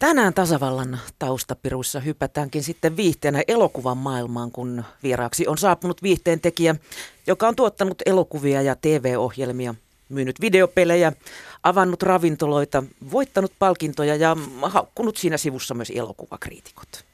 Tänään 0.00 0.34
tasavallan 0.34 1.00
taustapiruissa 1.18 2.00
hypätäänkin 2.00 2.62
sitten 2.62 2.96
viihteenä 2.96 3.42
elokuvan 3.48 3.96
maailmaan, 3.96 4.50
kun 4.52 4.84
vieraaksi 5.02 5.46
on 5.46 5.58
saapunut 5.58 6.02
viihteen 6.02 6.40
tekijä, 6.40 6.76
joka 7.26 7.48
on 7.48 7.56
tuottanut 7.56 8.02
elokuvia 8.06 8.62
ja 8.62 8.76
TV-ohjelmia, 8.76 9.74
myynyt 10.08 10.40
videopelejä, 10.40 11.12
avannut 11.62 12.02
ravintoloita, 12.02 12.82
voittanut 13.10 13.52
palkintoja 13.58 14.16
ja 14.16 14.36
haukkunut 14.62 15.16
siinä 15.16 15.36
sivussa 15.36 15.74
myös 15.74 15.92
elokuvakriitikot. 15.94 17.04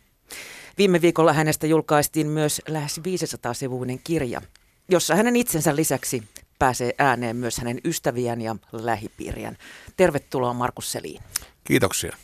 Viime 0.78 1.00
viikolla 1.00 1.32
hänestä 1.32 1.66
julkaistiin 1.66 2.26
myös 2.26 2.62
lähes 2.68 3.00
500-sivuinen 3.00 4.00
kirja, 4.04 4.42
jossa 4.88 5.14
hänen 5.14 5.36
itsensä 5.36 5.76
lisäksi 5.76 6.22
pääsee 6.58 6.94
ääneen 6.98 7.36
myös 7.36 7.58
hänen 7.58 7.80
ystäviään 7.84 8.40
ja 8.40 8.56
lähipiiriään. 8.72 9.56
Tervetuloa 9.96 10.52
Markus 10.52 10.92
Seliin. 10.92 11.22
Kiitoksia. 11.64 12.16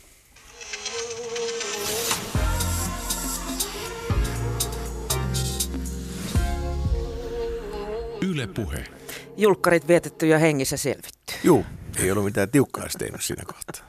Yle 8.33 8.47
Puhe. 8.47 8.83
Julkkarit 9.37 9.87
vietetty 9.87 10.27
ja 10.27 10.39
hengissä 10.39 10.77
selvitty. 10.77 11.33
Juu, 11.43 11.65
ei 11.99 12.11
ollut 12.11 12.25
mitään 12.25 12.49
tiukkaa 12.49 12.85
tehnyt 12.97 13.23
siinä 13.23 13.43
kohtaa. 13.45 13.87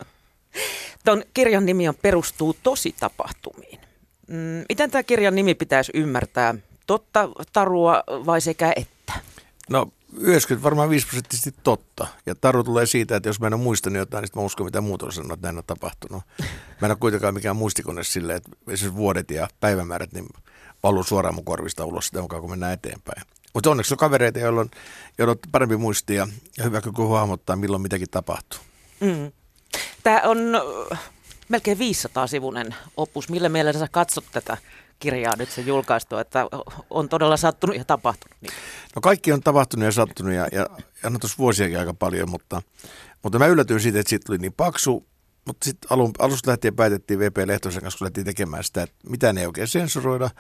Tuon 1.05 1.23
kirjan 1.35 1.67
nimi 1.67 1.89
on 1.89 1.95
Perustuu 2.03 2.57
tosi 2.63 2.95
tapahtumiin. 3.01 3.81
Mm, 4.29 4.65
miten 4.69 4.91
tämä 4.91 5.03
kirjan 5.03 5.35
nimi 5.35 5.55
pitäisi 5.55 5.93
ymmärtää? 5.95 6.55
Totta, 6.87 7.29
tarua 7.53 8.03
vai 8.09 8.41
sekä 8.41 8.73
että? 8.77 9.13
No 9.71 9.93
90 10.19 10.65
varmaan 10.65 10.91
5 10.91 11.07
prosenttisesti 11.07 11.55
totta. 11.63 12.07
Ja 12.27 12.35
taru 12.35 12.65
tulee 12.65 12.87
siitä, 12.87 13.17
että 13.17 13.29
jos 13.29 13.41
mä 13.41 13.47
en 13.47 13.55
ole 13.55 13.63
muistanut 13.63 13.99
jotain, 13.99 14.23
niin 14.23 14.31
mä 14.37 14.43
uskon, 14.43 14.67
mitä 14.67 14.81
muut 14.81 15.03
on 15.03 15.13
sanonut, 15.13 15.39
että 15.39 15.47
näin 15.47 15.59
on 15.59 15.65
tapahtunut. 15.67 16.23
Mä 16.81 16.87
en 16.87 16.91
ole 16.91 16.97
kuitenkaan 17.01 17.35
mikään 17.35 17.57
muistikone 17.57 18.05
silleen, 18.05 18.37
että 18.37 18.51
esimerkiksi 18.69 18.95
vuodet 18.95 19.31
ja 19.31 19.49
päivämäärät 19.61 20.13
niin 20.13 20.27
valuu 20.83 21.05
suoraan 21.05 21.35
mun 21.35 21.45
korvista 21.45 21.85
ulos 21.85 22.07
sitä 22.07 22.23
mukaan, 22.23 22.41
kun 22.41 22.51
mennään 22.51 22.73
eteenpäin. 22.73 23.23
Mutta 23.55 23.71
onneksi 23.71 23.95
on 23.95 23.99
kavereita, 23.99 24.39
joilla 24.39 24.61
on, 24.61 24.71
joilla 25.19 25.33
on 25.33 25.39
parempi 25.53 25.77
muisti 25.77 26.15
ja, 26.15 26.29
hyvä 26.65 26.81
kyky 26.81 27.03
hahmottaa, 27.03 27.57
milloin 27.57 27.83
mitäkin 27.83 28.11
tapahtuu. 28.11 28.61
Mm. 29.01 29.33
Tämä 30.03 30.21
on 30.25 30.39
äh, 30.93 31.01
melkein 31.49 31.79
500-sivunen 31.79 32.75
opus. 32.97 33.29
Millä 33.29 33.49
mielellä 33.49 33.81
sä 33.81 33.89
katsot 33.91 34.25
tätä 34.33 34.57
kirjaa 34.99 35.37
nyt 35.37 35.51
se 35.51 35.61
julkaistu, 35.61 36.17
että 36.17 36.47
on 36.91 37.09
todella 37.09 37.37
sattunut 37.37 37.77
ja 37.77 37.85
tapahtunut? 37.85 38.37
Niin. 38.41 38.53
No 38.95 39.01
kaikki 39.01 39.33
on 39.33 39.41
tapahtunut 39.41 39.85
ja 39.85 39.93
sattunut 39.93 40.33
ja, 40.33 40.49
ja, 40.53 40.67
ja 41.03 41.11
no 41.11 41.19
tuossa 41.19 41.39
vuosiakin 41.39 41.79
aika 41.79 41.95
paljon, 41.95 42.31
mutta, 42.31 42.63
mutta 43.23 43.39
mä 43.39 43.47
yllätyin 43.47 43.81
siitä, 43.81 44.01
että 44.01 44.11
siitä 44.11 44.27
tuli 44.27 44.39
niin 44.39 44.53
paksu, 44.53 45.07
mutta 45.45 45.65
sitten 45.65 45.89
alusta 46.19 46.51
lähtien 46.51 46.77
päätettiin 46.77 47.19
VP 47.19 47.37
Lehtosen 47.47 47.83
kanssa, 47.83 47.99
kun 47.99 48.05
lähtiin 48.05 48.25
tekemään 48.25 48.65
sitä, 48.65 48.83
että 48.83 48.97
mitään 49.09 49.39
ei 49.39 49.47
oikein 49.47 49.69
sensuroida, 49.69 50.31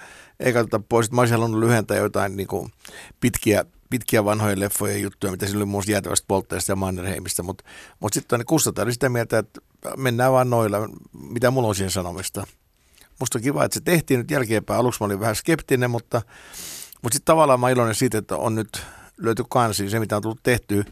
ei 0.40 0.52
katsota 0.52 0.80
pois. 0.88 1.12
Mä 1.12 1.20
olisin 1.20 1.36
halunnut 1.38 1.60
lyhentää 1.60 1.96
jotain 1.96 2.36
niin 2.36 2.46
kuin 2.46 2.72
pitkiä, 3.20 3.64
pitkiä 3.90 4.24
vanhoja 4.24 4.60
leffoja 4.60 4.98
juttuja, 4.98 5.30
mitä 5.30 5.46
oli 5.56 5.64
muun 5.64 5.84
jäätävästä 5.88 6.24
poltteesta 6.28 6.72
ja 6.72 6.76
Mannerheimista, 6.76 7.42
mutta, 7.42 7.64
mutta 8.00 8.14
sitten 8.14 8.38
niin 8.38 8.46
Kustataan 8.46 8.92
sitä 8.92 9.08
mieltä, 9.08 9.38
että 9.38 9.60
mennään 9.96 10.32
vaan 10.32 10.50
noilla, 10.50 10.78
mitä 11.12 11.50
mulla 11.50 11.68
on 11.68 11.74
siihen 11.74 11.90
sanomista. 11.90 12.46
Musta 13.20 13.38
on 13.38 13.42
kiva, 13.42 13.64
että 13.64 13.74
se 13.74 13.80
tehtiin 13.80 14.18
nyt 14.18 14.30
jälkeenpäin. 14.30 14.80
Aluksi 14.80 15.00
mä 15.00 15.06
olin 15.06 15.20
vähän 15.20 15.36
skeptinen, 15.36 15.90
mutta, 15.90 16.22
mutta 17.02 17.14
sitten 17.14 17.26
tavallaan 17.32 17.60
mä 17.60 17.70
iloinen 17.70 17.94
siitä, 17.94 18.18
että 18.18 18.36
on 18.36 18.54
nyt 18.54 18.82
löyty 19.16 19.44
kansi 19.50 19.90
se, 19.90 20.00
mitä 20.00 20.16
on 20.16 20.22
tullut 20.22 20.42
tehtyä 20.42 20.84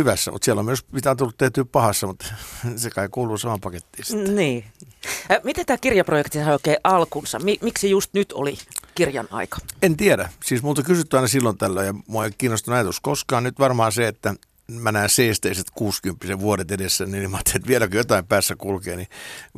hyvässä, 0.00 0.30
mutta 0.30 0.44
siellä 0.44 0.60
on 0.60 0.64
myös 0.64 0.84
mitä 0.92 1.10
on 1.10 1.16
tullut 1.16 1.36
tehtyä 1.36 1.64
pahassa, 1.64 2.06
mutta 2.06 2.26
se 2.76 2.90
kai 2.90 3.08
kuuluu 3.08 3.38
samaan 3.38 3.60
pakettiin 3.60 4.04
sitten. 4.04 4.36
Niin. 4.36 4.64
Miten 5.44 5.66
tämä 5.66 5.76
kirjaprojekti 5.78 6.38
sai 6.38 6.52
oikein 6.52 6.76
alkunsa? 6.84 7.38
Miksi 7.62 7.90
just 7.90 8.10
nyt 8.14 8.32
oli 8.32 8.58
kirjan 8.94 9.28
aika? 9.30 9.56
En 9.82 9.96
tiedä. 9.96 10.28
Siis 10.44 10.62
multa 10.62 10.82
kysytty 10.82 11.16
aina 11.16 11.28
silloin 11.28 11.58
tällöin 11.58 11.86
ja 11.86 11.94
mua 12.06 12.24
ei 12.24 12.30
kiinnostunut 12.38 12.76
ajatus 12.76 13.00
koskaan. 13.00 13.44
Nyt 13.44 13.58
varmaan 13.58 13.92
se, 13.92 14.08
että 14.08 14.34
mä 14.70 14.92
näen 14.92 15.10
seesteiset 15.10 15.66
60 15.74 16.40
vuodet 16.40 16.70
edessä, 16.70 17.06
niin 17.06 17.30
mä 17.30 17.36
ajattelin, 17.36 17.56
että 17.56 17.68
vieläkö 17.68 17.96
jotain 17.96 18.26
päässä 18.26 18.56
kulkee, 18.56 18.96
niin 18.96 19.08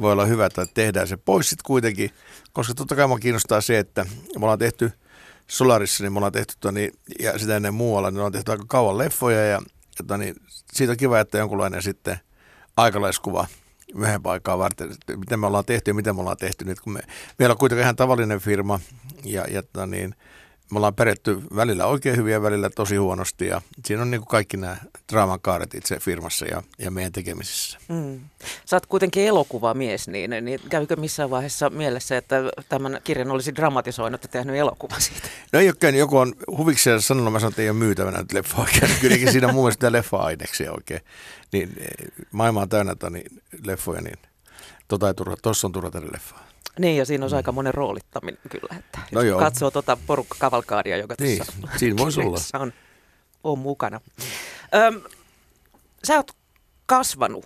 voi 0.00 0.12
olla 0.12 0.24
hyvä, 0.24 0.46
että 0.46 0.66
tehdään 0.74 1.08
se 1.08 1.16
pois 1.16 1.50
sitten 1.50 1.66
kuitenkin. 1.66 2.10
Koska 2.52 2.74
totta 2.74 2.96
kai 2.96 3.08
mua 3.08 3.18
kiinnostaa 3.18 3.60
se, 3.60 3.78
että 3.78 4.04
me 4.38 4.44
ollaan 4.44 4.58
tehty 4.58 4.92
Solarissa, 5.46 6.04
niin 6.04 6.12
me 6.12 6.18
ollaan 6.18 6.32
tehty, 6.32 6.54
toni, 6.60 6.90
ja 7.20 7.38
sitä 7.38 7.56
ennen 7.56 7.74
muualla, 7.74 8.08
niin 8.10 8.14
me 8.14 8.20
ollaan 8.20 8.32
tehty 8.32 8.50
aika 8.50 8.64
kauan 8.68 8.98
leffoja 8.98 9.46
ja 9.46 9.62
että 10.02 10.18
niin, 10.18 10.34
siitä 10.72 10.90
on 10.90 10.96
kiva, 10.96 11.20
että 11.20 11.38
jonkunlainen 11.38 11.82
sitten 11.82 12.16
aikalaiskuva 12.76 13.46
myöhempää 13.94 14.32
aikaa 14.32 14.58
varten, 14.58 14.92
että 14.92 15.16
miten 15.16 15.40
me 15.40 15.46
ollaan 15.46 15.64
tehty 15.64 15.90
ja 15.90 15.94
miten 15.94 16.14
me 16.14 16.20
ollaan 16.20 16.36
tehty 16.36 16.64
nyt, 16.64 16.80
kun 16.80 16.92
me, 16.92 17.00
meillä 17.38 17.52
on 17.52 17.58
kuitenkin 17.58 17.82
ihan 17.82 17.96
tavallinen 17.96 18.40
firma 18.40 18.80
ja, 19.24 19.44
ja 19.50 19.86
niin, 19.86 20.14
me 20.72 20.78
ollaan 20.78 20.94
peretty 20.94 21.42
välillä 21.56 21.86
oikein 21.86 22.16
hyviä, 22.16 22.42
välillä 22.42 22.70
tosi 22.70 22.96
huonosti 22.96 23.46
ja 23.46 23.62
siinä 23.84 24.02
on 24.02 24.10
niin 24.10 24.20
kuin 24.20 24.28
kaikki 24.28 24.56
nämä 24.56 24.76
draaman 25.12 25.40
kaaret 25.40 25.74
itse 25.74 25.98
firmassa 26.00 26.46
ja, 26.46 26.62
ja 26.78 26.90
meidän 26.90 27.12
tekemisissä. 27.12 27.78
Mm. 27.88 28.20
Sä 28.64 28.76
oot 28.76 28.86
kuitenkin 28.86 29.26
elokuvamies, 29.26 30.08
niin, 30.08 30.30
niin 30.30 30.60
käykö 30.68 30.96
missään 30.96 31.30
vaiheessa 31.30 31.70
mielessä, 31.70 32.16
että 32.16 32.36
tämän 32.68 33.00
kirjan 33.04 33.30
olisi 33.30 33.54
dramatisoinut 33.54 34.22
ja 34.22 34.28
tehnyt 34.28 34.56
elokuva 34.56 34.98
siitä? 34.98 35.28
No 35.52 35.58
ei 35.58 35.68
ole 35.68 35.76
käynyt, 35.80 35.98
joku 35.98 36.18
on 36.18 36.34
huvikseen 36.46 37.02
sanonut, 37.02 37.32
mä 37.32 37.40
sanon, 37.40 37.52
että 37.52 37.62
ei 37.62 37.70
ole 37.70 37.78
myytävänä 37.78 38.18
nyt 38.18 38.32
leffa 38.32 38.62
oikein. 38.62 38.92
Kylläkin 39.00 39.32
siinä 39.32 39.46
on 39.46 39.54
mun 39.54 39.64
mielestä 39.64 39.92
leffa-aineksia 39.92 40.72
oikein. 40.72 41.00
Niin, 41.52 41.76
maailma 42.32 42.62
on 42.62 42.68
täynnä 42.68 42.94
toni 42.94 43.24
leffoja, 43.66 44.00
niin 44.00 44.18
tota 44.88 45.08
ei 45.08 45.14
turha, 45.14 45.36
tossa 45.42 45.66
on 45.66 45.72
turha 45.72 45.90
tehdä 45.90 46.06
leffaa. 46.12 46.51
Niin, 46.78 46.96
ja 46.96 47.04
siinä 47.04 47.24
on 47.24 47.30
mm. 47.30 47.36
aika 47.36 47.52
monen 47.52 47.74
roolittaminen 47.74 48.40
kyllä, 48.48 48.76
että 48.78 48.98
no 49.12 49.22
joo. 49.22 49.38
katsoo 49.38 49.70
tuota 49.70 49.98
porukka-kavalkaadia, 50.06 50.96
joka 50.96 51.14
niin, 51.20 51.38
tuossa 51.38 51.52
siinä 51.78 51.96
voisi 51.96 52.20
olla. 52.20 52.38
On, 52.54 52.72
on 53.44 53.58
mukana. 53.58 54.00
Öm, 54.74 55.00
sä 56.04 56.14
oot 56.14 56.32
kasvanut 56.86 57.44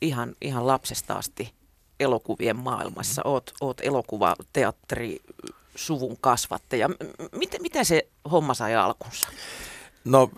ihan, 0.00 0.34
ihan 0.40 0.66
lapsesta 0.66 1.14
asti 1.14 1.52
elokuvien 2.00 2.56
maailmassa. 2.56 3.22
Oot, 3.24 3.52
oot 3.60 3.80
elokuva, 3.80 4.36
teatteri, 4.52 5.20
suvun 5.74 6.16
kasvattaja. 6.20 6.90
Miten, 7.32 7.62
miten 7.62 7.84
se 7.84 8.08
homma 8.30 8.54
sai 8.54 8.74
alkunsa? 8.74 9.28
No 10.04 10.30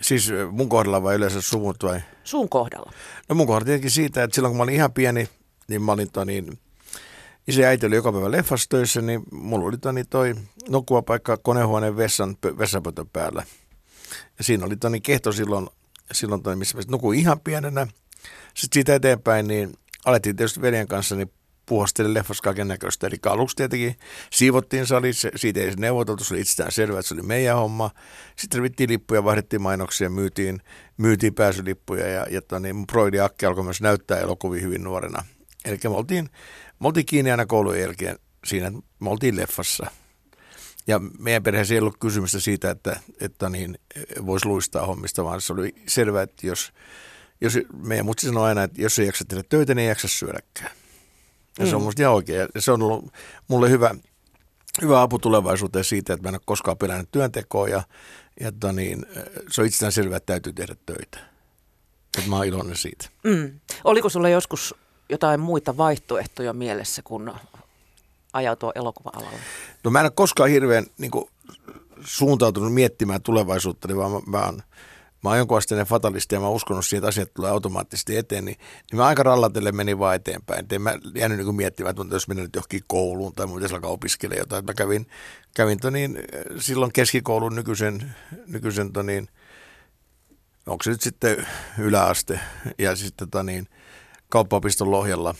siis 0.00 0.32
mun 0.50 0.68
kohdalla 0.68 1.02
vai 1.02 1.14
yleensä 1.14 1.40
suvun 1.40 1.74
vai? 1.82 2.00
Sun 2.24 2.48
kohdalla. 2.48 2.92
No 3.28 3.34
mun 3.34 3.46
kohdalla 3.46 3.64
tietenkin 3.64 3.90
siitä, 3.90 4.24
että 4.24 4.34
silloin 4.34 4.50
kun 4.50 4.56
mä 4.56 4.62
olin 4.62 4.74
ihan 4.74 4.92
pieni, 4.92 5.28
niin 5.68 5.82
mä 5.82 5.92
olin 5.92 6.08
niin 6.24 6.58
isä 7.48 7.60
ja 7.62 7.68
äiti 7.68 7.86
oli 7.86 7.94
joka 7.94 8.12
päivä 8.12 8.30
leffassa 8.30 8.68
töissä, 8.68 9.02
niin 9.02 9.22
mulla 9.32 9.66
oli 9.66 9.78
toni 9.78 10.04
toi 10.04 10.34
paikka 11.06 11.36
konehuoneen 11.36 11.96
vessan, 11.96 12.36
vessapötön 12.58 13.08
päällä. 13.12 13.44
Ja 14.38 14.44
siinä 14.44 14.66
oli 14.66 14.76
toni 14.76 15.00
kehto 15.00 15.32
silloin, 15.32 15.68
silloin 16.12 16.42
toni, 16.42 16.56
missä 16.56 16.78
nukuin 16.88 17.18
ihan 17.18 17.40
pienenä. 17.40 17.86
Sitten 18.54 18.74
siitä 18.74 18.94
eteenpäin, 18.94 19.48
niin 19.48 19.74
alettiin 20.04 20.36
tietysti 20.36 20.62
veljen 20.62 20.88
kanssa 20.88 21.16
niin 21.16 21.32
puhasteli 21.66 22.14
leffassa 22.14 22.42
kaiken 22.42 22.68
näköistä. 22.68 23.06
Eli 23.06 23.16
aluksi 23.26 23.56
tietenkin 23.56 23.96
siivottiin 24.30 24.86
sali, 24.86 25.10
siitä 25.36 25.60
ei 25.60 25.72
neuvoteltu, 25.76 26.24
se 26.24 26.34
oli 26.34 26.40
itsestään 26.40 26.72
selvä, 26.72 26.98
että 26.98 27.08
se 27.08 27.14
oli 27.14 27.22
meidän 27.22 27.56
homma. 27.56 27.90
Sitten 28.36 28.58
revittiin 28.58 28.90
lippuja, 28.90 29.24
vaihdettiin 29.24 29.62
mainoksia, 29.62 30.10
myytiin, 30.10 30.60
myytiin 30.96 31.34
pääsylippuja 31.34 32.06
ja, 32.06 32.26
ja 32.30 32.42
toni, 32.42 32.72
mun 32.72 32.86
Broidi 32.86 33.20
Akki 33.20 33.46
alkoi 33.46 33.64
myös 33.64 33.80
näyttää 33.80 34.18
elokuvia 34.18 34.62
hyvin 34.62 34.84
nuorena. 34.84 35.24
Eli 35.64 35.78
me 35.84 35.88
oltiin 35.88 36.30
me 36.80 36.86
oltiin 36.86 37.06
kiinni 37.06 37.30
aina 37.30 37.46
koulun 37.46 37.80
jälkeen 37.80 38.18
siinä, 38.44 38.72
me 39.00 39.10
oltiin 39.10 39.36
leffassa. 39.36 39.86
Ja 40.86 41.00
meidän 41.18 41.42
perheessä 41.42 41.74
ei 41.74 41.80
ollut 41.80 41.96
kysymystä 42.00 42.40
siitä, 42.40 42.70
että, 42.70 43.00
että 43.20 43.48
niin, 43.48 43.78
voisi 44.26 44.46
luistaa 44.46 44.86
hommista, 44.86 45.24
vaan 45.24 45.40
se 45.40 45.52
oli 45.52 45.74
selvää, 45.86 46.22
että 46.22 46.46
jos, 46.46 46.72
jos 47.40 47.58
meidän 47.76 48.06
mutsi 48.06 48.26
sanoi 48.26 48.48
aina, 48.48 48.62
että 48.62 48.82
jos 48.82 48.98
ei 48.98 49.06
jaksa 49.06 49.24
tehdä 49.28 49.42
töitä, 49.48 49.74
niin 49.74 49.82
ei 49.82 49.88
jaksa 49.88 50.08
syödäkään. 50.08 50.70
Ja 51.58 51.64
mm. 51.64 51.70
se 51.70 51.76
on 51.76 51.82
mm. 51.82 51.84
musta 51.84 52.02
ihan 52.02 52.14
oikein. 52.14 52.48
Ja 52.54 52.60
se 52.60 52.72
on 52.72 52.82
ollut 52.82 53.12
mulle 53.48 53.70
hyvä, 53.70 53.94
hyvä 54.82 55.02
apu 55.02 55.18
tulevaisuuteen 55.18 55.84
siitä, 55.84 56.12
että 56.12 56.22
mä 56.22 56.28
en 56.28 56.34
ole 56.34 56.40
koskaan 56.44 56.78
pelännyt 56.78 57.10
työntekoa 57.10 57.68
ja, 57.68 57.82
ja 58.40 58.48
että 58.48 58.72
niin, 58.72 59.06
se 59.50 59.60
on 59.60 59.66
itsestään 59.66 59.92
selvää, 59.92 60.16
että 60.16 60.32
täytyy 60.32 60.52
tehdä 60.52 60.76
töitä. 60.86 61.18
Että 62.18 62.30
mä 62.30 62.36
oon 62.36 62.46
iloinen 62.46 62.76
siitä. 62.76 63.08
Mm. 63.24 63.60
Oliko 63.84 64.08
sulla 64.08 64.28
joskus 64.28 64.74
jotain 65.08 65.40
muita 65.40 65.76
vaihtoehtoja 65.76 66.52
mielessä, 66.52 67.02
kun 67.02 67.34
ajautua 68.32 68.72
elokuva-alalle? 68.74 69.38
No 69.84 69.90
mä 69.90 70.00
en 70.00 70.06
ole 70.06 70.12
koskaan 70.14 70.50
hirveän 70.50 70.86
niin 70.98 71.10
kuin, 71.10 71.30
suuntautunut 72.04 72.74
miettimään 72.74 73.22
tulevaisuutta, 73.22 73.88
niin 73.88 73.96
vaan 73.96 74.12
mä, 74.12 74.20
mä 74.26 74.44
oon 74.44 74.62
mä 75.26 75.30
oon 75.30 75.38
jonkun 75.38 75.58
asteinen 75.58 75.86
fatalisti 75.86 76.34
ja 76.34 76.40
mä 76.40 76.46
oon 76.46 76.56
uskonut 76.56 76.86
siihen, 76.86 76.98
että 76.98 77.08
asiat 77.08 77.34
tulee 77.34 77.50
automaattisesti 77.50 78.16
eteen, 78.16 78.44
niin, 78.44 78.58
niin 78.90 78.96
mä 78.96 79.06
aika 79.06 79.22
rallatelle 79.22 79.72
menin 79.72 79.98
vaan 79.98 80.16
eteenpäin. 80.16 80.66
Et 80.72 80.82
mä 80.82 80.98
jäänyt 81.14 81.38
niin 81.38 81.54
miettimään, 81.54 81.90
että 82.00 82.14
jos 82.14 82.28
mennä 82.28 82.42
nyt 82.42 82.54
johonkin 82.54 82.82
kouluun 82.86 83.32
tai 83.32 83.46
pitäisi 83.46 83.74
alkaa 83.74 83.90
opiskelemaan 83.90 84.38
jotain. 84.38 84.64
Mä 84.64 84.74
kävin, 84.74 85.06
kävin 85.54 85.78
niin, 85.90 86.18
silloin 86.58 86.92
keskikoulun 86.92 87.56
nykyisen, 87.56 88.14
nykyisen 88.46 88.90
niin, 89.02 89.28
onko 90.66 90.82
se 90.82 90.90
nyt 90.90 91.00
sitten 91.00 91.46
yläaste 91.78 92.40
ja 92.78 92.96
sitten 92.96 93.28
tota 93.28 93.42
niin, 93.42 93.68
kauppaopiston 94.28 94.90
Lohjalla 94.90 95.34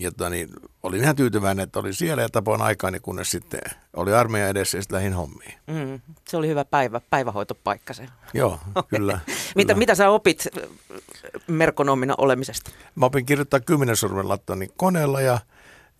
Jota, 0.00 0.30
niin, 0.30 0.48
olin 0.82 1.00
ihan 1.00 1.16
tyytyväinen, 1.16 1.62
että 1.62 1.78
olin 1.78 1.94
siellä 1.94 2.22
ja 2.22 2.28
tapoin 2.28 2.62
aikaani, 2.62 3.00
kunnes 3.00 3.30
sitten 3.30 3.60
oli 3.96 4.14
armeija 4.14 4.48
edessä 4.48 4.78
ja 4.78 4.82
sitten 4.82 4.96
lähdin 4.96 5.12
hommiin. 5.12 5.54
Mm, 5.66 6.00
se 6.28 6.36
oli 6.36 6.48
hyvä 6.48 6.64
päivä, 6.64 7.00
päivähoitopaikka 7.10 7.94
se. 7.94 8.08
Joo, 8.34 8.58
kyllä. 8.88 9.20
mitä, 9.56 9.72
kyllä. 9.72 9.78
mitä 9.78 9.94
sä 9.94 10.10
opit 10.10 10.48
merkonomina 11.46 12.14
olemisesta? 12.18 12.70
Mä 12.94 13.06
opin 13.06 13.26
kirjoittaa 13.26 13.60
kymmenen 13.60 13.96
sormen 13.96 14.28
lattani 14.28 14.68
koneella 14.76 15.20
ja, 15.20 15.38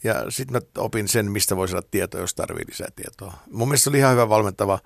ja 0.04 0.14
sitten 0.28 0.62
mä 0.62 0.82
opin 0.82 1.08
sen, 1.08 1.30
mistä 1.30 1.56
voisi 1.56 1.74
olla 1.74 1.88
tietoa, 1.90 2.20
jos 2.20 2.34
tarvii 2.34 2.64
lisää 2.68 2.88
tietoa. 2.96 3.32
Mun 3.50 3.68
mielestä 3.68 3.84
se 3.84 3.90
oli 3.90 3.98
ihan 3.98 4.12
hyvä 4.12 4.28
valmentava, 4.28 4.78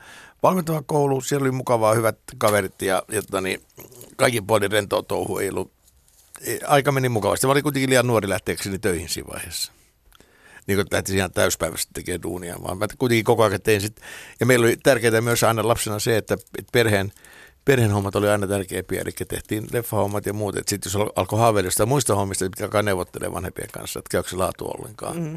valmentava 0.43 0.83
koulu, 0.87 1.21
siellä 1.21 1.45
oli 1.45 1.51
mukavaa, 1.51 1.95
hyvät 1.95 2.19
kaverit 2.39 2.83
ja, 2.83 3.03
ja 3.13 3.23
tani, 3.23 3.61
kaikin 4.17 4.47
puolin 4.47 4.73
rentoa 4.73 5.03
touhu 5.03 5.39
ei 5.39 5.49
ollut 5.49 5.73
aika 6.67 6.93
meni 6.93 7.09
mukavasti. 7.09 7.47
Mä 7.47 7.53
olin 7.53 7.63
kuitenkin 7.63 7.91
liian 7.91 8.07
nuori 8.07 8.29
lähteäkseni 8.29 8.79
töihin 8.79 9.09
siinä 9.09 9.29
vaiheessa. 9.33 9.73
Niin 10.67 10.77
kuin 10.77 10.87
lähtisin 10.91 11.19
ihan 11.19 11.33
täyspäiväisesti 11.33 11.91
tekemään 11.95 12.23
duunia, 12.23 12.57
vaan 12.63 12.79
mä 12.79 12.87
kuitenkin 12.99 13.25
koko 13.25 13.43
ajan 13.43 13.63
tein 13.63 13.81
sit. 13.81 14.01
Ja 14.41 14.47
meillä 14.47 14.65
oli 14.65 14.77
tärkeää 14.77 15.21
myös 15.21 15.43
aina 15.43 15.69
lapsena 15.69 15.99
se, 15.99 16.17
että 16.17 16.37
perheen, 16.73 17.13
perheen 17.65 17.91
hommat 17.91 18.17
oli 18.17 18.29
aina 18.29 18.47
tärkeämpiä, 18.47 19.01
eli 19.01 19.11
tehtiin 19.29 19.67
leffahommat 19.73 20.27
ja 20.27 20.33
muut. 20.33 20.57
Sitten 20.67 20.93
jos 20.95 21.09
alkoi 21.17 21.39
haaveilla 21.39 21.87
muista 21.87 22.15
hommista, 22.15 22.45
niin 22.45 22.51
pitää 22.51 22.65
alkaa 22.65 22.83
neuvottelemaan 22.83 23.35
vanhempien 23.35 23.69
kanssa, 23.73 23.99
että 23.99 24.09
käykö 24.11 24.31
se 24.31 24.37
laatu 24.37 24.67
ollenkaan. 24.67 25.21
Mm. 25.21 25.37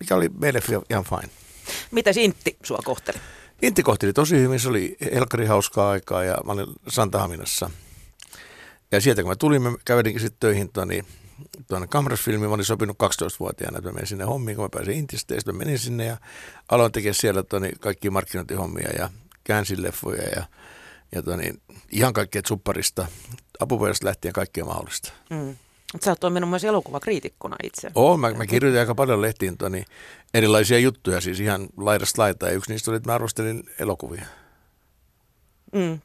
Mikä 0.00 0.14
oli 0.14 0.28
meille 0.40 0.62
ihan 0.90 1.04
fine. 1.04 1.32
Miten 1.90 2.18
Intti 2.18 2.56
sua 2.62 2.78
kohteli? 2.84 3.18
Intti 3.62 3.82
kohteli 3.82 4.12
tosi 4.12 4.38
hyvin, 4.38 4.60
se 4.60 4.68
oli 4.68 4.96
helkkari 5.14 5.46
hauskaa 5.46 5.90
aikaa 5.90 6.24
ja 6.24 6.38
mä 6.44 6.52
olin 6.52 6.66
Santahaminassa– 6.88 7.70
ja 8.92 9.00
sieltä 9.00 9.22
kun 9.22 9.30
mä 9.30 9.36
tulin, 9.36 9.62
mä 9.62 9.72
kävelinkin 9.84 10.20
sitten 10.20 10.40
töihin 10.40 10.72
tuonne, 10.72 11.04
tuonne 11.68 11.86
Kamrasfilmiin. 11.86 12.50
Mä 12.50 12.54
olin 12.54 12.64
sopinut 12.64 12.96
12-vuotiaana, 13.02 13.78
että 13.78 13.90
mä 13.90 13.94
menin 13.94 14.06
sinne 14.06 14.24
hommiin, 14.24 14.56
kun 14.56 14.64
mä 14.64 14.68
pääsin 14.68 14.94
Intistä. 14.94 15.34
Ja 15.34 15.40
sitten 15.40 15.54
mä 15.54 15.58
menin 15.58 15.78
sinne 15.78 16.04
ja 16.04 16.16
aloin 16.68 16.92
tekemään 16.92 17.14
siellä 17.14 17.42
tuonne 17.42 17.70
kaikki 17.80 18.10
markkinointihommia 18.10 18.88
ja 18.98 19.10
käänsin 19.44 19.82
leffoja 19.82 20.22
ja, 20.22 20.44
ja 21.14 21.22
tuonne, 21.22 21.54
ihan 21.90 22.12
kaikkea 22.12 22.42
supparista, 22.46 23.06
apuvuodesta 23.60 24.06
lähtien 24.06 24.32
kaikkea 24.32 24.64
mahdollista. 24.64 25.12
Mm. 25.30 25.56
Sä 26.04 26.10
oot 26.10 26.20
toiminut 26.20 26.50
myös 26.50 26.64
elokuvakriitikkona 26.64 27.56
itse. 27.62 27.90
Oo, 27.94 28.16
mä, 28.16 28.30
mä 28.30 28.46
kirjoitin 28.46 28.80
aika 28.80 28.94
paljon 28.94 29.22
lehtiin 29.22 29.58
tuonne, 29.58 29.84
erilaisia 30.34 30.78
juttuja, 30.78 31.20
siis 31.20 31.40
ihan 31.40 31.68
laidasta 31.76 32.22
laitaa. 32.22 32.48
Ja 32.48 32.54
yksi 32.54 32.72
niistä 32.72 32.90
oli, 32.90 32.96
että 32.96 33.10
mä 33.10 33.14
arvostelin 33.14 33.62
elokuvia. 33.78 34.24
Mm. 35.72 36.00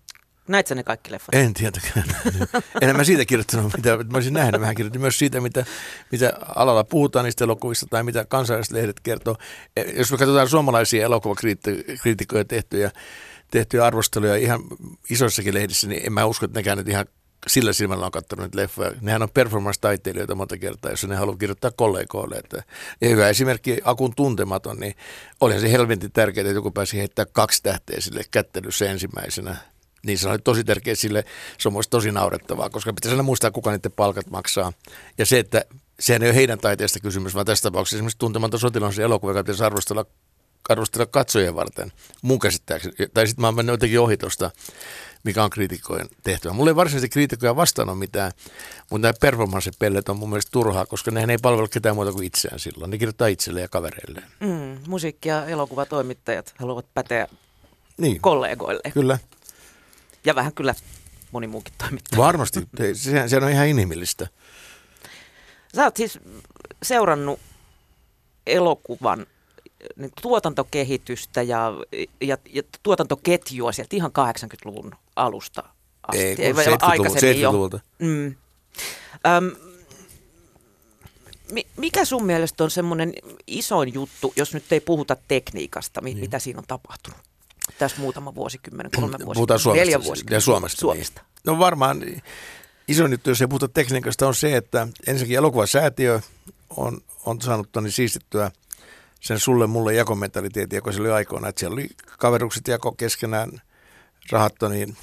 Näit 0.47 0.67
sä 0.67 0.75
ne 0.75 0.83
kaikki 0.83 1.11
leffat? 1.11 1.35
En 1.35 1.53
tietenkään. 1.53 2.05
en 2.81 2.97
mä 2.97 3.03
siitä 3.03 3.25
kirjoittanut, 3.25 3.73
mitä 3.77 3.97
mä 3.97 4.03
olisin 4.13 4.33
nähnyt. 4.33 4.61
Mä 4.61 4.73
kirjoitin 4.73 5.01
myös 5.01 5.19
siitä, 5.19 5.41
mitä, 5.41 5.65
mitä 6.11 6.33
alalla 6.55 6.83
puhutaan 6.83 7.25
niistä 7.25 7.44
elokuvista 7.44 7.85
tai 7.89 8.03
mitä 8.03 8.25
kansainväliset 8.25 8.73
lehdet 8.73 8.99
kertoo. 8.99 9.35
E, 9.77 9.81
jos 9.81 10.11
me 10.11 10.17
katsotaan 10.17 10.49
suomalaisia 10.49 11.05
elokuvakriitikkoja 11.05 12.45
tehtyjä, 12.45 12.91
tehtyjä 13.51 13.85
arvosteluja 13.85 14.35
ihan 14.35 14.61
isoissakin 15.09 15.53
lehdissä, 15.53 15.88
niin 15.88 16.01
en 16.05 16.13
mä 16.13 16.25
usko, 16.25 16.45
että 16.45 16.59
nekään 16.59 16.77
nyt 16.77 16.88
ihan 16.88 17.05
sillä 17.47 17.73
silmällä 17.73 18.05
on 18.05 18.11
katsonut 18.11 18.55
leffoja. 18.55 18.91
Nehän 19.01 19.21
on 19.21 19.29
performance-taiteilijoita 19.29 20.35
monta 20.35 20.57
kertaa, 20.57 20.91
jos 20.91 21.07
ne 21.07 21.15
haluaa 21.15 21.38
kirjoittaa 21.38 21.71
kollegoille. 21.71 22.35
Että, 22.35 22.63
ja 23.01 23.09
hyvä 23.09 23.29
esimerkki 23.29 23.77
Akun 23.83 24.15
tuntematon, 24.15 24.79
niin 24.79 24.95
olihan 25.41 25.61
se 25.61 25.71
helvetin 25.71 26.11
tärkeää, 26.11 26.41
että 26.41 26.53
joku 26.53 26.71
pääsi 26.71 26.97
heittämään 26.97 27.33
kaksi 27.33 27.63
tähteä 27.63 28.01
sille 28.01 28.21
kättelyssä 28.31 28.91
ensimmäisenä 28.91 29.57
niin 30.07 30.18
se 30.18 30.30
oli 30.30 30.39
tosi 30.39 30.63
tärkeä 30.63 30.95
sille, 30.95 31.24
se 31.57 31.68
on 31.68 31.74
myös 31.74 31.88
tosi 31.88 32.12
naurettavaa, 32.12 32.69
koska 32.69 32.94
pitäisi 32.94 33.13
aina 33.13 33.24
muistaa, 33.24 33.51
kuka 33.51 33.71
niiden 33.71 33.92
palkat 33.92 34.30
maksaa. 34.30 34.74
Ja 35.18 35.25
se, 35.25 35.39
että 35.39 35.65
sehän 36.00 36.24
ei 36.24 36.30
ole 36.30 36.36
heidän 36.36 36.59
taiteesta 36.59 37.00
kysymys, 37.00 37.36
vaan 37.36 37.45
tässä 37.45 37.63
tapauksessa 37.63 37.98
esimerkiksi 37.98 38.18
tuntematon 38.18 38.59
sotilaan 38.59 38.94
se 38.94 39.04
elokuva, 39.04 39.31
joka 39.31 39.44
pitäisi 39.44 39.63
arvostella, 39.63 40.06
arvostella 40.69 41.06
katsojien 41.06 41.56
varten, 41.56 41.92
mun 42.21 42.39
käsittääkseni. 42.39 42.95
Tai 43.13 43.27
sitten 43.27 43.42
mä 43.42 43.48
oon 43.48 43.56
mennyt 43.56 43.74
jotenkin 43.74 44.00
ohi 44.00 44.18
tuosta, 44.18 44.51
mikä 45.24 45.44
on 45.44 45.50
kriitikkojen 45.50 46.07
tehtävä. 46.24 46.54
Mulla 46.54 46.71
ei 46.71 46.75
varsinaisesti 46.75 47.09
kriitikkoja 47.09 47.56
vastaan 47.56 47.89
ole 47.89 47.98
mitään, 47.98 48.31
mutta 48.89 49.07
nämä 49.07 49.13
performance-pellet 49.21 50.09
on 50.09 50.18
mun 50.18 50.30
mielestä 50.30 50.51
turhaa, 50.51 50.86
koska 50.86 51.12
nehän 51.12 51.30
ei 51.30 51.38
palvele 51.42 51.68
ketään 51.68 51.95
muuta 51.95 52.12
kuin 52.12 52.25
itseään 52.25 52.59
silloin. 52.59 52.92
Ne 52.92 52.98
kirjoittaa 52.98 53.27
itselleen 53.27 53.62
ja 53.62 53.68
kavereilleen. 53.68 54.27
Mm, 54.39 54.77
musiikki- 54.88 55.30
ja 55.30 55.45
elokuvatoimittajat 55.45 56.54
haluavat 56.57 56.86
päteä 56.94 57.27
niin. 57.98 58.21
kollegoille. 58.21 58.92
Kyllä. 58.94 59.18
Ja 60.27 60.35
vähän 60.35 60.53
kyllä 60.53 60.75
moni 61.31 61.47
muukin 61.47 61.74
toimittaa. 61.77 62.18
Varmasti. 62.19 62.59
Sehän, 62.94 63.29
sehän 63.29 63.44
on 63.44 63.51
ihan 63.51 63.68
inhimillistä. 63.68 64.27
Sä 65.75 65.83
oot 65.83 65.97
siis 65.97 66.19
seurannut 66.83 67.39
elokuvan 68.47 69.25
niin 69.95 70.12
tuotantokehitystä 70.21 71.41
ja, 71.41 71.71
ja, 72.21 72.38
ja 72.50 72.63
tuotantoketjua 72.83 73.71
sieltä 73.71 73.95
ihan 73.95 74.12
80-luvun 74.19 74.91
alusta 75.15 75.63
asti. 76.07 76.24
Ei, 76.24 76.35
Ei 76.39 76.53
70-luvulta. 76.53 77.80
Mm. 78.00 78.35
Öm, 79.27 79.56
mikä 81.77 82.06
sun 82.06 82.25
mielestä 82.25 82.63
on 82.63 82.71
semmoinen 82.71 83.13
isoin 83.47 83.94
juttu, 83.94 84.33
jos 84.35 84.53
nyt 84.53 84.71
ei 84.71 84.80
puhuta 84.80 85.18
tekniikasta, 85.27 86.01
niin. 86.01 86.18
mitä 86.18 86.39
siinä 86.39 86.59
on 86.59 86.65
tapahtunut? 86.68 87.26
Tässä 87.79 88.01
muutama 88.01 88.35
vuosikymmen, 88.35 88.89
kolme 88.95 89.07
vuosikymmen, 89.07 89.33
Puhutaan 89.33 89.59
Suomesta, 89.59 89.81
neljä 89.81 89.97
siis, 89.97 90.06
vuosikymmen. 90.06 90.38
Ja 90.38 90.41
Suomesta. 90.41 90.79
Suomesta. 90.79 91.21
Niin. 91.21 91.41
No 91.45 91.59
varmaan 91.59 92.03
iso 92.88 93.06
juttu, 93.06 93.29
jos 93.29 93.41
ei 93.41 93.47
puhuta 93.47 93.68
tekniikasta, 93.68 94.27
on 94.27 94.35
se, 94.35 94.57
että 94.57 94.88
ensinnäkin 95.07 95.38
elokuvasäätiö 95.38 96.19
on, 96.69 97.01
on 97.25 97.41
saanut 97.41 97.71
toni 97.71 97.91
siistittyä 97.91 98.51
sen 99.21 99.39
sulle 99.39 99.68
mulle 99.68 99.94
jakomentaliteetin, 99.94 100.77
joka 100.77 100.91
se 100.91 101.01
oli 101.01 101.12
aikoina, 101.12 101.50
että 101.50 101.59
siellä 101.59 101.74
oli 101.74 101.89
kaverukset 102.19 102.68
jako 102.68 102.91
keskenään 102.91 103.62
rahat 104.31 104.53
niin 104.69 104.97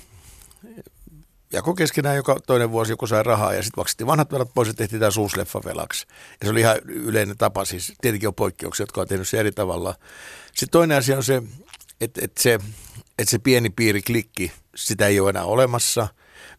jako 1.53 1.75
keskenään 1.75 2.17
joka 2.17 2.37
toinen 2.47 2.71
vuosi 2.71 2.93
joku 2.93 3.07
sai 3.07 3.23
rahaa 3.23 3.55
ja 3.55 3.63
sitten 3.63 3.81
maksettiin 3.81 4.07
vanhat 4.07 4.33
velat 4.33 4.55
pois 4.55 4.69
ja 4.69 4.75
tehtiin 4.75 5.01
taas 5.01 5.17
uusi 5.17 5.39
leffa 5.39 5.61
velaksi. 5.65 6.07
Ja 6.41 6.47
se 6.47 6.51
oli 6.51 6.61
ihan 6.61 6.77
yleinen 6.85 7.39
tapa, 7.39 7.65
siis 7.65 7.93
tietenkin 8.01 8.29
on 8.29 8.35
poikkeuksia, 8.35 8.83
jotka 8.83 9.01
on 9.01 9.09
tehnyt 9.09 9.29
se 9.29 9.41
eri 9.41 9.53
tavalla. 9.53 9.95
Sitten 10.47 10.71
toinen 10.71 10.99
asia 10.99 11.17
on 11.17 11.25
se, 11.25 11.43
että 12.01 12.21
et 12.25 12.39
se, 12.39 12.59
et 13.19 13.29
se 13.29 13.39
pieni 13.39 13.71
piiri 13.71 14.03
klikki, 14.03 14.53
sitä 14.77 15.07
ei 15.07 15.21
ole 15.21 15.31
enää 15.31 15.45
olemassa, 15.45 16.09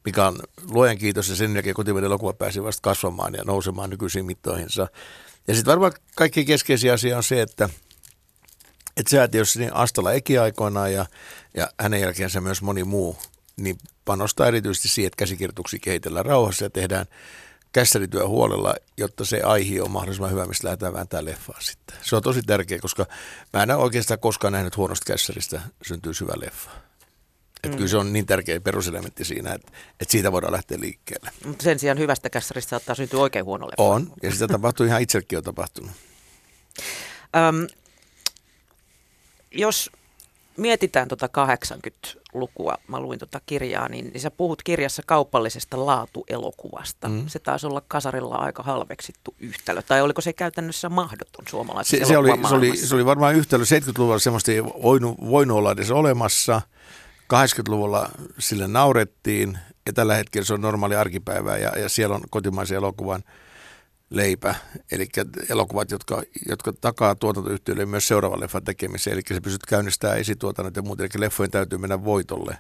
mikä 0.06 0.28
on 0.28 0.40
luojan 0.72 0.98
kiitos 0.98 1.30
ja 1.30 1.36
sen 1.36 1.54
jälkeen 1.54 1.76
kotimainen 1.76 2.08
elokuva 2.08 2.34
pääsi 2.34 2.64
vasta 2.64 2.82
kasvamaan 2.82 3.34
ja 3.34 3.44
nousemaan 3.44 3.90
nykyisiin 3.90 4.26
mittoihinsa. 4.26 4.88
Ja 5.48 5.54
sitten 5.56 5.72
varmaan 5.72 5.92
kaikki 6.16 6.46
keskeisin 6.46 6.94
asia 6.94 7.18
on 7.18 7.24
se, 7.24 7.42
että 7.42 7.70
että 8.98 9.10
säätiössä 9.10 9.60
niin 9.60 9.74
Astala 9.74 10.14
Eki 10.14 10.38
aikoinaan 10.38 10.94
ja, 10.94 11.06
ja 11.54 11.70
hänen 11.80 12.02
jälkeensä 12.02 12.42
myös 12.42 12.62
moni 12.62 12.84
muu, 12.84 13.18
niin 13.58 13.78
panostaa 14.06 14.48
erityisesti 14.48 14.88
siihen, 14.88 15.08
että 15.08 15.18
käsikirjoituksia 15.18 15.80
kehitellään 15.84 16.26
rauhassa 16.26 16.66
ja 16.66 16.70
tehdään 16.70 17.06
kässärityö 17.76 18.28
huolella, 18.28 18.76
jotta 18.98 19.26
se 19.26 19.42
aihe 19.42 19.82
on 19.82 19.92
mahdollisimman 19.92 20.32
hyvä, 20.32 20.46
mistä 20.46 20.68
lähdetään 20.68 20.94
vääntää 20.94 21.26
leffaa 21.26 21.62
sitten. 21.62 21.98
Se 22.02 22.16
on 22.16 22.22
tosi 22.24 22.42
tärkeä, 22.42 22.80
koska 22.80 23.06
mä 23.54 23.64
en 23.64 23.72
oikeastaan 23.72 24.20
koskaan 24.20 24.54
nähnyt 24.54 24.78
huonosta 24.78 25.06
kässäristä 25.06 25.62
syntyy 25.82 26.12
hyvä 26.22 26.34
leffa. 26.36 26.72
Että 27.56 27.68
mm. 27.68 27.76
kyllä 27.76 27.88
se 27.88 27.98
on 27.98 28.14
niin 28.14 28.26
tärkeä 28.26 28.60
peruselementti 28.60 29.26
siinä, 29.26 29.54
että, 29.54 29.72
että 30.00 30.12
siitä 30.12 30.32
voidaan 30.32 30.54
lähteä 30.54 30.80
liikkeelle. 30.80 31.30
Mutta 31.46 31.64
sen 31.64 31.80
sijaan 31.80 31.98
hyvästä 31.98 32.30
kässäristä 32.30 32.70
saattaa 32.70 32.96
syntyä 32.96 33.20
oikein 33.20 33.46
huono 33.46 33.68
leffa. 33.68 33.84
On, 33.84 34.14
ja 34.24 34.32
sitä 34.32 34.48
tapahtuu 34.48 34.86
ihan 34.86 35.02
itsellekin 35.02 35.38
on 35.38 35.44
tapahtunut. 35.44 35.92
Öm, 37.36 37.68
jos 39.52 39.92
mietitään 40.58 41.08
tuota 41.08 41.28
80-lukua, 41.28 42.78
mä 42.88 43.00
luin 43.00 43.20
tuota 43.20 43.42
kirjaa, 43.46 43.90
niin, 43.90 44.06
niin 44.14 44.22
sä 44.22 44.32
puhut 44.32 44.64
kirjassa 44.64 45.04
kaupallisesta 45.06 45.86
laatuelokuvasta. 45.86 47.10
Mm. 47.10 47.28
Se 47.28 47.40
taisi 47.40 47.68
olla 47.68 47.82
kasarilla 47.88 48.36
aika 48.36 48.64
halveksittu 48.64 49.36
yhtälö, 49.40 49.82
tai 49.82 50.02
oliko 50.02 50.22
se 50.22 50.34
käytännössä 50.34 50.90
mahdoton 50.90 51.46
suomalaisessa 51.50 52.06
se, 52.06 52.10
se, 52.10 52.18
oli, 52.18 52.30
se, 52.48 52.56
oli, 52.56 52.78
se 52.78 52.96
oli 52.96 53.06
varmaan 53.06 53.36
yhtälö. 53.36 53.64
70-luvulla 53.64 54.20
semmoista 54.20 54.52
ei 54.52 54.64
voinut, 54.64 55.18
voinut 55.30 55.58
olla 55.58 55.72
edes 55.72 55.92
olemassa. 55.92 56.62
80-luvulla 57.34 58.10
sille 58.40 58.68
naurettiin, 58.68 59.58
ja 59.86 59.94
tällä 59.94 60.16
hetkellä 60.16 60.46
se 60.46 60.54
on 60.54 60.62
normaali 60.62 60.96
arkipäivää, 60.96 61.58
ja, 61.58 61.80
ja 61.80 61.90
siellä 61.90 62.16
on 62.16 62.22
kotimaisen 62.30 62.78
elokuvan– 62.78 63.24
leipä, 64.10 64.56
eli 64.92 65.08
elokuvat, 65.50 65.92
jotka, 65.92 66.24
jotka 66.50 66.74
takaa 66.82 67.16
tuotantoyhtiöille 67.16 67.86
myös 67.86 68.08
seuraavan 68.08 68.40
leffan 68.40 68.64
tekemiseen, 68.64 69.14
eli 69.14 69.22
se 69.28 69.42
pystyt 69.42 69.66
käynnistämään 69.66 70.20
esituotannot 70.20 70.76
ja 70.76 70.82
muuten, 70.82 71.10
eli 71.14 71.22
leffojen 71.22 71.52
täytyy 71.52 71.78
mennä 71.78 72.04
voitolle. 72.04 72.58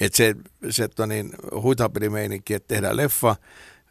Et 0.00 0.14
se, 0.14 0.34
se 0.70 0.84
että 0.84 1.06
niin, 1.06 1.32
huitapelimeininki, 1.62 2.54
että 2.54 2.68
tehdään 2.68 2.96
leffa, 2.96 3.36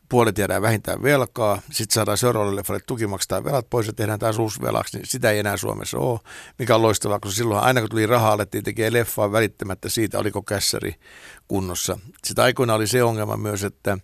puolet 0.09 0.37
jäädään 0.37 0.61
vähintään 0.61 1.03
velkaa, 1.03 1.61
sitten 1.71 1.93
saadaan 1.93 2.17
seuraavalle 2.17 2.55
leffalle 2.55 2.81
tuki, 2.87 3.07
maksetaan 3.07 3.43
velat 3.43 3.69
pois 3.69 3.87
ja 3.87 3.93
tehdään 3.93 4.19
taas 4.19 4.39
uusi 4.39 4.61
velaksi, 4.61 4.97
niin 4.97 5.07
sitä 5.07 5.31
ei 5.31 5.39
enää 5.39 5.57
Suomessa 5.57 5.97
ole, 5.97 6.19
mikä 6.59 6.75
on 6.75 6.81
loistavaa, 6.81 7.19
koska 7.19 7.35
silloin 7.35 7.63
aina 7.63 7.81
kun 7.81 7.89
tuli 7.89 8.05
rahaa, 8.05 8.31
alettiin 8.31 8.63
tekemään 8.63 8.93
leffaa 8.93 9.31
välittämättä 9.31 9.89
siitä, 9.89 10.19
oliko 10.19 10.41
kässäri 10.41 10.95
kunnossa. 11.47 11.99
Sitä 12.25 12.43
aikoina 12.43 12.73
oli 12.73 12.87
se 12.87 13.03
ongelma 13.03 13.37
myös, 13.37 13.63
että 13.63 13.97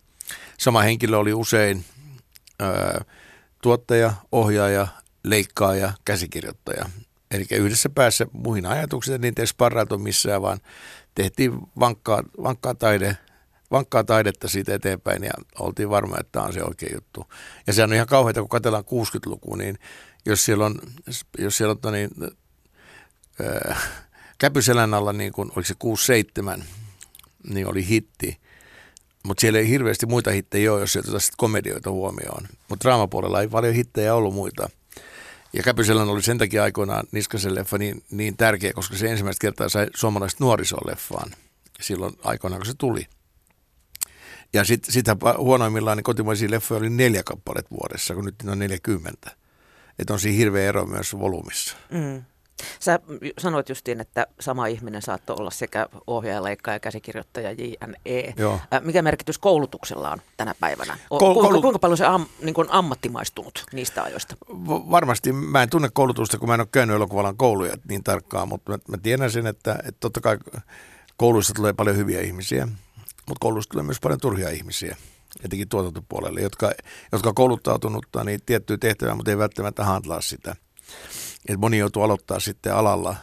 sama 0.60 0.82
henkilö 0.82 1.18
oli 1.18 1.34
usein 1.34 1.86
tuottaja, 3.62 4.14
ohjaaja, 4.32 4.88
leikkaaja, 5.24 5.94
käsikirjoittaja. 6.06 6.90
Eli 7.32 7.46
yhdessä 7.52 7.90
päässä 7.90 8.26
muihin 8.32 8.66
ajatuksiin, 8.66 9.22
niin 9.22 9.34
ei 9.38 9.48
sparrailtu 9.48 9.98
missään, 9.98 10.42
vaan 10.42 10.60
tehtiin 11.16 11.60
vankkaa, 11.80 12.24
vankkaa, 12.44 12.76
taide, 12.76 13.18
vankkaa 13.72 14.04
taidetta 14.04 14.48
siitä 14.48 14.74
eteenpäin 14.74 15.24
ja 15.24 15.32
oltiin 15.60 15.90
varma, 15.90 16.16
että 16.20 16.32
tämä 16.32 16.46
on 16.46 16.54
se 16.54 16.64
oikea 16.64 16.90
juttu. 16.94 17.26
Ja 17.68 17.74
se 17.74 17.84
on 17.84 17.94
ihan 17.94 18.08
kauheita, 18.08 18.40
kun 18.40 18.50
katsellaan 18.50 18.84
60-lukua, 18.84 19.58
niin 19.58 19.80
jos 20.26 20.46
siellä 20.46 20.66
on, 20.66 20.80
jos 21.38 21.58
siellä 21.58 21.76
on 21.86 21.94
niin, 21.94 22.10
äh, 23.70 23.78
käpyselän 24.38 24.94
alla, 24.94 25.14
niin 25.14 25.34
kuin, 25.34 25.52
oliko 25.56 25.64
se 25.64 25.76
6-7, 26.60 26.64
niin 27.50 27.68
oli 27.68 27.88
hitti. 27.88 28.43
Mutta 29.24 29.42
siellä 29.42 29.60
ei 29.60 29.70
hirveästi 29.70 30.06
muita 30.06 30.32
hittejä 30.32 30.74
ole, 30.74 30.80
jos 30.80 30.94
sieltä 30.94 31.20
sitten 31.20 31.38
komedioita 31.38 31.92
huomioon. 31.92 32.48
Mutta 32.70 32.84
draamapuolella 32.84 33.42
ei 33.42 33.48
paljon 33.48 33.74
hittejä 33.74 34.16
ollut 34.16 34.34
muita. 34.34 34.70
Ja 35.54 35.64
Käpyselän 35.64 36.10
oli 36.10 36.22
sen 36.22 36.38
takia 36.38 36.64
aikoinaan 36.64 37.08
Niskasen 37.12 37.56
leffa 37.56 37.78
niin, 37.78 38.04
niin 38.12 38.38
tärkeä, 38.38 38.74
koska 38.74 38.98
se 38.98 39.12
ensimmäistä 39.12 39.42
kertaa 39.42 39.70
sai 39.70 39.88
suomalaiset 39.96 40.40
nuorisoleffaan 40.40 41.32
silloin 41.82 42.14
aikoinaan, 42.24 42.60
kun 42.60 42.66
se 42.66 42.74
tuli. 42.78 43.08
Ja 44.54 44.64
sitten 44.64 44.94
sitä 44.94 45.16
huonoimmillaan 45.38 45.98
niin 45.98 46.04
kotimaisia 46.04 46.52
leffoja 46.52 46.80
oli 46.80 46.90
neljä 46.90 47.24
kappaletta 47.24 47.76
vuodessa, 47.76 48.16
kun 48.16 48.26
nyt 48.26 48.36
on 48.48 48.60
40. 48.60 49.32
Että 50.00 50.14
on 50.14 50.20
siinä 50.20 50.38
hirveä 50.38 50.70
ero 50.70 50.86
myös 50.86 51.14
volyymissa. 51.20 51.78
Mm. 51.92 52.24
Sä 52.80 53.00
sanoit 53.38 53.70
justiin, 53.70 54.02
että 54.02 54.28
sama 54.40 54.68
ihminen 54.68 55.02
saattoi 55.02 55.36
olla 55.40 55.52
sekä 55.52 55.88
ohjaaja, 56.08 56.44
leikkaaja, 56.44 56.80
käsikirjoittaja, 56.80 57.52
JNE. 57.52 58.34
Joo. 58.38 58.60
Mikä 58.82 59.02
merkitys 59.02 59.38
koulutuksella 59.38 60.12
on 60.12 60.22
tänä 60.38 60.56
päivänä? 60.60 60.98
Kol- 61.10 61.34
kuinka, 61.34 61.62
kuinka 61.62 61.80
paljon 61.80 61.98
se 61.98 62.06
am, 62.06 62.26
niin 62.42 62.54
kuin 62.54 62.68
ammattimaistunut 62.72 63.64
niistä 63.72 64.04
ajoista? 64.04 64.36
Varmasti. 64.92 65.34
Mä 65.34 65.64
en 65.64 65.70
tunne 65.70 65.90
koulutusta, 65.94 66.38
kun 66.38 66.48
mä 66.48 66.54
en 66.54 66.62
ole 66.62 66.68
käynyt 66.72 66.96
elokuvalan 66.96 67.38
kouluja 67.38 67.74
niin 67.90 68.04
tarkkaan, 68.04 68.48
mutta 68.48 68.72
mä, 68.72 68.78
mä 68.88 68.98
tiedän 68.98 69.32
sen, 69.32 69.48
että, 69.48 69.74
että 69.74 70.00
totta 70.00 70.22
kai 70.22 70.38
kouluissa 71.18 71.54
tulee 71.54 71.74
paljon 71.74 71.98
hyviä 71.98 72.22
ihmisiä, 72.22 72.68
mutta 73.28 73.40
kouluissa 73.40 73.70
tulee 73.70 73.84
myös 73.84 74.00
paljon 74.00 74.20
turhia 74.20 74.50
ihmisiä 74.50 74.98
etenkin 75.46 75.70
tuotantopuolelle, 75.70 76.42
jotka, 76.42 76.72
jotka 77.12 77.34
kouluttautunutta 77.34 78.24
niin 78.24 78.40
tiettyä 78.46 78.78
tehtävää, 78.78 79.16
mutta 79.16 79.32
ei 79.32 79.38
välttämättä 79.38 79.84
handlaa 79.84 80.22
sitä. 80.22 80.56
Et 81.50 81.60
moni 81.60 81.78
joutuu 81.78 82.04
aloittaa 82.04 82.40
sitten 82.40 82.76
alalla 82.76 83.16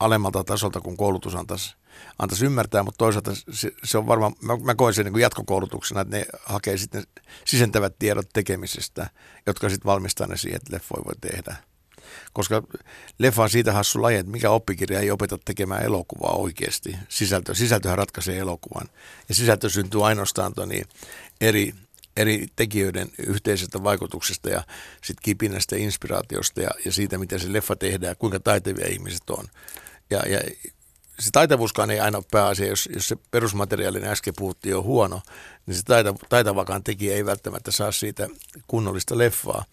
alemmalta 0.00 0.44
tasolta, 0.44 0.80
kun 0.80 0.96
koulutus 0.96 1.34
antaisi, 1.34 1.76
antaisi 2.18 2.46
ymmärtää, 2.46 2.82
mutta 2.82 2.98
toisaalta 2.98 3.32
se, 3.50 3.72
se 3.84 3.98
on 3.98 4.06
varmaan, 4.06 4.32
mä, 4.42 4.56
mä 4.56 4.74
koen 4.74 4.94
sen 4.94 5.04
niin 5.04 5.12
kuin 5.12 5.22
jatkokoulutuksena, 5.22 6.00
että 6.00 6.16
ne 6.16 6.26
hakee 6.44 6.76
sitten 6.76 7.04
sisentävät 7.44 7.98
tiedot 7.98 8.28
tekemisestä, 8.32 9.10
jotka 9.46 9.68
sitten 9.68 9.88
valmistaa 9.90 10.26
ne 10.26 10.36
siihen, 10.36 10.56
että 10.56 10.74
leffoja 10.74 11.04
voi 11.04 11.14
tehdä. 11.20 11.56
Koska 12.32 12.62
leffa 13.18 13.42
on 13.42 13.50
siitä 13.50 13.72
hassu 13.72 14.02
laji, 14.02 14.16
että 14.16 14.32
mikä 14.32 14.50
oppikirja 14.50 15.00
ei 15.00 15.10
opeta 15.10 15.38
tekemään 15.44 15.82
elokuvaa 15.82 16.36
oikeasti. 16.36 16.96
Sisältö, 17.08 17.54
sisältöhän 17.54 17.98
ratkaisee 17.98 18.38
elokuvan. 18.38 18.88
Ja 19.28 19.34
sisältö 19.34 19.70
syntyy 19.70 20.06
ainoastaan 20.06 20.52
eri 21.40 21.74
eri 22.16 22.46
tekijöiden 22.56 23.08
yhteisestä 23.26 23.82
vaikutuksesta 23.82 24.48
ja 24.48 24.62
sit 25.04 25.20
kipinästä, 25.20 25.76
inspiraatiosta 25.76 26.60
ja, 26.60 26.70
ja 26.84 26.92
siitä, 26.92 27.18
miten 27.18 27.40
se 27.40 27.52
leffa 27.52 27.76
tehdään, 27.76 28.16
kuinka 28.18 28.40
taitavia 28.40 28.86
ihmiset 28.88 29.30
on. 29.30 29.44
Ja, 30.10 30.18
ja 30.28 30.40
se 31.18 31.30
taitavuuskaan 31.30 31.90
ei 31.90 32.00
aina 32.00 32.18
ole 32.18 32.24
pääasia, 32.30 32.66
jos, 32.66 32.88
jos 32.94 33.08
se 33.08 33.16
perusmateriaali, 33.30 34.04
äsken 34.04 34.34
puhuttiin, 34.36 34.76
on 34.76 34.84
huono, 34.84 35.22
niin 35.66 35.74
se 35.74 35.82
taita, 35.82 36.14
taitavakaan 36.28 36.84
tekijä 36.84 37.14
ei 37.14 37.26
välttämättä 37.26 37.70
saa 37.70 37.92
siitä 37.92 38.28
kunnollista 38.66 39.18
leffaa. 39.18 39.64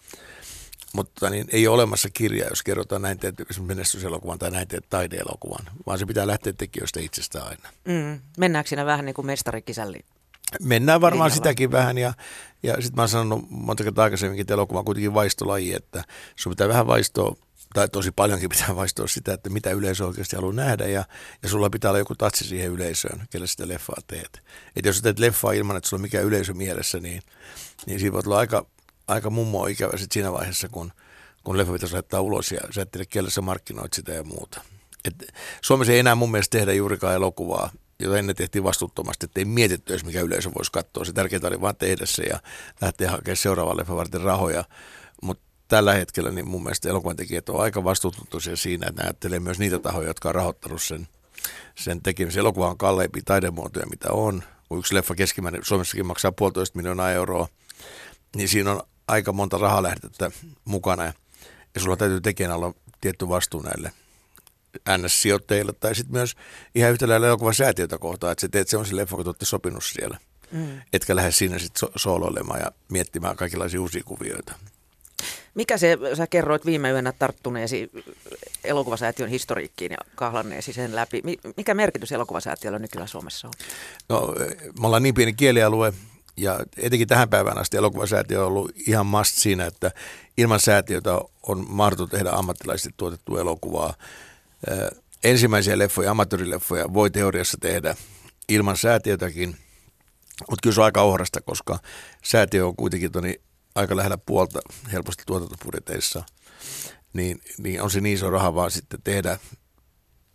Mutta 0.92 1.30
niin 1.30 1.46
ei 1.48 1.66
ole 1.66 1.74
olemassa 1.74 2.08
kirjaa, 2.10 2.48
jos 2.48 2.62
kerrotaan 2.62 3.02
näin 3.02 3.18
teet 3.18 3.34
menestyselokuvan 3.60 4.38
tai 4.38 4.50
näin 4.50 4.68
teet 4.68 4.86
taideelokuvan, 4.90 5.66
vaan 5.86 5.98
se 5.98 6.06
pitää 6.06 6.26
lähteä 6.26 6.52
tekijöistä 6.52 7.00
itsestään 7.00 7.46
aina. 7.46 7.68
Mm. 7.84 8.20
Mennäänkö 8.38 8.68
siinä 8.68 8.86
vähän 8.86 9.04
niin 9.04 9.14
kuin 9.14 9.26
mestarikisälli 9.26 10.04
Mennään 10.62 11.00
varmaan 11.00 11.28
Linjalla. 11.28 11.34
sitäkin 11.34 11.72
vähän 11.72 11.98
ja, 11.98 12.12
ja 12.62 12.74
sitten 12.74 12.96
mä 12.96 13.02
oon 13.02 13.08
sanonut 13.08 13.50
monta 13.50 13.84
kertaa 13.84 14.04
aikaisemminkin, 14.04 14.40
että 14.40 14.54
elokuva 14.54 14.78
on 14.78 14.84
kuitenkin 14.84 15.14
vaistolaji, 15.14 15.74
että 15.74 16.04
sun 16.36 16.50
pitää 16.50 16.68
vähän 16.68 16.86
vaistoa 16.86 17.36
tai 17.74 17.88
tosi 17.88 18.12
paljonkin 18.12 18.50
pitää 18.50 18.76
vaistoa 18.82 19.06
sitä, 19.06 19.32
että 19.32 19.50
mitä 19.50 19.70
yleisö 19.70 20.06
oikeasti 20.06 20.36
haluaa 20.36 20.52
nähdä 20.52 20.86
ja, 20.86 21.04
ja 21.42 21.48
sulla 21.48 21.70
pitää 21.70 21.90
olla 21.90 21.98
joku 21.98 22.14
tatsi 22.14 22.44
siihen 22.44 22.70
yleisöön, 22.70 23.22
kelle 23.30 23.46
sitä 23.46 23.68
leffaa 23.68 23.98
teet. 24.06 24.42
Että 24.76 24.88
jos 24.88 25.02
teet 25.02 25.18
leffaa 25.18 25.52
ilman, 25.52 25.76
että 25.76 25.88
sulla 25.88 25.98
on 26.00 26.02
mikään 26.02 26.24
yleisö 26.24 26.54
mielessä, 26.54 27.00
niin, 27.00 27.22
niin 27.86 28.00
siinä 28.00 28.12
voi 28.12 28.22
olla 28.26 28.38
aika, 28.38 28.66
aika 29.08 29.30
mummo 29.30 29.66
ikävä 29.66 29.96
sit 29.96 30.12
siinä 30.12 30.32
vaiheessa, 30.32 30.68
kun, 30.68 30.92
kun 31.44 31.58
leffa 31.58 31.72
pitäisi 31.72 31.94
laittaa 31.94 32.20
ulos 32.20 32.52
ja 32.52 32.60
sä 32.70 32.82
et 32.82 32.90
tiedä, 32.90 33.06
kelle 33.10 33.30
sä 33.30 33.40
markkinoit 33.40 33.92
sitä 33.92 34.12
ja 34.12 34.24
muuta. 34.24 34.60
Et 35.04 35.32
Suomessa 35.60 35.92
ei 35.92 35.98
enää 35.98 36.14
mun 36.14 36.30
mielestä 36.30 36.58
tehdä 36.58 36.72
juurikaan 36.72 37.14
elokuvaa, 37.14 37.70
jota 37.98 38.18
ennen 38.18 38.36
tehtiin 38.36 38.64
vastuuttomasti, 38.64 39.26
että 39.26 39.40
ei 39.40 39.44
mietitty 39.44 39.92
edes 39.92 40.04
mikä 40.04 40.20
yleisö 40.20 40.50
voisi 40.54 40.72
katsoa. 40.72 41.04
Se 41.04 41.12
tärkeintä 41.12 41.48
oli 41.48 41.60
vaan 41.60 41.76
tehdä 41.76 42.06
se 42.06 42.22
ja 42.22 42.40
lähteä 42.80 43.10
hakemaan 43.10 43.36
seuraavalle 43.36 43.80
leffa 43.80 43.96
varten 43.96 44.20
rahoja. 44.20 44.64
Mutta 45.22 45.44
tällä 45.68 45.94
hetkellä 45.94 46.30
niin 46.30 46.48
mun 46.48 46.62
mielestä 46.62 46.88
elokuvan 46.88 47.16
tekijät 47.16 47.48
on 47.48 47.60
aika 47.60 47.84
vastuutuntoisia 47.84 48.56
siinä, 48.56 48.86
että 48.88 49.02
ne 49.02 49.06
ajattelee 49.06 49.40
myös 49.40 49.58
niitä 49.58 49.78
tahoja, 49.78 50.08
jotka 50.08 50.28
on 50.28 50.34
rahoittanut 50.34 50.82
sen, 50.82 51.08
sen 51.74 52.02
tekemisen. 52.02 52.40
Elokuva 52.40 52.70
on 52.70 52.78
kalleimpi 52.78 53.22
taidemuotoja, 53.22 53.86
mitä 53.86 54.12
on. 54.12 54.42
Kun 54.68 54.78
yksi 54.78 54.94
leffa 54.94 55.14
keskimäärin 55.14 55.64
Suomessakin 55.64 56.06
maksaa 56.06 56.32
puolitoista 56.32 56.76
miljoonaa 56.76 57.12
euroa, 57.12 57.48
niin 58.36 58.48
siinä 58.48 58.72
on 58.72 58.82
aika 59.08 59.32
monta 59.32 59.58
rahalähdettä 59.58 60.30
mukana. 60.64 61.04
Ja 61.04 61.80
sulla 61.80 61.96
täytyy 61.96 62.20
tekijänä 62.20 62.54
olla 62.54 62.74
tietty 63.00 63.28
vastuu 63.28 63.62
näille 63.62 63.92
NS-sijoittajille 64.88 65.72
tai 65.72 65.94
sitten 65.94 66.12
myös 66.12 66.34
ihan 66.74 66.92
yhtä 66.92 67.08
lailla 67.08 67.26
elokuvan 67.26 67.54
säätiötä 67.54 67.98
kohtaan, 67.98 68.32
että 68.32 68.40
sä 68.40 68.48
teet 68.48 68.68
semmoisen 68.68 68.96
leffa, 68.96 69.16
kun 69.16 69.26
olette 69.26 69.44
sopinut 69.44 69.84
siellä. 69.84 70.18
Mm. 70.52 70.80
Etkä 70.92 71.16
lähde 71.16 71.30
siinä 71.30 71.58
sitten 71.58 71.80
so- 71.80 71.92
sooloilemaan 71.96 72.60
ja 72.60 72.72
miettimään 72.88 73.36
kaikenlaisia 73.36 73.80
uusia 73.80 74.02
kuvioita. 74.04 74.54
Mikä 75.54 75.78
se, 75.78 75.98
sä 76.14 76.26
kerroit 76.26 76.66
viime 76.66 76.90
yönä 76.90 77.12
tarttuneesi 77.12 77.90
elokuvasäätiön 78.64 79.30
historiikkiin 79.30 79.92
ja 79.92 79.98
kahlanneesi 80.14 80.72
sen 80.72 80.96
läpi. 80.96 81.22
Mikä 81.56 81.74
merkitys 81.74 82.12
elokuvasäätiöllä 82.12 82.78
nykyään 82.78 83.08
Suomessa 83.08 83.48
on? 83.48 83.52
No, 84.08 84.34
me 84.80 84.86
ollaan 84.86 85.02
niin 85.02 85.14
pieni 85.14 85.32
kielialue 85.32 85.92
ja 86.36 86.60
etenkin 86.76 87.08
tähän 87.08 87.28
päivään 87.28 87.58
asti 87.58 87.76
elokuvasäätiö 87.76 88.40
on 88.40 88.46
ollut 88.46 88.72
ihan 88.86 89.06
must 89.06 89.34
siinä, 89.34 89.66
että 89.66 89.90
ilman 90.36 90.60
säätiötä 90.60 91.20
on 91.42 91.64
mahdotonta 91.68 92.16
tehdä 92.16 92.30
ammattilaisesti 92.30 92.94
tuotettua 92.96 93.40
elokuvaa 93.40 93.94
ensimmäisiä 95.24 95.78
leffoja, 95.78 96.10
amatöörileffoja 96.10 96.92
voi 96.94 97.10
teoriassa 97.10 97.58
tehdä 97.60 97.94
ilman 98.48 98.76
säätiötäkin, 98.76 99.56
mutta 100.50 100.62
kyllä 100.62 100.74
se 100.74 100.80
on 100.80 100.84
aika 100.84 101.02
ohrasta, 101.02 101.40
koska 101.40 101.78
säätiö 102.24 102.66
on 102.66 102.76
kuitenkin 102.76 103.12
toni 103.12 103.40
aika 103.74 103.96
lähellä 103.96 104.18
puolta 104.18 104.60
helposti 104.92 105.22
tuotantopudjeteissa, 105.26 106.22
niin, 107.12 107.40
niin 107.58 107.82
on 107.82 107.90
se 107.90 108.00
niin 108.00 108.14
iso 108.14 108.30
raha 108.30 108.54
vaan 108.54 108.70
sitten 108.70 109.02
tehdä, 109.04 109.38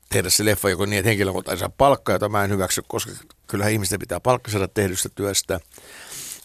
tehdä 0.10 0.30
se 0.30 0.46
leffa 0.46 0.70
joko 0.70 0.86
niin, 0.86 1.00
että 1.00 1.10
henkilökunta 1.10 1.52
ei 1.52 1.58
saa 1.58 1.70
palkkaa, 1.78 2.16
jota 2.16 2.30
mä 2.30 2.44
en 2.44 2.50
hyväksy, 2.50 2.82
koska 2.88 3.12
kyllähän 3.48 3.74
ihmisten 3.74 4.00
pitää 4.00 4.20
palkka 4.20 4.52
saada 4.52 4.68
tehdystä 4.68 5.10
työstä. 5.16 5.60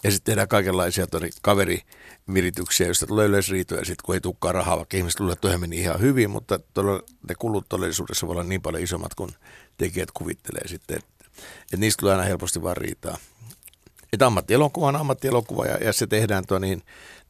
Ja 0.04 0.10
sitten 0.10 0.32
tehdään 0.32 0.48
kaikenlaisia 0.48 1.06
toni, 1.06 1.30
kaverivirityksiä, 2.26 2.86
joista 2.86 3.06
tulee 3.06 3.26
yleisriitoja, 3.26 3.84
sit 3.84 4.02
kun 4.02 4.14
ei 4.14 4.20
tulekaan 4.20 4.54
rahaa, 4.54 4.76
vaikka 4.76 4.96
ihmiset 4.96 5.20
luulee, 5.20 5.32
että 5.32 5.58
meni 5.58 5.80
ihan 5.80 6.00
hyvin, 6.00 6.30
mutta 6.30 6.58
todella, 6.74 7.02
ne 7.28 7.34
kulut 7.38 7.68
todellisuudessa 7.68 8.26
voi 8.26 8.32
olla 8.32 8.44
niin 8.44 8.62
paljon 8.62 8.82
isommat 8.82 9.14
kuin 9.14 9.30
tekijät 9.76 10.10
kuvittelee 10.10 10.68
sitten, 10.68 10.96
että, 10.96 11.24
että 11.62 11.76
niistä 11.76 12.00
tulee 12.00 12.14
aina 12.14 12.24
helposti 12.24 12.62
vaan 12.62 12.76
riitaa. 12.76 13.16
Että 14.12 14.26
ammattielokuva 14.26 14.88
on 14.88 14.96
ammattielokuva 14.96 15.66
ja, 15.66 15.76
ja 15.76 15.92
se 15.92 16.06
tehdään 16.06 16.46
tuo 16.46 16.58
niin, 16.58 16.82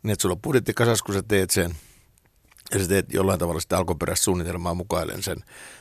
niin, 0.03 0.13
että 0.13 0.23
sulla 0.23 0.35
on 0.35 0.43
budjetti 0.43 0.75
kasas, 0.75 1.03
kun 1.03 1.15
sä 1.15 1.23
teet 1.23 1.51
sen, 1.51 1.75
ja 2.75 2.81
sä 2.81 2.89
teet 2.89 3.13
jollain 3.15 3.39
tavalla 3.39 3.61
sitä 3.61 3.79
alkuperäistä 3.79 4.25
suunnitelmaa 4.25 4.75
mukaillen 4.75 5.23
sen 5.23 5.37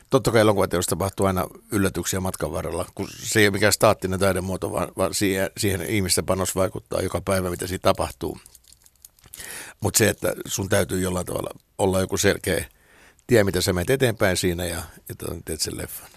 totta 0.09 0.31
kai 0.31 0.41
elokuvateossa 0.41 0.89
tapahtuu 0.89 1.25
aina 1.25 1.47
yllätyksiä 1.71 2.19
matkan 2.19 2.51
varrella, 2.51 2.85
kun 2.95 3.07
se 3.11 3.39
ei 3.39 3.47
ole 3.47 3.51
mikään 3.51 3.73
staattinen 3.73 4.19
taidemuoto, 4.19 4.71
vaan, 4.71 4.87
vaan 4.97 5.13
siihen, 5.13 5.49
siihen 5.57 5.81
ihmisten 5.81 6.25
panos 6.25 6.55
vaikuttaa 6.55 7.01
joka 7.01 7.21
päivä, 7.21 7.49
mitä 7.49 7.67
siinä 7.67 7.81
tapahtuu. 7.81 8.37
Mutta 9.79 9.97
se, 9.97 10.09
että 10.09 10.33
sun 10.45 10.69
täytyy 10.69 11.01
jollain 11.01 11.25
tavalla 11.25 11.49
olla 11.77 11.99
joku 11.99 12.17
selkeä 12.17 12.65
tie, 13.27 13.43
mitä 13.43 13.61
sä 13.61 13.73
menet 13.73 13.89
eteenpäin 13.89 14.37
siinä 14.37 14.65
ja, 14.65 14.83
ja 15.09 15.15
teet 15.45 15.61
sen 15.61 15.77
leffan. 15.77 16.09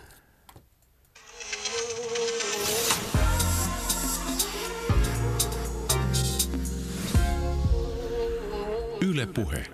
Yle 9.00 9.26
Puhe 9.26 9.66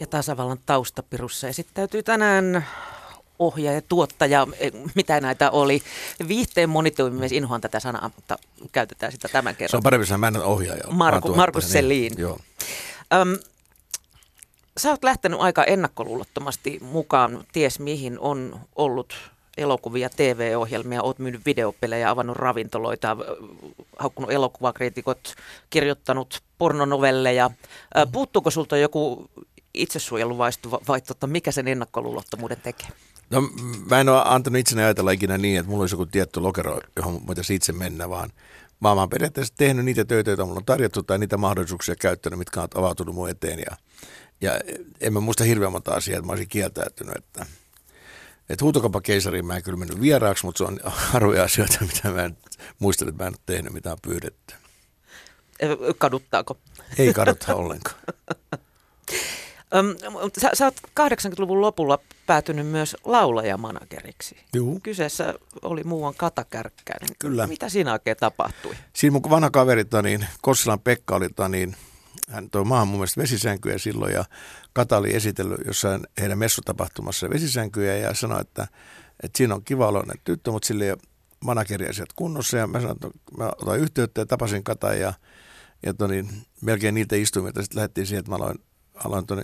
ja 0.00 0.06
tasavallan 0.06 0.58
taustapirussa 0.66 1.48
esittäytyy 1.48 2.02
tänään 2.02 2.66
ohjaaja, 3.40 3.82
tuottaja, 3.82 4.46
e, 4.60 4.70
mitä 4.94 5.20
näitä 5.20 5.50
oli. 5.50 5.82
Viihteen 6.28 6.70
monitoimimies, 6.70 7.32
inhoan 7.32 7.60
tätä 7.60 7.80
sanaa, 7.80 8.10
mutta 8.16 8.38
käytetään 8.72 9.12
sitä 9.12 9.28
tämän 9.28 9.56
kerran. 9.56 9.70
Se 9.70 9.76
on 9.76 9.82
parempi 9.82 10.06
sanoa, 10.06 10.18
mä 10.18 10.28
en 10.28 10.36
ohjaaja. 10.36 10.84
Marku, 10.90 11.34
Markus 11.34 11.64
niin, 11.64 11.72
Selin. 11.72 12.12
Joo. 12.18 12.38
Öm, 13.12 13.38
sä 14.76 14.90
oot 14.90 15.04
lähtenyt 15.04 15.40
aika 15.40 15.64
ennakkoluulottomasti 15.64 16.78
mukaan, 16.82 17.44
ties 17.52 17.80
mihin 17.80 18.18
on 18.18 18.60
ollut 18.76 19.14
elokuvia, 19.56 20.10
TV-ohjelmia, 20.10 21.02
oot 21.02 21.18
myynyt 21.18 21.46
videopelejä, 21.46 22.10
avannut 22.10 22.36
ravintoloita, 22.36 23.16
haukkunut 23.98 24.32
elokuvakriitikot, 24.32 25.34
kirjoittanut 25.70 26.42
pornonovelleja. 26.58 27.50
Puuttuuko 28.12 28.50
sulta 28.50 28.76
joku 28.76 29.30
itsesuojeluvaistu 29.74 30.70
vai 30.70 31.00
totta, 31.00 31.26
mikä 31.26 31.52
sen 31.52 31.68
ennakkoluulottomuuden 31.68 32.60
tekee? 32.62 32.88
No 33.30 33.40
mä 33.90 34.00
en 34.00 34.08
ole 34.08 34.22
antanut 34.24 34.60
itseni 34.60 34.82
ajatella 34.82 35.10
ikinä 35.10 35.38
niin, 35.38 35.58
että 35.58 35.70
mulla 35.70 35.82
olisi 35.82 35.94
joku 35.94 36.06
tietty 36.06 36.40
lokero, 36.40 36.80
johon 36.96 37.26
voitaisiin 37.26 37.56
itse 37.56 37.72
mennä, 37.72 38.08
vaan 38.08 38.30
mä 38.80 38.92
oon 38.92 39.10
periaatteessa 39.10 39.54
tehnyt 39.56 39.84
niitä 39.84 40.04
töitä, 40.04 40.30
joita 40.30 40.44
mulla 40.44 40.58
on 40.58 40.64
tarjottu 40.64 41.02
tai 41.02 41.18
niitä 41.18 41.36
mahdollisuuksia 41.36 41.96
käyttänyt, 41.96 42.38
mitkä 42.38 42.62
on 42.62 42.68
avautunut 42.74 43.14
mun 43.14 43.30
eteen. 43.30 43.58
Ja, 43.58 43.76
ja 44.40 44.60
en 45.00 45.12
mä 45.12 45.20
muista 45.20 45.44
hirveän 45.44 45.72
monta 45.72 45.94
asiaa, 45.94 46.18
että 46.18 46.26
mä 46.26 46.32
olisin 46.32 46.48
kieltäytynyt, 46.48 47.16
että– 47.16 47.46
että 48.50 48.64
huutokapakeisariin 48.64 49.46
mä 49.46 49.56
en 49.56 49.62
kyllä 49.62 49.78
mennyt 49.78 50.00
vieraaksi, 50.00 50.46
mutta 50.46 50.58
se 50.58 50.64
on 50.64 50.80
harvoja 51.12 51.44
asioita, 51.44 51.78
mitä 51.80 52.10
mä 52.10 52.24
en 52.24 52.36
muistan, 52.78 53.08
että 53.08 53.24
mä 53.24 53.26
en 53.26 53.34
ole 53.34 53.42
tehnyt, 53.46 53.72
mitä 53.72 53.92
on 53.92 53.98
pyydetty. 54.02 54.54
Kaduttaako? 55.98 56.58
Ei 56.98 57.14
kadutta 57.14 57.54
ollenkaan. 57.54 57.96
sä, 60.40 60.50
sä 60.54 60.64
oot 60.64 60.76
80-luvun 61.00 61.60
lopulla 61.60 61.98
päätynyt 62.26 62.66
myös 62.66 62.96
laulajamanageriksi. 63.04 64.36
Juu. 64.54 64.80
Kyseessä 64.82 65.34
oli 65.62 65.84
muuan 65.84 66.14
Kata 66.16 66.44
Kärkkäinen. 66.44 67.08
Kyllä. 67.18 67.46
Mitä 67.46 67.68
siinä 67.68 67.92
oikein 67.92 68.16
tapahtui? 68.16 68.74
Siinä 68.92 69.12
mun 69.12 69.30
vanha 69.30 69.50
kaveri, 69.50 69.84
niin 70.02 70.26
Kossilan 70.42 70.80
Pekka 70.80 71.16
oli, 71.16 71.28
niin 71.48 71.76
hän 72.28 72.50
toi 72.50 72.64
maahan 72.64 72.88
mun 72.88 72.98
mielestä 72.98 73.20
vesisänkyjä 73.20 73.78
silloin 73.78 74.14
ja 74.14 74.24
Kata 74.72 74.96
oli 74.96 75.16
esitellyt 75.16 75.60
jossain 75.66 76.06
heidän 76.20 76.38
messutapahtumassa 76.38 77.30
vesisänkyjä 77.30 77.96
ja 77.96 78.14
sanoi, 78.14 78.40
että, 78.40 78.68
että 79.22 79.36
siinä 79.38 79.54
on 79.54 79.64
kiva 79.64 79.88
oloinen 79.88 80.16
tyttö, 80.24 80.50
mutta 80.50 80.66
sille 80.66 80.84
ei 80.84 80.90
ole 80.90 82.06
kunnossa 82.16 82.56
ja 82.56 82.66
mä 82.66 82.80
sanoin, 82.80 82.96
että 82.96 83.08
mä 83.38 83.50
otan 83.62 83.78
yhteyttä 83.78 84.20
ja 84.20 84.26
tapasin 84.26 84.64
Kata 84.64 84.94
ja, 84.94 85.12
ja 85.82 85.94
toni, 85.94 86.28
melkein 86.60 86.94
niitä 86.94 87.16
istumilta 87.16 87.62
sitten 87.62 87.76
lähdettiin 87.76 88.06
siihen, 88.06 88.20
että 88.20 88.30
mä 88.30 88.36
aloin, 88.36 88.58
aloin 89.04 89.26
toni, 89.26 89.42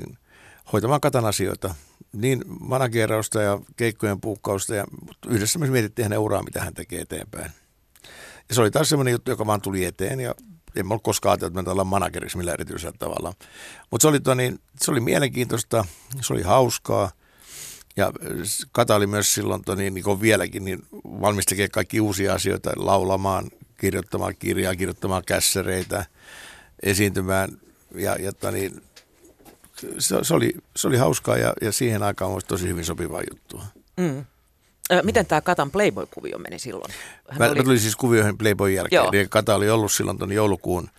hoitamaan 0.72 1.00
Katan 1.00 1.24
asioita, 1.24 1.74
niin 2.12 2.44
managerausta 2.60 3.42
ja 3.42 3.60
keikkojen 3.76 4.20
puukkausta 4.20 4.74
ja 4.74 4.84
yhdessä 5.26 5.58
me 5.58 5.70
mietittiin 5.70 6.04
hänen 6.04 6.18
uraa, 6.18 6.42
mitä 6.42 6.60
hän 6.60 6.74
tekee 6.74 7.00
eteenpäin. 7.00 7.50
Ja 8.48 8.54
se 8.54 8.60
oli 8.60 8.70
taas 8.70 8.88
semmoinen 8.88 9.12
juttu, 9.12 9.30
joka 9.30 9.46
vaan 9.46 9.60
tuli 9.60 9.84
eteen 9.84 10.20
ja 10.20 10.34
en 10.76 10.92
ole 10.92 11.00
koskaan 11.02 11.30
ajatellut, 11.30 11.58
että 11.58 11.68
me 11.68 11.70
ollaan 11.70 11.86
managerissa 11.86 12.38
millä 12.38 12.52
erityisellä 12.52 12.96
tavalla. 12.98 13.32
Mutta 13.90 14.02
se, 14.02 14.08
oli, 14.08 14.36
niin, 14.36 14.58
se 14.80 14.90
oli 14.90 15.00
mielenkiintoista, 15.00 15.84
se 16.20 16.32
oli 16.32 16.42
hauskaa. 16.42 17.10
Ja 17.96 18.12
Kata 18.72 18.94
oli 18.94 19.06
myös 19.06 19.34
silloin 19.34 19.62
niin, 19.76 19.94
niin 19.94 20.04
kuin 20.04 20.20
vieläkin 20.20 20.64
niin 20.64 20.82
valmis 21.04 21.44
tekemään 21.44 21.70
kaikki 21.70 22.00
uusia 22.00 22.34
asioita, 22.34 22.70
laulamaan, 22.76 23.50
kirjoittamaan 23.78 24.34
kirjaa, 24.38 24.76
kirjoittamaan 24.76 25.22
kässäreitä, 25.26 26.06
esiintymään. 26.82 27.50
Ja, 27.94 28.16
ja 28.20 28.50
niin, 28.52 28.82
se, 29.98 30.16
se, 30.22 30.34
oli, 30.34 30.54
se 30.76 30.88
oli 30.88 30.96
hauskaa 30.96 31.36
ja, 31.36 31.52
ja 31.62 31.72
siihen 31.72 32.02
aikaan 32.02 32.32
olisi 32.32 32.46
tosi 32.46 32.68
hyvin 32.68 32.84
sopivaa 32.84 33.22
juttua. 33.30 33.64
Mm. 33.96 34.24
Miten 35.02 35.26
tämä 35.26 35.40
Katan 35.40 35.70
Playboy-kuvio 35.70 36.38
meni 36.38 36.58
silloin? 36.58 36.92
Hän 37.30 37.38
mä, 37.38 37.46
oli... 37.46 37.58
mä 37.58 37.64
tulin 37.64 37.80
siis 37.80 37.96
kuvioihin 37.96 38.38
Playboyn 38.38 38.74
jälkeen. 38.74 39.00
Joo. 39.00 39.10
Eli 39.12 39.26
Kata 39.30 39.54
oli 39.54 39.70
ollut 39.70 39.92
silloin 39.92 40.18
tuon 40.18 40.32
joulukuun, 40.32 40.90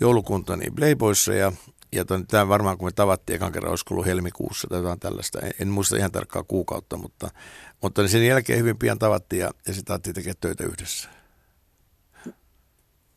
joulukuun 0.00 0.44
niin 0.56 0.74
Playboyssa 0.74 1.34
ja, 1.34 1.52
ja 1.92 2.04
tämä 2.28 2.48
varmaan 2.48 2.78
kun 2.78 2.88
me 2.88 2.92
tavattiin 2.92 3.36
ekan 3.36 3.52
kerran, 3.52 3.70
olisiko 3.70 3.94
ollut 3.94 4.06
helmikuussa 4.06 4.68
tai 4.68 4.78
jotain 4.78 5.00
tällaista. 5.00 5.40
En, 5.40 5.52
en 5.60 5.68
muista 5.68 5.96
ihan 5.96 6.12
tarkkaa 6.12 6.42
kuukautta, 6.42 6.96
mutta, 6.96 7.30
mutta 7.82 8.02
niin 8.02 8.10
sen 8.10 8.26
jälkeen 8.26 8.58
hyvin 8.58 8.78
pian 8.78 8.98
tavattiin 8.98 9.40
ja, 9.40 9.50
ja 9.66 9.74
sitten 9.74 9.94
alettiin 9.94 10.14
tekemään 10.14 10.36
töitä 10.40 10.64
yhdessä. 10.64 11.08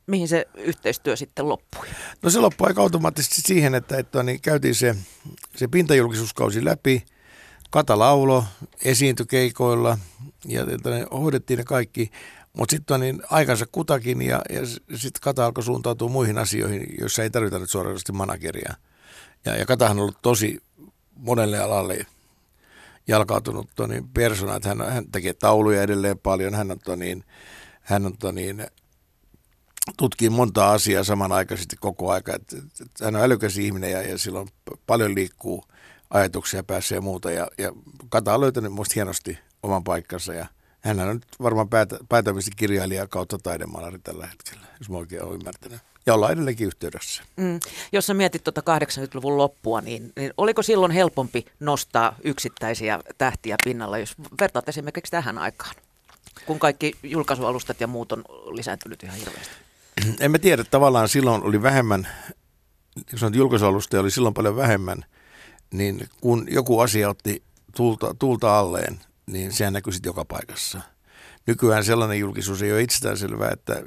Mihin 0.09 0.27
se 0.27 0.47
yhteistyö 0.55 1.15
sitten 1.15 1.49
loppui? 1.49 1.87
No 2.21 2.29
se 2.29 2.39
loppui 2.39 2.67
aika 2.67 2.81
automaattisesti 2.81 3.41
siihen, 3.41 3.75
että, 3.75 3.97
että 3.97 4.23
niin 4.23 4.41
käytiin 4.41 4.75
se, 4.75 4.95
se 5.55 5.67
pintajulkisuuskausi 5.67 6.65
läpi– 6.65 7.03
Kata 7.71 7.99
laulo, 7.99 8.45
esiintyi 8.83 9.25
keikoilla 9.25 9.97
ja 10.45 10.65
ne 10.65 11.05
hoidettiin 11.11 11.57
ne 11.57 11.63
kaikki, 11.63 12.11
mutta 12.57 12.75
sitten 12.75 12.99
niin 12.99 13.21
aikansa 13.29 13.65
kutakin 13.71 14.21
ja, 14.21 14.41
ja 14.49 14.65
sitten 14.65 15.21
Kata 15.21 15.45
alkoi 15.45 15.63
suuntautua 15.63 16.09
muihin 16.09 16.37
asioihin, 16.37 16.95
joissa 16.99 17.23
ei 17.23 17.29
tarvita 17.29 17.59
nyt 17.59 17.69
suorasti 17.69 18.11
manageria. 18.11 18.73
Ja, 19.45 19.55
ja 19.55 19.65
Katahan 19.65 19.97
on 19.97 20.01
ollut 20.01 20.21
tosi 20.21 20.63
monelle 21.15 21.59
alalle 21.59 22.05
jalkautunut 23.07 23.69
niin 23.87 24.09
persona, 24.09 24.55
että 24.55 24.69
hän, 24.69 24.81
hän 24.81 25.11
tekee 25.11 25.33
tauluja 25.33 25.83
edelleen 25.83 26.19
paljon, 26.19 26.55
hän 26.55 26.71
on, 26.71 26.99
niin, 26.99 27.23
hän 27.81 28.05
on 28.05 28.35
niin, 28.35 28.67
tutkii 29.97 30.29
monta 30.29 30.71
asiaa 30.71 31.03
samanaikaisesti 31.03 31.75
koko 31.79 32.11
aika. 32.11 32.35
Että, 32.35 32.57
että 32.57 33.05
hän 33.05 33.15
on 33.15 33.21
älykäs 33.21 33.57
ihminen 33.57 33.91
ja, 33.91 34.01
ja 34.01 34.17
silloin 34.17 34.47
paljon 34.87 35.15
liikkuu– 35.15 35.63
ajatuksia 36.09 36.63
päässä 36.63 36.95
ja 36.95 37.01
muuta. 37.01 37.31
Ja, 37.31 37.47
ja 37.57 37.71
Kata 38.09 38.33
on 38.33 38.41
löytänyt 38.41 38.71
minusta 38.71 38.93
hienosti 38.95 39.39
oman 39.63 39.83
paikkansa 39.83 40.33
ja 40.33 40.45
hän 40.79 40.99
on 40.99 41.15
nyt 41.15 41.25
varmaan 41.41 41.69
päätä, 41.69 41.97
päätävästi 42.09 42.51
kirjailija 42.55 43.07
kautta 43.07 43.37
taidemaalari 43.37 43.99
tällä 43.99 44.27
hetkellä, 44.27 44.67
jos 44.79 44.89
mä 44.89 44.97
oikein 44.97 45.23
olen 45.23 45.39
ymmärtänyt. 45.39 45.79
Ja 46.05 46.13
ollaan 46.13 46.33
edelleenkin 46.33 46.67
yhteydessä. 46.67 47.23
Mm. 47.37 47.59
Jos 47.91 48.07
sä 48.07 48.13
mietit 48.13 48.43
tuota 48.43 48.61
80-luvun 48.61 49.37
loppua, 49.37 49.81
niin, 49.81 50.13
niin 50.15 50.33
oliko 50.37 50.61
silloin 50.61 50.91
helpompi 50.91 51.45
nostaa 51.59 52.15
yksittäisiä 52.23 52.99
tähtiä 53.17 53.55
pinnalla, 53.63 53.97
jos 53.97 54.15
vertaat 54.41 54.69
esimerkiksi 54.69 55.11
tähän 55.11 55.37
aikaan, 55.37 55.75
kun 56.45 56.59
kaikki 56.59 56.95
julkaisualustat 57.03 57.81
ja 57.81 57.87
muut 57.87 58.11
on 58.11 58.23
lisääntynyt 58.51 59.03
ihan 59.03 59.17
hirveästi? 59.17 59.68
En 60.19 60.31
mä 60.31 60.39
tiedä, 60.39 60.63
tavallaan 60.63 61.09
silloin 61.09 61.43
oli 61.43 61.62
vähemmän, 61.62 62.07
jos 63.12 63.21
julkaisualusta 63.33 63.99
oli 63.99 64.12
silloin 64.12 64.33
paljon 64.33 64.55
vähemmän– 64.55 65.05
niin 65.73 66.09
kun 66.21 66.47
joku 66.51 66.79
asia 66.79 67.09
otti 67.09 67.43
tulta, 67.75 68.15
tulta 68.19 68.59
alleen, 68.59 68.99
niin 69.25 69.51
sehän 69.51 69.73
näkyy 69.73 69.93
sitten 69.93 70.09
joka 70.09 70.25
paikassa. 70.25 70.81
Nykyään 71.47 71.83
sellainen 71.83 72.19
julkisuus 72.19 72.62
ei 72.62 72.71
ole 72.71 72.81
itsestäänselvää, 72.81 73.49
että 73.53 73.83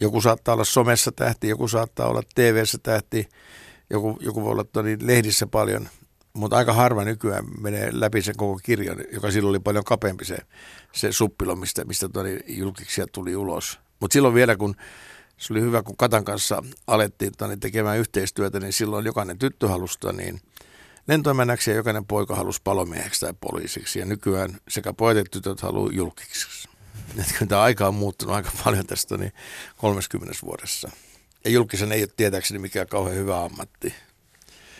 joku 0.00 0.20
saattaa 0.20 0.54
olla 0.54 0.64
somessa 0.64 1.12
tähti, 1.12 1.48
joku 1.48 1.68
saattaa 1.68 2.08
olla 2.08 2.22
TV-ssä 2.34 2.78
tähti, 2.82 3.28
joku, 3.90 4.18
joku 4.20 4.42
voi 4.42 4.52
olla 4.52 4.82
niin 4.82 5.06
lehdissä 5.06 5.46
paljon, 5.46 5.88
mutta 6.32 6.56
aika 6.56 6.72
harva 6.72 7.04
nykyään 7.04 7.44
menee 7.60 7.90
läpi 7.92 8.22
sen 8.22 8.36
koko 8.36 8.60
kirjan, 8.62 8.96
joka 9.12 9.30
silloin 9.30 9.50
oli 9.50 9.60
paljon 9.60 9.84
kapeampi 9.84 10.24
se, 10.24 10.36
se 10.92 11.12
suppilo, 11.12 11.56
mistä, 11.56 11.84
mistä 11.84 12.08
toni 12.08 12.40
julkiksia 12.46 13.06
tuli 13.12 13.36
ulos. 13.36 13.78
Mutta 14.00 14.12
silloin 14.12 14.34
vielä, 14.34 14.56
kun 14.56 14.74
se 15.36 15.52
oli 15.52 15.60
hyvä, 15.60 15.82
kun 15.82 15.96
Katan 15.96 16.24
kanssa 16.24 16.62
alettiin 16.86 17.32
toni 17.38 17.56
tekemään 17.56 17.98
yhteistyötä, 17.98 18.60
niin 18.60 18.72
silloin 18.72 19.06
jokainen 19.06 19.38
tyttö 19.38 19.68
halusta, 19.68 20.12
niin– 20.12 20.40
lentoemännäksi 21.08 21.70
ja 21.70 21.76
jokainen 21.76 22.04
poika 22.04 22.36
halusi 22.36 22.60
palomieheksi 22.64 23.20
tai 23.20 23.34
poliisiksi. 23.40 23.98
Ja 23.98 24.06
nykyään 24.06 24.58
sekä 24.68 24.92
pojat 24.92 25.18
että 25.18 25.30
tytöt 25.30 25.60
haluaa 25.60 25.92
julkiksi. 25.92 26.68
Että 27.20 27.46
tämä 27.46 27.62
aika 27.62 27.88
on 27.88 27.94
muuttunut 27.94 28.34
aika 28.34 28.50
paljon 28.64 28.86
tästä 28.86 29.16
niin 29.16 29.32
30 29.76 30.34
vuodessa. 30.44 30.90
Ja 31.44 31.50
julkisen 31.50 31.92
ei 31.92 32.02
ole 32.02 32.08
tietääkseni 32.16 32.58
mikään 32.58 32.86
kauhean 32.86 33.16
hyvä 33.16 33.44
ammatti. 33.44 33.94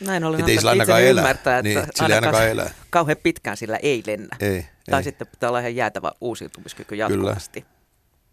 Näin 0.01 0.25
ollen 0.25 0.49
ei 0.49 0.57
sillä 0.57 0.71
ainakaan 0.71 1.03
elä. 1.03 1.21
ymmärtää, 1.21 1.59
että 1.59 1.69
niin, 1.69 1.87
sillä 1.95 2.14
ainakaan 2.14 2.49
elä. 2.49 2.71
kauhean 2.90 3.17
pitkään 3.23 3.57
sillä 3.57 3.77
ei 3.77 4.03
lennä. 4.07 4.37
Ei, 4.40 4.67
tai 4.90 5.01
ei. 5.01 5.05
sitten 5.05 5.27
pitää 5.27 5.49
olla 5.49 5.59
ihan 5.61 5.77
jäätävä 5.77 6.12
uusiutumiskyky 6.21 6.95
jatkuvasti. 6.95 7.61
Kyllä. 7.61 7.75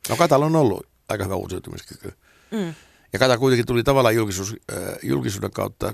No 0.10 0.16
Katalla 0.16 0.46
on 0.46 0.56
ollut 0.56 0.90
aika 1.12 1.24
hyvä 1.24 1.36
uusiutumiskyky. 1.36 2.13
Mm. 2.52 2.74
Ja 3.13 3.19
Kata 3.19 3.38
kuitenkin 3.38 3.65
tuli 3.65 3.84
tavallaan 3.84 4.15
julkisuus, 4.15 4.56
äh, 4.74 4.80
julkisuuden 5.04 5.52
kautta 5.52 5.93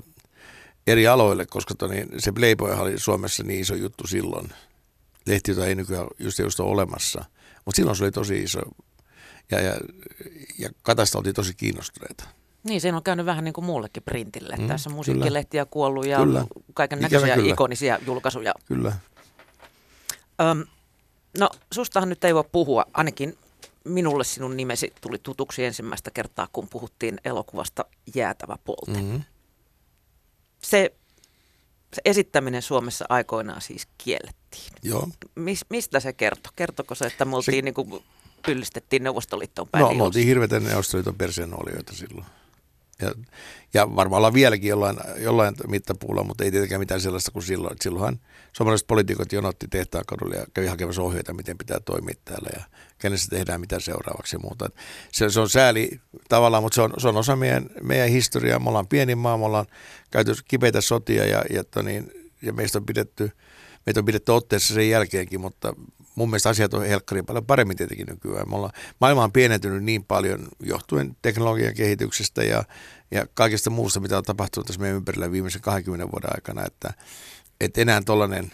eri 0.86 1.06
aloille, 1.06 1.46
koska 1.46 1.74
toni, 1.74 2.06
se 2.18 2.32
Playboy 2.32 2.72
oli 2.72 2.98
Suomessa 2.98 3.42
niin 3.42 3.60
iso 3.60 3.74
juttu 3.74 4.06
silloin. 4.06 4.52
Lehti, 5.26 5.50
jota 5.50 5.66
ei 5.66 5.74
nykyään 5.74 6.06
just, 6.18 6.38
just 6.38 6.60
ole 6.60 6.70
olemassa. 6.70 7.24
Mutta 7.64 7.76
silloin 7.76 7.96
se 7.96 8.04
oli 8.04 8.12
tosi 8.12 8.42
iso. 8.42 8.60
Ja, 9.50 9.60
ja, 9.60 9.74
ja 10.58 10.70
Katasta 10.82 11.18
oltiin 11.18 11.34
tosi 11.34 11.54
kiinnostuneita. 11.54 12.24
Niin, 12.64 12.80
siinä 12.80 12.96
on 12.96 13.02
käynyt 13.02 13.26
vähän 13.26 13.44
niin 13.44 13.52
kuin 13.52 13.64
muullekin 13.64 14.02
printille. 14.02 14.56
Mm, 14.56 14.68
Tässä 14.68 14.90
on 14.90 14.96
musiikkilehtiä 14.96 15.64
kyllä. 15.64 15.70
kuollut 15.70 16.06
ja 16.06 16.18
kaiken 16.74 17.00
näköisiä 17.00 17.36
ikonisia 17.44 17.98
julkaisuja. 18.06 18.54
Kyllä. 18.64 18.92
Öm, 20.40 20.64
no, 21.38 21.48
sustahan 21.72 22.08
nyt 22.08 22.24
ei 22.24 22.34
voi 22.34 22.44
puhua, 22.52 22.84
ainakin 22.94 23.38
minulle 23.84 24.24
sinun 24.24 24.56
nimesi 24.56 24.92
tuli 25.00 25.18
tutuksi 25.22 25.64
ensimmäistä 25.64 26.10
kertaa, 26.10 26.48
kun 26.52 26.68
puhuttiin 26.68 27.20
elokuvasta 27.24 27.84
Jäätävä 28.14 28.56
polte. 28.64 29.00
Mm-hmm 29.00 29.22
se, 30.62 30.92
se 31.94 32.00
esittäminen 32.04 32.62
Suomessa 32.62 33.04
aikoinaan 33.08 33.60
siis 33.60 33.88
kiellettiin. 33.98 34.72
Joo. 34.82 35.08
Mis, 35.34 35.64
mistä 35.70 36.00
se 36.00 36.12
kertoi? 36.12 36.52
Kertoko 36.56 36.94
se, 36.94 37.06
että 37.06 37.24
me 37.24 37.36
oltiin 37.36 37.56
se... 37.56 37.62
niin 37.62 37.74
kuin 37.74 38.04
pyllistettiin 38.46 39.02
Neuvostoliittoon 39.02 39.68
päin? 39.68 39.82
No, 39.82 39.94
me 39.94 40.02
oltiin 40.02 40.26
hirveän 40.26 40.64
Neuvostoliiton 40.64 41.14
perseenuolijoita 41.14 41.92
silloin. 41.92 42.26
Ja, 43.02 43.12
ja 43.74 43.96
varmaan 43.96 44.18
ollaan 44.18 44.34
vieläkin 44.34 44.68
jollain, 44.68 44.96
jollain 45.16 45.54
mittapuulla, 45.68 46.24
mutta 46.24 46.44
ei 46.44 46.50
tietenkään 46.50 46.80
mitään 46.80 47.00
sellaista 47.00 47.30
kuin 47.30 47.42
silloin. 47.42 47.72
Et 47.72 47.82
silloinhan 47.82 48.20
suomalaiset 48.52 48.86
poliitikot 48.86 49.32
jonotti 49.32 49.68
tehtaan 49.68 50.04
kadulle 50.06 50.36
ja 50.36 50.46
kävi 50.54 50.66
hakemassa 50.66 51.02
ohjeita, 51.02 51.34
miten 51.34 51.58
pitää 51.58 51.80
toimia 51.80 52.14
täällä 52.24 52.50
ja 52.56 52.62
kenessä 52.98 53.30
tehdään 53.30 53.60
mitä 53.60 53.80
seuraavaksi 53.80 54.36
ja 54.36 54.40
muuta. 54.40 54.70
Se, 55.12 55.30
se 55.30 55.40
on 55.40 55.50
sääli 55.50 56.00
tavallaan, 56.28 56.62
mutta 56.62 56.74
se 56.74 56.82
on, 56.82 56.92
se 56.98 57.08
on 57.08 57.16
osa 57.16 57.36
meidän, 57.36 57.70
meidän 57.82 58.08
historiaa. 58.08 58.58
Me 58.58 58.68
ollaan 58.68 58.88
pieni 58.88 59.14
maa, 59.14 59.38
me 59.38 59.44
ollaan 59.44 59.66
käyty 60.10 60.32
kipeitä 60.48 60.80
sotia 60.80 61.26
ja, 61.26 61.42
ja, 61.50 61.64
to, 61.64 61.82
niin, 61.82 62.10
ja 62.42 62.52
meistä 62.52 62.78
on 62.78 62.86
pidetty, 62.86 63.30
meitä 63.86 64.00
on 64.00 64.06
pidetty 64.06 64.32
otteessa 64.32 64.74
sen 64.74 64.90
jälkeenkin, 64.90 65.40
mutta 65.40 65.74
mun 66.18 66.30
mielestä 66.30 66.48
asiat 66.48 66.74
on 66.74 66.86
helkkari 66.86 67.22
paljon 67.22 67.46
paremmin 67.46 67.76
tietenkin 67.76 68.06
nykyään. 68.06 68.48
Me 68.48 68.56
ollaan, 68.56 68.72
maailma 69.00 69.24
on 69.24 69.32
pienentynyt 69.32 69.84
niin 69.84 70.04
paljon 70.04 70.48
johtuen 70.60 71.16
teknologian 71.22 71.74
kehityksestä 71.74 72.44
ja, 72.44 72.64
ja 73.10 73.26
kaikesta 73.34 73.70
muusta, 73.70 74.00
mitä 74.00 74.18
on 74.18 74.24
tapahtunut 74.24 74.66
tässä 74.66 74.80
meidän 74.80 74.96
ympärillä 74.96 75.32
viimeisen 75.32 75.62
20 75.62 76.12
vuoden 76.12 76.30
aikana, 76.34 76.66
että, 76.66 76.94
että 77.60 77.80
enää 77.80 78.02
tollainen 78.02 78.52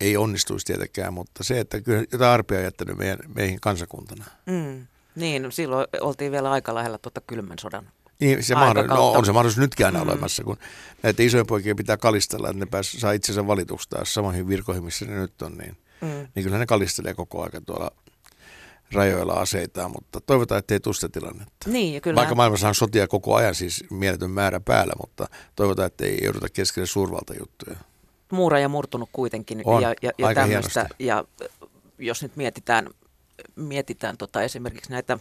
ei 0.00 0.16
onnistuisi 0.16 0.66
tietenkään, 0.66 1.14
mutta 1.14 1.44
se, 1.44 1.60
että 1.60 1.80
kyllä 1.80 2.04
jotain 2.12 2.30
arpia 2.30 2.58
on 2.58 2.64
jättänyt 2.64 2.98
meidän, 2.98 3.18
meihin 3.34 3.60
kansakuntana. 3.60 4.24
Mm. 4.46 4.86
Niin, 5.14 5.52
silloin 5.52 5.86
oltiin 6.00 6.32
vielä 6.32 6.50
aika 6.50 6.74
lähellä 6.74 6.98
tuota 6.98 7.20
kylmän 7.26 7.58
sodan 7.58 7.92
niin, 8.20 8.42
se 8.42 8.54
mahdollisuus, 8.54 8.98
no, 8.98 9.10
on 9.10 9.26
se 9.26 9.32
mahdollisuus 9.32 9.60
nytkin 9.60 9.86
aina 9.86 10.04
mm. 10.04 10.08
olemassa, 10.08 10.44
kun 10.44 10.56
näitä 11.02 11.22
isoja 11.22 11.44
poikia 11.44 11.74
pitää 11.74 11.96
kalistella, 11.96 12.48
että 12.48 12.60
ne 12.60 12.66
pääs, 12.66 12.92
saa 12.92 13.12
itsensä 13.12 13.46
valituksi 13.46 13.88
taas 13.88 14.14
samoihin 14.14 14.48
virkoihin, 14.48 14.84
missä 14.84 15.04
ne 15.04 15.20
nyt 15.20 15.42
on, 15.42 15.58
niin, 15.58 15.76
mm. 16.00 16.28
niin 16.34 16.44
kyllä 16.44 16.58
ne 16.58 16.66
kalistelee 16.66 17.14
koko 17.14 17.42
ajan 17.42 17.64
tuolla 17.66 17.90
rajoilla 18.92 19.32
aseita, 19.32 19.88
mutta 19.88 20.20
toivotaan, 20.20 20.58
että 20.58 20.74
ei 20.74 20.80
tule 20.80 20.94
sitä 20.94 21.08
tilannetta. 21.08 21.70
Niin, 21.70 22.02
kyllä. 22.02 22.16
Vaikka 22.16 22.34
maailmassa 22.34 22.68
on 22.68 22.74
sotia 22.74 23.08
koko 23.08 23.34
ajan, 23.34 23.54
siis 23.54 23.84
mieletön 23.90 24.30
määrä 24.30 24.60
päällä, 24.60 24.92
mutta 25.00 25.28
toivotaan, 25.56 25.86
että 25.86 26.04
ei 26.04 26.18
jouduta 26.22 26.48
keskelle 26.52 26.86
suurvaltajuttuja. 26.86 27.76
Muura 28.32 28.58
ja 28.58 28.68
murtunut 28.68 29.08
kuitenkin 29.12 29.62
on, 29.64 29.82
ja, 29.82 29.94
ja, 30.02 30.10
ja 30.18 30.34
tämmöistä. 30.34 30.88
Ja 30.98 31.24
jos 31.98 32.22
nyt 32.22 32.36
mietitään, 32.36 32.88
mietitään 33.56 34.16
tota 34.16 34.42
esimerkiksi 34.42 34.90
näitä 34.90 35.18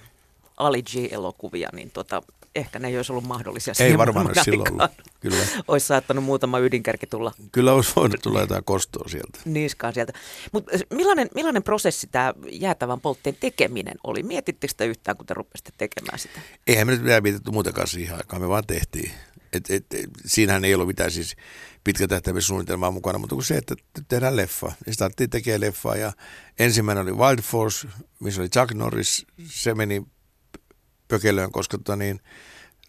Ali 0.58 0.84
G-elokuvia, 0.84 1.70
niin 1.74 1.92
tota, 1.92 2.24
ehkä 2.58 2.80
ne 2.80 2.88
ei 2.88 2.98
olisi 2.98 3.12
ollut 3.12 3.24
mahdollisia 3.24 3.74
Ei 3.80 3.98
varmaan 3.98 4.28
olisi 4.28 4.44
silloin 4.44 4.74
ollut. 4.74 4.92
Kyllä. 5.20 5.46
olisi 5.68 5.88
saattanut 5.88 6.24
muutama 6.24 6.60
ydinkärki 6.60 7.08
tulla. 7.08 7.34
Kyllä 7.52 7.74
olisi 7.74 7.92
voinut 7.96 8.22
tulla 8.22 8.40
jotain 8.40 8.64
kostoa 8.64 9.08
sieltä. 9.08 9.40
Niskaan 9.46 9.94
sieltä. 9.94 10.14
Mutta 10.52 10.72
millainen, 10.94 11.30
millainen 11.36 11.64
prosessi 11.64 12.08
tämä 12.08 12.34
jäätävän 12.52 13.02
poltteen 13.02 13.38
tekeminen 13.40 13.96
oli? 14.04 14.24
Mietittekö 14.24 14.72
sitä 14.72 14.86
yhtään, 14.86 15.18
kun 15.18 15.26
te 15.26 15.34
rupesitte 15.34 15.72
tekemään 15.78 16.20
sitä? 16.20 16.40
Eihän 16.68 16.88
me 16.88 16.94
nyt 16.94 17.02
mitään 17.02 17.24
mietitty 17.24 17.52
muutakaan 17.52 17.88
siihen 17.88 18.18
aikaan, 18.18 18.42
me 18.42 18.50
vaan 18.50 18.68
tehtiin. 18.68 19.12
Et, 19.54 19.70
et, 19.70 19.94
et, 19.94 20.10
siinähän 20.26 20.66
ei 20.66 20.74
ollut 20.74 20.88
mitään 20.88 21.12
siis 21.12 21.36
suunnitelmaa 22.40 22.92
mukana, 22.92 23.20
mutta 23.20 23.36
kuin 23.36 23.46
se, 23.46 23.58
että 23.58 23.76
tehdään 24.08 24.36
leffa. 24.36 24.72
Ja 24.88 24.94
starttiin 24.94 25.30
tekemään 25.30 25.62
leffaa 25.62 25.96
ja 25.96 26.12
ensimmäinen 26.60 27.02
oli 27.02 27.12
Wild 27.12 27.42
Force, 27.42 27.88
missä 28.20 28.42
oli 28.42 28.50
Chuck 28.50 28.74
Norris. 28.74 29.26
Se 29.46 29.74
meni 29.76 30.04
pökelöön, 31.08 31.52
koska 31.52 31.78
tota 31.78 31.96
niin, 31.96 32.20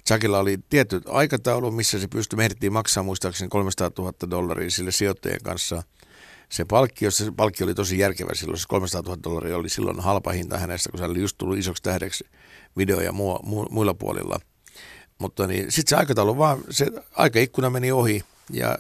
Chuckilla 0.08 0.38
oli 0.38 0.58
tietty 0.70 1.02
aikataulu, 1.06 1.70
missä 1.70 1.98
se 1.98 2.08
pystyi, 2.08 2.36
me 2.36 2.70
maksamaan 2.70 3.06
muistaakseni 3.06 3.48
300 3.48 3.90
000 3.98 4.12
dollaria 4.30 4.70
sille 4.70 4.90
sijoittajien 4.90 5.42
kanssa 5.42 5.82
se 6.48 6.64
palkkio, 6.64 7.10
se 7.10 7.32
palkki 7.36 7.64
oli 7.64 7.74
tosi 7.74 7.98
järkevä 7.98 8.34
silloin, 8.34 8.58
se 8.58 8.64
300 8.68 9.02
000 9.02 9.22
dollaria 9.24 9.56
oli 9.56 9.68
silloin 9.68 10.00
halpa 10.00 10.32
hinta 10.32 10.58
hänestä, 10.58 10.90
kun 10.90 10.98
se 10.98 11.04
oli 11.04 11.20
just 11.20 11.38
tullut 11.38 11.58
isoksi 11.58 11.82
tähdeksi 11.82 12.24
video- 12.76 13.00
ja 13.00 13.10
mu- 13.10 13.46
mu- 13.46 13.70
muilla 13.70 13.94
puolilla. 13.94 14.40
Mutta 15.18 15.46
niin, 15.46 15.72
sitten 15.72 15.90
se 15.90 15.96
aikataulu 15.96 16.38
vaan, 16.38 16.58
se 16.70 16.86
aikaikkuna 17.12 17.70
meni 17.70 17.92
ohi 17.92 18.22
ja 18.50 18.78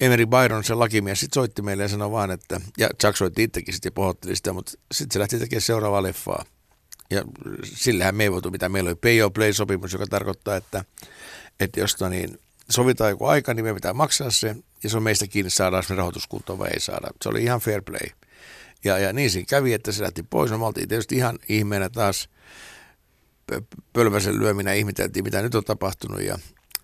Emery 0.00 0.26
Byron, 0.26 0.64
se 0.64 0.74
lakimies, 0.74 1.20
sitten 1.20 1.34
soitti 1.34 1.62
meille 1.62 1.82
ja 1.82 1.88
sanoi 1.88 2.10
vaan, 2.10 2.30
että, 2.30 2.60
ja 2.78 2.88
Chuck 3.00 3.16
soitti 3.16 3.42
itsekin 3.42 3.74
sitten 3.74 3.90
ja 3.90 3.94
pohotteli 3.94 4.36
sitä, 4.36 4.52
mutta 4.52 4.72
sitten 4.92 5.12
se 5.12 5.18
lähti 5.18 5.38
tekemään 5.38 5.62
seuraavaa 5.62 6.02
leffaa. 6.02 6.44
Ja 7.12 7.24
sillähän 7.64 8.14
me 8.14 8.22
ei 8.22 8.32
voitu 8.32 8.50
mitään. 8.50 8.72
Meillä 8.72 8.88
oli 8.88 8.94
pay 8.94 9.20
or 9.20 9.30
play-sopimus, 9.30 9.92
joka 9.92 10.06
tarkoittaa, 10.06 10.56
että, 10.56 10.84
että 11.60 11.80
jos 11.80 12.00
no 12.00 12.08
niin, 12.08 12.38
sovitaan 12.70 13.10
joku 13.10 13.26
aika, 13.26 13.54
niin 13.54 13.64
me 13.64 13.74
pitää 13.74 13.92
maksaa 13.92 14.30
se. 14.30 14.56
Ja 14.82 14.90
se 14.90 14.96
on 14.96 15.02
meistä 15.02 15.26
kiinni, 15.26 15.50
saadaan 15.50 15.82
se 15.82 15.94
rahoituskuntoon 15.94 16.58
vai 16.58 16.68
ei 16.74 16.80
saada. 16.80 17.08
Se 17.22 17.28
oli 17.28 17.42
ihan 17.42 17.60
fair 17.60 17.82
play. 17.82 18.08
Ja, 18.84 18.98
ja 18.98 19.12
niin 19.12 19.30
siinä 19.30 19.46
kävi, 19.48 19.72
että 19.72 19.92
se 19.92 20.02
lähti 20.02 20.22
pois. 20.22 20.50
No 20.50 20.58
me 20.58 20.64
oltiin 20.64 20.88
tietysti 20.88 21.16
ihan 21.16 21.38
ihmeenä 21.48 21.88
taas 21.88 22.28
pölväsen 23.92 24.38
lyöminä 24.38 24.72
ihmeteltiin, 24.72 25.24
mitä 25.24 25.42
nyt 25.42 25.54
on 25.54 25.64
tapahtunut. 25.64 26.22
Ja 26.22 26.38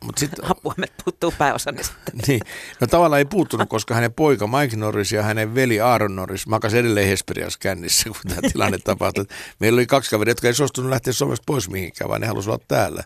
Mut 0.05 0.19
sit, 0.19 0.31
Apuamet 0.51 0.93
puuttuu 1.05 1.35
pääosani 1.39 1.85
sitten. 1.85 2.19
niin, 2.27 2.41
no 2.81 2.87
tavallaan 2.87 3.19
ei 3.19 3.25
puuttunut, 3.25 3.69
koska 3.69 3.95
hänen 3.95 4.13
poika 4.13 4.47
Mike 4.47 4.77
Norris 4.77 5.13
ja 5.13 5.23
hänen 5.23 5.55
veli 5.55 5.81
Aaron 5.81 6.17
Norris 6.17 6.47
makas 6.47 6.75
edelleen 6.75 7.09
Hesperias 7.09 7.57
kännissä, 7.57 8.05
kun 8.05 8.35
tämä 8.35 8.49
tilanne 8.53 8.79
tapahtui. 8.79 9.27
Meillä 9.59 9.77
oli 9.77 9.87
kaksi 9.87 10.11
kaveria, 10.11 10.31
jotka 10.31 10.47
ei 10.47 10.55
suostunut 10.55 10.91
lähteä 10.91 11.13
Suomesta 11.13 11.45
pois 11.47 11.71
mihinkään, 11.71 12.11
vaan 12.11 12.21
ne 12.21 12.27
halusivat 12.27 12.55
olla 12.55 12.65
täällä. 12.69 13.05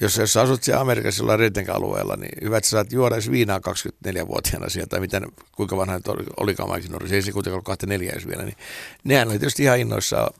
Jos, 0.00 0.16
jos 0.16 0.36
asut 0.36 0.62
siellä 0.62 0.80
Amerikassa 0.80 1.22
jollain 1.22 1.70
alueella, 1.72 2.16
niin 2.16 2.38
hyvä, 2.44 2.56
että 2.56 2.68
sä 2.68 2.70
saat 2.70 2.92
juoda 2.92 3.14
edes 3.14 3.30
viinaa 3.30 3.58
24-vuotiaana 3.58 4.68
sieltä, 4.68 4.90
tai 4.90 5.00
miten, 5.00 5.26
kuinka 5.52 5.76
vanha 5.76 5.96
nyt 5.96 6.08
oli, 6.08 6.24
olikaan 6.40 6.70
Mike 6.70 6.88
Norris, 6.88 7.12
ei 7.12 7.22
se 7.22 7.32
kuitenkaan 7.32 7.54
ollut 7.54 7.64
24 7.64 8.12
edes 8.12 8.26
vielä, 8.26 8.42
niin 8.42 8.56
nehän 9.04 9.28
oli 9.28 9.38
tietysti 9.38 9.62
ihan 9.62 9.78
innoissaan 9.78 10.34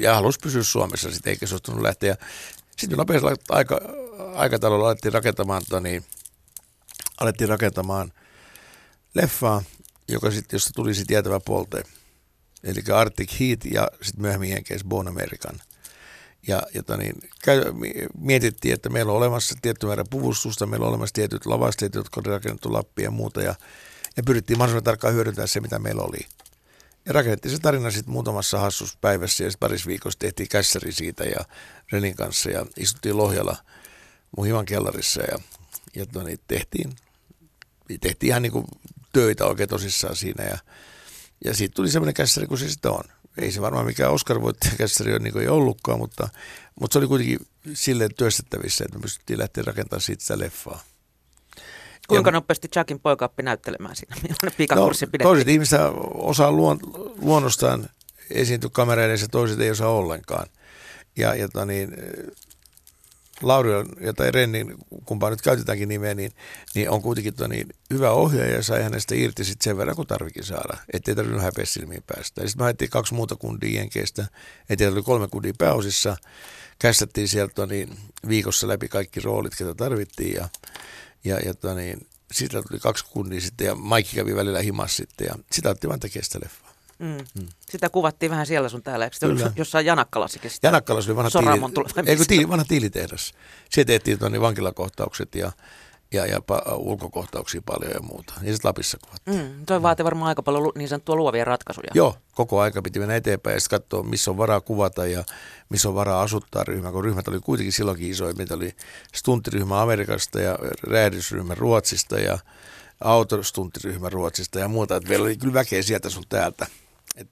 ja 0.00 0.14
halusi 0.14 0.38
pysyä 0.42 0.62
Suomessa 0.62 1.10
sitten, 1.10 1.30
eikä 1.30 1.46
suostunut 1.46 1.82
lähteä. 1.82 2.16
Sitten 2.76 2.98
nopeasti 2.98 3.26
aika, 3.48 3.80
aikataululla 4.34 4.86
alettiin 4.86 5.12
rakentamaan, 5.12 5.62
tota 5.68 5.82
alettiin 7.20 7.48
rakentamaan 7.48 8.12
leffaa, 9.14 9.62
joka 10.08 10.30
sit, 10.30 10.52
josta 10.52 10.70
tuli 10.74 10.94
sitten 10.94 11.14
jäätävä 11.14 11.40
polte. 11.40 11.82
Eli 12.64 12.80
Arctic 12.94 13.40
Heat 13.40 13.64
ja 13.64 13.88
sitten 14.02 14.22
myöhemmin 14.22 14.50
Jenkeissä 14.50 14.88
Bon 14.88 15.08
American. 15.08 15.60
Ja, 16.46 16.62
toni, 16.86 17.04
niin, 17.04 17.30
käy, 17.44 17.62
mietittiin, 18.18 18.74
että 18.74 18.88
meillä 18.88 19.12
on 19.12 19.18
olemassa 19.18 19.54
tietty 19.62 19.86
määrä 19.86 20.04
puvustusta, 20.10 20.66
meillä 20.66 20.84
on 20.84 20.90
olemassa 20.90 21.12
tietyt 21.12 21.46
lavasteet, 21.46 21.94
jotka 21.94 22.20
on 22.20 22.26
rakennettu 22.26 22.72
Lappia 22.72 23.04
ja 23.04 23.10
muuta. 23.10 23.42
Ja, 23.42 23.54
ja 24.16 24.22
pyrittiin 24.22 24.58
mahdollisimman 24.58 24.84
tarkkaan 24.84 25.14
hyödyntämään 25.14 25.48
se, 25.48 25.60
mitä 25.60 25.78
meillä 25.78 26.02
oli. 26.02 26.26
Ja 27.06 27.12
rakennettiin 27.12 27.54
se 27.54 27.60
tarina 27.60 27.90
sitten 27.90 28.12
muutamassa 28.12 28.58
hassuspäivässä 28.58 29.44
ja 29.44 29.50
sitten 29.50 29.68
parissa 29.68 29.88
viikossa 29.88 30.18
tehtiin 30.18 30.48
kässäri 30.48 30.92
siitä 30.92 31.24
ja 31.24 31.44
Renin 31.92 32.16
kanssa 32.16 32.50
ja 32.50 32.66
istuttiin 32.76 33.16
Lohjalla– 33.16 33.56
mun 34.36 34.46
himan 34.46 34.64
kellarissa 34.64 35.22
ja, 35.22 35.38
ja 35.94 36.06
no, 36.14 36.22
niin 36.22 36.40
tehtiin, 36.48 36.92
tehtiin 38.00 38.28
ihan 38.28 38.42
niin 38.42 38.52
kuin 38.52 38.64
töitä 39.12 39.46
oikein 39.46 39.68
tosissaan 39.68 40.16
siinä 40.16 40.44
ja, 40.44 40.58
ja 41.44 41.54
siitä 41.54 41.74
tuli 41.74 41.90
semmoinen 41.90 42.14
kässäri 42.14 42.46
kuin 42.46 42.58
se 42.58 42.68
sitten 42.68 42.90
on. 42.90 43.04
Ei 43.38 43.52
se 43.52 43.60
varmaan 43.60 43.86
mikään 43.86 44.12
Oscar 44.12 44.36
kässäri 44.78 45.12
ole 45.12 45.18
niin 45.18 45.38
ei 45.38 45.48
ollutkaan, 45.48 45.98
mutta, 45.98 46.28
mutta 46.80 46.92
se 46.92 46.98
oli 46.98 47.06
kuitenkin 47.06 47.38
silleen 47.74 48.14
työstettävissä, 48.14 48.84
että 48.84 48.98
me 48.98 49.02
pystyttiin 49.02 49.38
lähteä 49.38 49.64
rakentamaan 49.66 50.00
siitä 50.00 50.22
sitä 50.22 50.38
leffaa. 50.38 50.82
Kuinka 52.08 52.28
ja, 52.28 52.32
nopeasti 52.32 52.68
Jackin 52.76 53.00
poika 53.00 53.24
oppi 53.24 53.42
näyttelemään 53.42 53.96
siinä? 53.96 54.16
Millainen 54.22 54.56
pikakurssi 54.56 55.06
no, 55.06 55.10
pidettiin? 55.10 55.28
Toiset 55.28 55.48
ihmiset 55.48 55.80
osaa 56.14 56.52
luon, 56.52 56.78
luonnostaan 57.22 57.88
esiintyä 58.30 58.70
kamera 58.72 59.04
edessä, 59.04 59.28
toiset 59.28 59.60
ei 59.60 59.70
osaa 59.70 59.88
ollenkaan. 59.88 60.46
Ja, 61.16 61.34
ja 61.34 61.48
tota 61.48 61.66
niin, 61.66 61.96
Lauri 63.42 63.70
ja 64.00 64.12
tai 64.12 64.30
Rennin, 64.30 64.74
kumpaa 65.04 65.30
nyt 65.30 65.42
käytetäänkin 65.42 65.88
nimeä, 65.88 66.14
niin, 66.14 66.32
niin 66.74 66.90
on 66.90 67.02
kuitenkin 67.02 67.34
to, 67.34 67.46
niin, 67.46 67.66
hyvä 67.90 68.10
ohjaaja 68.10 68.54
ja 68.54 68.62
sai 68.62 68.82
hänestä 68.82 69.14
irti 69.14 69.44
sit 69.44 69.62
sen 69.62 69.76
verran, 69.76 69.96
kun 69.96 70.06
tarvikin 70.06 70.44
saada. 70.44 70.76
Ettei 70.92 71.14
tarvinnut 71.14 71.42
häpeä 71.42 71.64
silmiin 71.64 72.02
päästä. 72.06 72.40
Ja 72.40 72.48
sitten 72.48 72.62
me 72.62 72.64
haettiin 72.64 72.90
kaksi 72.90 73.14
muuta 73.14 73.36
kundia 73.36 73.78
Jenkeistä, 73.78 74.26
ettei 74.70 74.86
oli 74.86 75.02
kolme 75.02 75.28
kundia 75.28 75.52
pääosissa. 75.58 76.16
Kästettiin 76.78 77.28
sieltä 77.28 77.66
niin, 77.66 77.98
viikossa 78.28 78.68
läpi 78.68 78.88
kaikki 78.88 79.20
roolit, 79.20 79.56
ketä 79.58 79.74
tarvittiin 79.74 80.34
ja, 80.34 80.48
ja, 81.24 81.38
ja 81.38 81.54
to, 81.54 81.74
niin, 81.74 82.06
siitä 82.32 82.62
tuli 82.62 82.80
kaksi 82.80 83.04
kundia 83.10 83.40
sitten 83.40 83.66
ja 83.66 83.74
Maikki 83.74 84.16
kävi 84.16 84.36
välillä 84.36 84.60
himas 84.60 84.96
sitten 84.96 85.26
ja 85.26 85.34
sitä 85.52 85.70
otti 85.70 85.88
vain 85.88 86.00
tekemään 86.00 86.24
sitä 86.24 86.40
leffaa. 86.42 86.74
Mm. 86.98 87.40
Mm. 87.40 87.48
Sitä 87.70 87.88
kuvattiin 87.88 88.30
vähän 88.30 88.46
siellä 88.46 88.68
sun 88.68 88.82
täällä, 88.82 89.04
eikö 89.04 89.16
Kyllä. 89.20 89.52
jossain 89.56 89.86
Janakkalassakin? 89.86 90.50
Janakkalas 90.62 91.08
oli 91.08 91.16
vanha, 91.16 91.30
tiili, 91.30 92.10
ei, 92.10 92.16
tiili, 92.16 92.48
vanha 92.48 92.64
tiilitehdas. 92.64 93.32
Siellä 93.70 93.86
tehtiin 93.86 94.18
tuonne 94.18 94.40
vankilakohtaukset 94.40 95.34
ja, 95.34 95.52
ja, 96.12 96.26
ja 96.26 96.40
pa, 96.40 96.62
ulkokohtauksia 96.76 97.62
paljon 97.66 97.92
ja 97.92 98.00
muuta. 98.00 98.34
Ja 98.34 98.52
sitten 98.52 98.68
Lapissa 98.68 98.98
kuvattiin. 98.98 99.36
Mm, 99.36 99.66
toi 99.66 99.78
mm. 99.78 100.04
varmaan 100.04 100.28
aika 100.28 100.42
paljon 100.42 100.72
niin 100.74 100.88
sanottua 100.88 101.16
luovia 101.16 101.44
ratkaisuja. 101.44 101.90
Joo, 101.94 102.16
koko 102.32 102.60
aika 102.60 102.82
piti 102.82 102.98
mennä 102.98 103.16
eteenpäin 103.16 103.54
ja 103.54 103.60
sitten 103.60 103.80
katsoa, 103.80 104.02
missä 104.02 104.30
on 104.30 104.36
varaa 104.36 104.60
kuvata 104.60 105.06
ja 105.06 105.24
missä 105.68 105.88
on 105.88 105.94
varaa 105.94 106.22
asuttaa 106.22 106.64
ryhmä, 106.64 106.92
kun 106.92 107.04
ryhmät 107.04 107.28
oli 107.28 107.40
kuitenkin 107.40 107.72
silloinkin 107.72 108.10
isoja. 108.10 108.34
Meitä 108.34 108.54
oli 108.54 108.74
stunttiryhmä 109.14 109.82
Amerikasta 109.82 110.40
ja 110.40 110.58
räjähdysryhmä 110.82 111.54
Ruotsista 111.54 112.18
ja 112.18 112.38
autostunttiryhmä 113.00 114.08
Ruotsista 114.08 114.58
ja 114.58 114.68
muuta. 114.68 114.96
Että 114.96 115.08
meillä 115.08 115.24
oli 115.24 115.36
kyllä 115.36 115.54
väkeä 115.54 115.82
sieltä 115.82 116.10
sun 116.10 116.24
täältä 116.28 116.66
et 117.16 117.28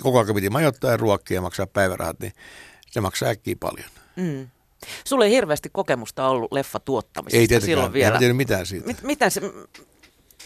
koko 0.00 0.18
ajan 0.18 0.34
piti 0.34 0.50
majoittaa 0.50 0.90
ja 0.90 0.96
ruokkia 0.96 1.34
ja 1.34 1.40
maksaa 1.40 1.66
päivärahat, 1.66 2.20
niin 2.20 2.32
se 2.90 3.00
maksaa 3.00 3.28
äkkiä 3.28 3.56
paljon. 3.60 3.90
Mm. 4.16 4.48
Sulla 5.04 5.24
ei 5.24 5.30
hirveästi 5.30 5.68
kokemusta 5.72 6.28
ollut 6.28 6.52
leffa 6.52 6.80
tuottamisesta 6.80 7.40
Ei 7.40 7.48
tietenkään, 7.48 7.66
silloin 7.66 7.92
vielä. 7.92 8.18
tiedä 8.18 8.34
mitään 8.34 8.66
siitä. 8.66 8.86
Mit, 8.86 9.02
mitä 9.02 9.30
se, 9.30 9.40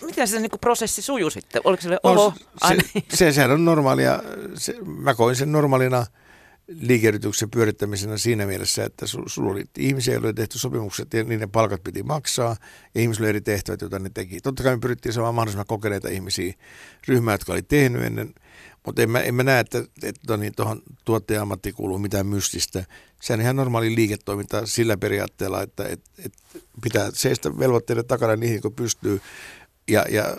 miten 0.02 0.28
se 0.28 0.40
niinku 0.40 0.58
prosessi 0.58 1.02
sujui 1.02 1.30
sitten? 1.30 1.60
Oliko 1.64 1.82
se 1.82 1.88
No, 1.88 1.98
olo? 2.02 2.32
Se, 2.68 2.74
niin. 2.74 3.04
se, 3.14 3.32
sehän 3.32 3.50
on 3.50 3.64
normaalia, 3.64 4.22
se, 4.54 4.74
mä 4.86 5.14
koin 5.14 5.36
sen 5.36 5.52
normaalina 5.52 6.06
liikeyrityksen 6.68 7.50
pyörittämisenä 7.50 8.16
siinä 8.16 8.46
mielessä, 8.46 8.84
että 8.84 9.06
su, 9.06 9.22
sulla 9.26 9.50
oli 9.52 9.64
ihmisiä, 9.78 10.14
joilla 10.14 10.28
oli 10.28 10.34
tehty 10.34 10.58
sopimukset 10.58 11.14
ja 11.14 11.24
niiden 11.24 11.50
palkat 11.50 11.82
piti 11.82 12.02
maksaa 12.02 12.56
ja 12.94 13.00
ihmisillä 13.00 13.24
oli 13.24 13.28
eri 13.28 13.40
tehtävät, 13.40 13.80
joita 13.80 13.98
ne 13.98 14.10
teki. 14.14 14.40
Totta 14.40 14.62
kai 14.62 14.76
me 14.76 14.80
pyrittiin 14.80 15.12
saamaan 15.12 15.34
mahdollisimman 15.34 15.66
kokeneita 15.66 16.08
ihmisiä 16.08 16.54
ryhmää, 17.08 17.34
jotka 17.34 17.52
oli 17.52 17.62
tehnyt 17.62 18.02
ennen, 18.02 18.34
mutta 18.86 19.02
en 19.02 19.10
mä, 19.10 19.20
en 19.20 19.34
mä 19.34 19.42
näe, 19.42 19.60
että, 19.60 19.84
että 20.02 20.36
niin, 20.36 20.52
tuohon 20.56 20.82
tuottaja-ammattiin 21.04 21.74
kuuluu 21.74 21.98
mitään 21.98 22.26
mystistä. 22.26 22.84
Se 23.22 23.32
on 23.32 23.40
ihan 23.40 23.56
normaali 23.56 23.94
liiketoiminta 23.94 24.66
sillä 24.66 24.96
periaatteella, 24.96 25.62
että, 25.62 25.84
että, 25.84 26.10
että 26.24 26.38
pitää 26.82 27.10
seistä 27.14 27.58
velvoitteiden 27.58 28.06
takana 28.06 28.36
niihin, 28.36 28.62
kun 28.62 28.74
pystyy 28.74 29.20
ja, 29.88 30.04
ja, 30.10 30.36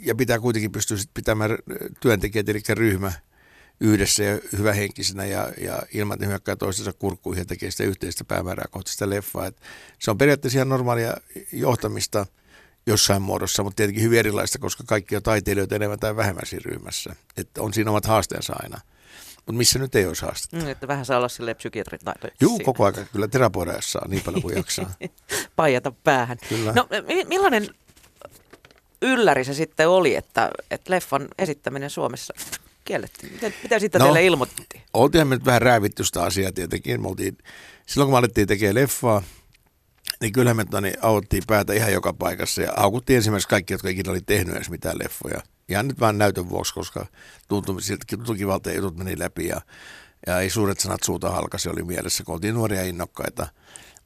ja 0.00 0.14
pitää 0.14 0.40
kuitenkin 0.40 0.72
pystyä 0.72 0.96
sit 0.96 1.10
pitämään 1.14 1.58
työntekijät, 2.00 2.48
eli 2.48 2.60
ryhmä 2.68 3.12
yhdessä 3.80 4.22
ja 4.24 4.38
hyvähenkisenä 4.58 5.24
ja, 5.24 5.52
ja 5.60 5.82
ilman, 5.94 6.14
että 6.14 6.26
hyökkää 6.26 6.56
toistensa 6.56 6.92
kurkkuihin 6.92 7.40
ja 7.40 7.44
tekee 7.44 7.70
sitä 7.70 7.84
yhteistä 7.84 8.24
päämäärää 8.24 8.66
kohti 8.70 8.92
sitä 8.92 9.10
leffaa. 9.10 9.46
Et 9.46 9.56
se 9.98 10.10
on 10.10 10.18
periaatteessa 10.18 10.58
ihan 10.58 10.68
normaalia 10.68 11.16
johtamista 11.52 12.26
jossain 12.86 13.22
muodossa, 13.22 13.62
mutta 13.62 13.76
tietenkin 13.76 14.02
hyvin 14.02 14.18
erilaista, 14.18 14.58
koska 14.58 14.84
kaikki 14.86 15.16
on 15.16 15.22
taiteilijoita 15.22 15.74
enemmän 15.74 15.98
tai 15.98 16.16
vähemmän 16.16 16.46
siinä 16.46 16.62
ryhmässä. 16.64 17.16
Et 17.36 17.58
on 17.58 17.74
siinä 17.74 17.90
omat 17.90 18.04
haasteensa 18.04 18.52
aina. 18.62 18.80
Mutta 19.36 19.58
missä 19.58 19.78
nyt 19.78 19.94
ei 19.94 20.06
olisi 20.06 20.22
haastetta. 20.22 20.56
Mm, 20.56 20.68
että 20.68 20.88
vähän 20.88 21.04
saa 21.04 21.18
olla 21.18 21.28
silleen 21.28 21.56
psykiatrin 21.56 22.00
taito. 22.04 22.28
Juu, 22.40 22.58
koko 22.58 22.84
ajan 22.84 23.06
kyllä 23.12 23.28
terapoida 23.28 23.74
saa 23.80 24.08
niin 24.08 24.22
paljon 24.22 24.42
kuin 24.42 24.56
jaksaa. 24.56 24.94
Paijata 25.56 25.92
päähän. 26.04 26.38
Kyllä. 26.48 26.72
No 26.72 26.88
mi- 27.06 27.24
millainen 27.24 27.68
ylläri 29.02 29.44
se 29.44 29.54
sitten 29.54 29.88
oli, 29.88 30.16
että, 30.16 30.50
että 30.70 30.90
leffan 30.90 31.28
esittäminen 31.38 31.90
Suomessa 31.90 32.34
kiellettiin? 32.84 33.32
Mitä, 33.32 33.52
mitä 33.62 33.78
siitä 33.78 33.98
No. 33.98 34.04
teille 34.04 34.26
ilmoitettiin? 34.26 34.82
Oltiin 34.94 35.26
me 35.26 35.34
nyt 35.34 35.44
vähän 35.44 35.62
räävitty 35.62 36.04
sitä 36.04 36.22
asiaa 36.22 36.52
tietenkin. 36.52 37.02
Me 37.02 37.08
oltiin, 37.08 37.38
silloin 37.86 38.06
kun 38.06 38.14
me 38.14 38.18
alettiin 38.18 38.48
tekemään 38.48 38.74
leffaa, 38.74 39.22
niin 40.20 40.32
kyllähän 40.32 40.56
me 40.56 40.64
toni, 40.64 40.92
auttiin 41.02 41.42
päätä 41.46 41.72
ihan 41.72 41.92
joka 41.92 42.12
paikassa 42.12 42.62
ja 42.62 42.72
aukuttiin 42.76 43.16
ensimmäiseksi 43.16 43.48
kaikki, 43.48 43.74
jotka 43.74 43.88
ikinä 43.88 44.10
oli 44.10 44.20
tehnyt 44.20 44.54
edes 44.56 44.70
mitään 44.70 44.98
leffoja. 44.98 45.40
Ihan 45.68 45.88
nyt 45.88 46.00
vaan 46.00 46.18
näytön 46.18 46.48
vuoksi, 46.50 46.74
koska 46.74 47.06
tuntui 47.48 47.82
siltä, 47.82 48.04
tuntui 48.10 48.36
kivalta 48.36 48.70
ja 48.70 48.76
jutut 48.76 48.96
meni 48.96 49.18
läpi 49.18 49.46
ja, 49.46 49.60
ja 50.26 50.40
ei 50.40 50.50
suuret 50.50 50.80
sanat 50.80 51.02
suuta 51.02 51.30
halkasi 51.30 51.68
oli 51.68 51.82
mielessä, 51.82 52.24
kun 52.24 52.34
oltiin 52.34 52.54
nuoria 52.54 52.82
innokkaita. 52.82 53.46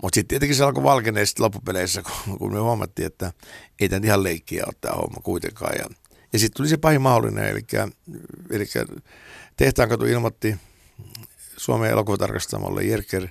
Mutta 0.03 0.15
sitten 0.15 0.29
tietenkin 0.29 0.57
se 0.57 0.65
alkoi 0.65 0.83
valkenee 0.83 1.27
sitten 1.27 1.45
loppupeleissä, 1.45 2.03
kun, 2.03 2.39
kun 2.39 2.53
me 2.53 2.59
huomattiin, 2.59 3.07
että 3.07 3.33
ei 3.81 3.89
tämä 3.89 4.07
ihan 4.07 4.23
leikkiä 4.23 4.63
ole 4.67 4.75
tämä 4.81 4.95
homma 4.95 5.21
kuitenkaan. 5.23 5.79
Ja, 5.79 5.87
ja 6.33 6.39
sitten 6.39 6.57
tuli 6.57 6.69
se 6.69 6.77
pahin 6.77 7.01
mahdollinen, 7.01 7.45
eli, 7.45 7.61
eli 8.51 8.65
Tehtaankatu 9.57 10.05
ilmoitti 10.05 10.57
Suomen 11.57 11.91
elokuvatarkastamolle 11.91 12.85
Jerker, 12.85 13.29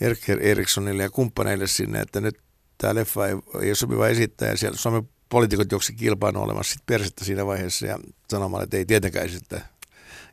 Jerker 0.00 0.38
Erikssonille 0.42 1.02
ja 1.02 1.10
kumppaneille 1.10 1.66
sinne, 1.66 2.00
että 2.00 2.20
nyt 2.20 2.38
tämä 2.78 2.94
leffa 2.94 3.26
ei, 3.26 3.32
ei 3.32 3.68
ole 3.68 3.74
sopiva 3.74 4.08
esittää. 4.08 4.48
Ja 4.48 4.56
siellä 4.56 4.78
Suomen 4.78 5.08
poliitikot 5.28 5.72
juoksi 5.72 5.94
kilpailun 5.94 6.42
olemassa 6.42 6.72
sit 6.72 6.86
persettä 6.86 7.24
siinä 7.24 7.46
vaiheessa 7.46 7.86
ja 7.86 7.98
sanomaan, 8.30 8.64
että 8.64 8.76
ei 8.76 8.86
tietenkään 8.86 9.26
esittää. 9.26 9.68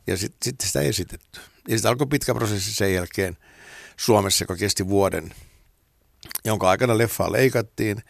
Ja 0.06 0.16
sitten 0.16 0.38
sit 0.44 0.60
sitä 0.60 0.80
ei 0.80 0.88
esitetty. 0.88 1.40
Ja 1.68 1.76
sitten 1.76 1.88
alkoi 1.88 2.06
pitkä 2.06 2.34
prosessi 2.34 2.74
sen 2.74 2.94
jälkeen 2.94 3.36
Suomessa, 3.96 4.42
joka 4.42 4.56
kesti 4.56 4.88
vuoden, 4.88 5.34
jonka 6.44 6.70
aikana 6.70 6.98
leffaa 6.98 7.32
leikattiin. 7.32 8.02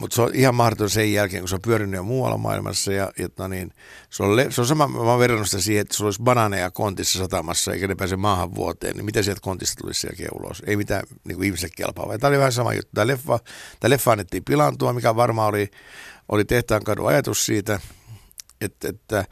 Mutta 0.00 0.14
se 0.14 0.22
on 0.22 0.34
ihan 0.34 0.54
mahdoton 0.54 0.90
sen 0.90 1.12
jälkeen, 1.12 1.42
kun 1.42 1.48
se 1.48 1.54
on 1.54 1.62
pyörinyt 1.62 1.96
jo 1.96 2.02
muualla 2.02 2.38
maailmassa. 2.38 2.92
Ja, 2.92 3.12
ja 3.18 3.48
niin, 3.48 3.72
se, 4.10 4.22
on, 4.22 4.36
le- 4.36 4.50
se 4.50 4.60
on 4.60 4.66
sama, 4.66 4.88
mä 4.88 4.98
oon 4.98 5.20
verrannut 5.20 5.48
sitä 5.48 5.62
siihen, 5.62 5.80
että 5.80 5.96
sulla 5.96 6.08
olisi 6.08 6.22
banaaneja 6.22 6.70
kontissa 6.70 7.18
satamassa, 7.18 7.72
eikä 7.72 7.88
ne 7.88 7.94
pääse 7.94 8.16
maahan 8.16 8.54
vuoteen. 8.54 8.96
Niin 8.96 9.04
mitä 9.04 9.22
sieltä 9.22 9.40
kontista 9.40 9.80
tulisi 9.80 10.06
jälkeen 10.06 10.30
ulos? 10.32 10.62
Ei 10.66 10.76
mitään 10.76 11.02
niin 11.24 11.36
kuin 11.36 11.46
ihmiselle 11.46 11.74
kelpaa. 11.76 12.18
Tämä 12.18 12.28
oli 12.28 12.38
vähän 12.38 12.52
sama 12.52 12.74
juttu. 12.74 12.90
Tämä 12.94 13.06
leffa, 13.06 13.38
tämä 13.80 13.90
leffa 13.90 14.12
annettiin 14.12 14.44
pilaantua, 14.44 14.92
mikä 14.92 15.16
varmaan 15.16 15.48
oli, 15.48 15.70
oli 16.28 16.44
tehtaan 16.44 16.84
kadun 16.84 17.08
ajatus 17.08 17.46
siitä, 17.46 17.80
että, 18.60 18.88
että 18.88 19.24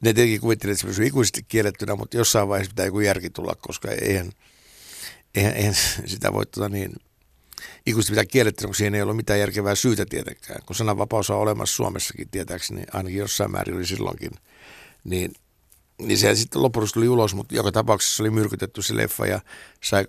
ne 0.00 0.12
tietenkin 0.12 0.40
kuvittelivat, 0.40 0.74
että 0.74 0.80
se 0.80 0.88
pysyy 0.88 1.06
ikuisesti 1.06 1.42
kiellettynä, 1.48 1.96
mutta 1.96 2.16
jossain 2.16 2.48
vaiheessa 2.48 2.70
pitää 2.70 2.86
joku 2.86 3.00
järki 3.00 3.30
tulla, 3.30 3.54
koska 3.60 3.90
eihän, 3.90 4.30
eihän, 5.34 5.52
eihän 5.52 5.74
sitä 6.06 6.32
voi 6.32 6.46
tota 6.46 6.68
niin, 6.68 6.92
ikuisesti 7.86 8.12
pitää 8.12 8.24
kiellettynä, 8.24 8.66
kun 8.66 8.74
siihen 8.74 8.94
ei 8.94 9.02
ollut 9.02 9.16
mitään 9.16 9.40
järkevää 9.40 9.74
syytä 9.74 10.06
tietenkään. 10.06 10.60
Kun 10.66 10.76
sananvapaus 10.76 11.30
on 11.30 11.38
olemassa 11.38 11.76
Suomessakin 11.76 12.28
tietääkseni, 12.30 12.82
ainakin 12.92 13.18
jossain 13.18 13.50
määrin 13.50 13.76
oli 13.76 13.86
silloinkin, 13.86 14.30
niin, 15.04 15.32
niin 15.98 16.18
se 16.18 16.34
sitten 16.34 16.62
lopuksi 16.62 16.94
tuli 16.94 17.08
ulos, 17.08 17.34
mutta 17.34 17.54
joka 17.54 17.72
tapauksessa 17.72 18.22
oli 18.22 18.30
myrkytetty 18.30 18.82
se 18.82 18.96
leffa 18.96 19.26
ja 19.26 19.40
sai 19.84 20.06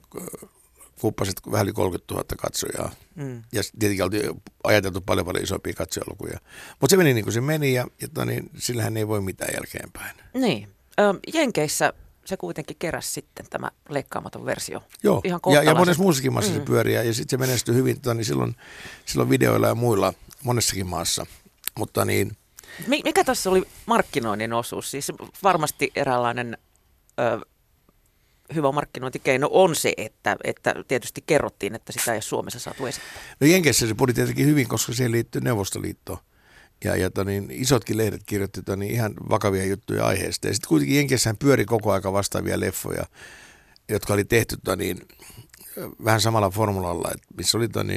kuppaset 1.02 1.42
vähän 1.52 1.66
yli 1.66 1.74
30 1.74 2.14
000 2.14 2.26
katsojaa. 2.38 2.92
Mm. 3.16 3.44
Ja 3.52 3.62
tietenkin 3.80 4.04
oltiin 4.04 4.42
ajateltu 4.64 5.02
paljon 5.02 5.26
paljon 5.26 5.44
isompia 5.44 5.74
katsojalukuja. 5.74 6.40
Mutta 6.82 6.94
se 6.94 6.98
meni 6.98 7.14
niin 7.14 7.26
kuin 7.26 7.34
se 7.34 7.42
meni 7.42 7.74
ja, 7.74 7.88
ja 8.02 8.08
tota 8.08 8.26
niin, 8.26 8.50
sillähän 8.58 8.98
ei 8.98 9.08
voi 9.08 9.22
mitään 9.22 9.54
jälkeenpäin. 9.54 10.16
Niin. 10.34 10.70
Ö, 11.00 11.20
Jenkeissä 11.34 11.94
se 12.30 12.38
kuitenkin 12.38 12.76
keräsi 12.80 13.12
sitten 13.12 13.46
tämä 13.50 13.72
leikkaamaton 13.90 14.46
versio. 14.46 14.84
Joo, 15.04 15.22
Ihan 15.24 15.40
ja, 15.54 15.64
ja 15.64 15.76
monessa 15.76 16.04
muussakin 16.04 16.34
maassa 16.34 16.54
se 16.54 16.60
Mm. 16.60 16.66
pyörii 16.66 16.96
ja, 16.96 17.14
sitten 17.14 17.40
se 17.40 17.48
menestyi 17.48 17.76
hyvin 17.76 17.96
tota, 18.02 18.14
niin 18.14 18.26
silloin, 18.26 18.56
silloin 19.06 19.30
videoilla 19.30 19.68
ja 19.68 19.76
muilla 19.76 20.14
monessakin 20.44 20.88
maassa. 20.88 21.26
Mutta 21.78 22.06
niin, 22.06 22.38
Mi- 22.88 23.02
Mikä 23.04 23.24
tässä 23.24 23.50
oli 23.50 23.64
markkinoinnin 23.86 24.54
osuus? 24.54 24.92
Siis 24.92 25.12
varmasti 25.44 25.92
eräänlainen 25.96 26.58
ö, 27.20 27.46
hyvä 28.56 28.72
markkinointikeino 28.72 29.50
on 29.52 29.76
se, 29.76 29.94
että, 29.98 30.38
että 30.44 30.76
tietysti 30.88 31.24
kerrottiin, 31.28 31.76
että 31.76 31.92
sitä 31.92 32.12
ei 32.12 32.16
ole 32.16 32.22
Suomessa 32.22 32.60
saatu 32.60 32.86
esittää. 32.86 33.12
no 33.40 33.48
Jenkeissä 33.48 33.88
se 33.88 33.94
puri 33.94 34.14
tietenkin 34.14 34.46
hyvin, 34.46 34.68
koska 34.68 34.94
siihen 34.94 35.12
liittyy 35.12 35.42
Neuvostoliitto. 35.42 36.20
Ja, 36.84 36.96
ja 36.96 37.12
tota 37.12 37.24
niin, 37.24 37.52
isotkin 37.52 37.98
lehdet 37.98 38.22
kirjoitti 38.26 38.64
tota 38.64 38.76
niin, 38.76 38.92
ihan 38.92 39.14
vakavia 39.30 39.66
juttuja 39.66 40.06
aiheesta. 40.06 40.48
Ja 40.48 40.54
sitten 40.54 40.68
kuitenkin 40.70 40.98
Jenkeissähän 40.98 41.38
pyöri 41.38 41.66
koko 41.66 41.92
aika 41.92 42.14
vastaavia 42.14 42.60
leffoja, 42.60 43.06
jotka 43.90 44.14
oli 44.14 44.24
tehty 44.24 44.58
tota 44.58 44.76
niin, 44.76 45.08
vähän 46.04 46.22
samalla 46.22 46.50
formulalla, 46.50 47.10
että 47.14 47.28
missä 47.38 47.58
oli 47.58 47.68
tota 47.68 47.90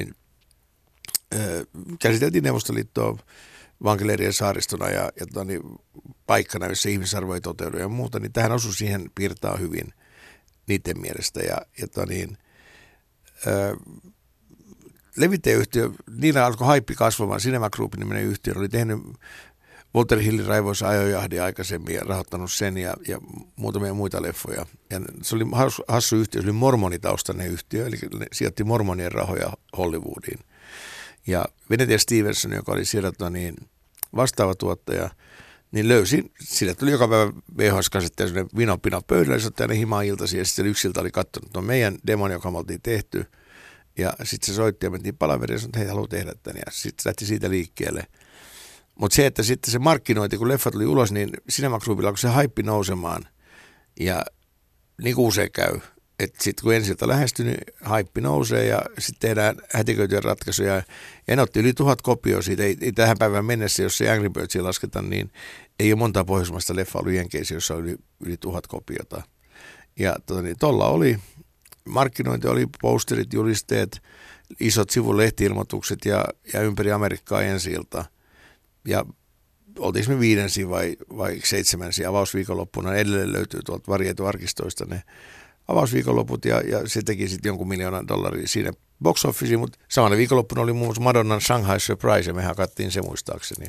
ö, 1.35 1.67
käsiteltiin 2.01 2.45
Neuvostoliittoa 2.45 3.19
vankileirien 3.85 4.33
saaristona 4.33 4.89
ja, 4.89 5.13
ja 5.21 5.27
tota 5.27 5.45
niin, 5.45 5.63
paikkana, 6.27 6.67
jossa 6.67 6.89
ihmisarvo 6.89 7.35
ei 7.35 7.41
toteudu 7.41 7.79
ja 7.79 7.89
muuta, 7.89 8.19
niin 8.19 8.33
tähän 8.33 8.53
osui 8.53 8.75
siihen 8.75 9.11
piirtaa 9.15 9.57
hyvin 9.57 9.95
niiden 10.67 11.01
mielestä. 11.01 11.41
Ja, 11.41 11.57
ja 11.81 11.89
tota 11.89 12.07
niin, 12.07 12.39
ö, 13.47 13.77
levittäjäyhtiö, 15.17 15.91
niillä 16.17 16.47
alkoi 16.47 16.67
haippi 16.67 16.95
kasvamaan. 16.95 17.41
Cinema 17.41 17.71
Group 17.71 17.95
niminen 17.95 18.25
yhtiö 18.25 18.55
oli 18.57 18.69
tehnyt 18.69 18.99
Walter 19.95 20.19
Hillin 20.19 20.47
raivoisa 20.47 20.89
ajojahdi 20.89 21.41
aikaisemmin 21.41 21.95
ja 21.95 22.01
rahoittanut 22.01 22.53
sen 22.53 22.79
ja, 22.79 22.95
ja 23.09 23.19
muutamia 23.57 23.95
muita 23.95 24.23
leffoja. 24.23 24.67
Ja 24.91 25.01
se 25.23 25.37
oli 25.37 25.45
hassu, 25.53 25.83
hassu 25.89 26.17
yhtiö, 26.17 26.43
se 26.43 26.47
oli 26.47 26.53
mormonitaustainen 26.53 27.47
yhtiö, 27.47 27.87
eli 27.87 27.97
ne 28.19 28.27
sijoitti 28.33 28.65
mormonien 28.65 29.13
rahoja 29.13 29.53
Hollywoodiin. 29.79 30.39
Ja 31.27 31.45
Venetia 31.71 31.99
Stevenson, 31.99 32.53
joka 32.53 32.73
oli 32.73 32.85
siellä 32.85 33.13
tota 33.13 33.31
niin, 33.31 33.57
vastaava 34.17 34.55
tuottaja, 34.55 35.11
niin 35.73 35.89
löysi, 35.89 36.33
sille 36.41 36.75
tuli 36.75 36.91
joka 36.91 37.09
päivä 37.09 37.33
VHS-kasetteja 37.59 38.29
sellainen 38.29 38.57
vinopina 38.57 39.01
pöydällä, 39.07 39.39
se 39.39 39.47
otti 39.47 39.63
aina 39.63 39.75
himaan 39.75 40.05
iltaisin 40.05 40.39
ja 40.39 40.45
sitten 40.45 40.67
yksi 40.67 40.89
ilta 40.89 41.01
oli 41.01 41.11
katsonut 41.11 41.53
tuon 41.53 41.65
meidän 41.65 41.99
demon, 42.07 42.31
joka 42.31 42.51
me 42.51 42.59
oltiin 42.59 42.83
tehty. 42.83 43.25
Ja 43.99 44.13
sitten 44.23 44.47
se 44.47 44.55
soitti 44.55 44.87
ja 44.87 44.91
mentiin 44.91 45.17
palaveriin 45.17 45.55
ja 45.55 45.59
sanoi, 45.59 45.69
että 45.69 45.79
hei, 45.79 45.89
haluaa 45.89 46.09
tehdä 46.09 46.33
tämän. 46.43 46.63
Ja 46.67 46.73
sitten 46.73 47.03
lähti 47.07 47.27
siitä 47.27 47.51
liikkeelle. 47.51 48.07
Mutta 48.95 49.15
se, 49.15 49.27
että 49.27 49.43
sitten 49.43 49.73
se 49.73 49.79
markkinointi, 49.79 50.39
kun 50.39 50.49
leffa 50.49 50.71
tuli 50.71 50.87
ulos, 50.87 51.13
niin 51.13 51.31
Cinema 51.53 51.79
Groupilla 51.79 52.09
alkoi 52.09 52.19
se 52.19 52.29
haippi 52.29 52.63
nousemaan. 52.63 53.29
Ja 54.01 54.25
niin 55.03 55.17
kuin 55.17 55.27
usein 55.27 55.53
käy, 55.53 55.81
että 56.19 56.45
sitten 56.45 56.63
kun 56.63 56.75
ensiltä 56.75 57.09
lähestyy, 57.09 57.47
niin 57.47 57.59
haippi 57.83 58.21
nousee 58.21 58.67
ja 58.67 58.83
sitten 58.99 59.29
tehdään 59.29 59.57
hätiköityjä 59.75 60.21
ratkaisuja. 60.21 60.83
Ja 61.29 61.37
ne 61.37 61.43
otti 61.43 61.61
yli 61.61 61.73
tuhat 61.73 62.03
kopioa 62.03 62.43
siitä. 62.43 62.63
Ei, 62.63 62.77
ei 62.81 62.93
tähän 62.93 63.19
päivään 63.19 63.45
mennessä, 63.45 63.83
jos 63.83 63.99
se 63.99 64.11
Angry 64.11 64.31
Birdsia 64.31 64.65
lasketaan, 64.65 65.11
niin 65.11 65.33
ei 65.81 65.93
ole 65.93 65.99
monta 65.99 66.25
pohjoismaista 66.25 66.77
leffa 66.77 66.99
ollut 66.99 67.13
Jenkeissä, 67.13 67.55
jossa 67.55 67.75
on 67.75 67.81
yli, 67.81 67.97
yli 68.27 68.37
tuhat 68.37 68.67
kopiota. 68.67 69.23
Ja 69.99 70.17
tota, 70.27 70.43
niin, 70.43 70.57
oli, 70.63 71.19
markkinointi 71.85 72.49
oli, 72.49 72.67
posterit, 72.81 73.33
julisteet, 73.33 74.03
isot 74.61 74.91
sivulehtiilmoitukset 74.91 76.05
ja, 76.05 76.25
ja 76.53 76.61
ympäri 76.61 76.93
Amerikkaa 76.93 77.43
ensi 77.43 77.73
ilta. 77.73 78.05
Ja 78.89 79.05
oltiinko 79.79 80.13
me 80.13 80.21
viidensi 80.21 80.69
vai, 80.69 80.97
vai 81.17 81.41
seitsemänsi 81.45 82.05
avausviikonloppuna. 82.05 82.95
Edelleen 82.95 83.33
löytyy 83.33 83.61
tuolta 83.65 83.93
varjeetu 83.93 84.27
arkistoista 84.27 84.85
ne 84.85 85.03
avausviikonloput 85.69 86.45
ja, 86.45 86.61
ja 86.61 86.89
se 86.89 87.03
teki 87.03 87.29
sitten 87.29 87.51
jonkun 87.51 87.69
miljoonan 87.69 88.09
dollaria 88.09 88.49
siinä 88.49 88.73
box 89.03 89.25
officeen, 89.25 89.61
mutta 89.61 89.79
samana 89.89 90.17
viikonloppuna 90.17 90.63
oli 90.63 90.73
muun 90.73 90.87
muassa 90.87 91.03
Madonnan 91.03 91.41
Shanghai 91.41 91.81
Surprise, 91.81 92.31
ja 92.31 92.35
mehän 92.35 92.57
kattiin 92.57 92.91
se 92.91 93.03
muistaakseni. 93.03 93.67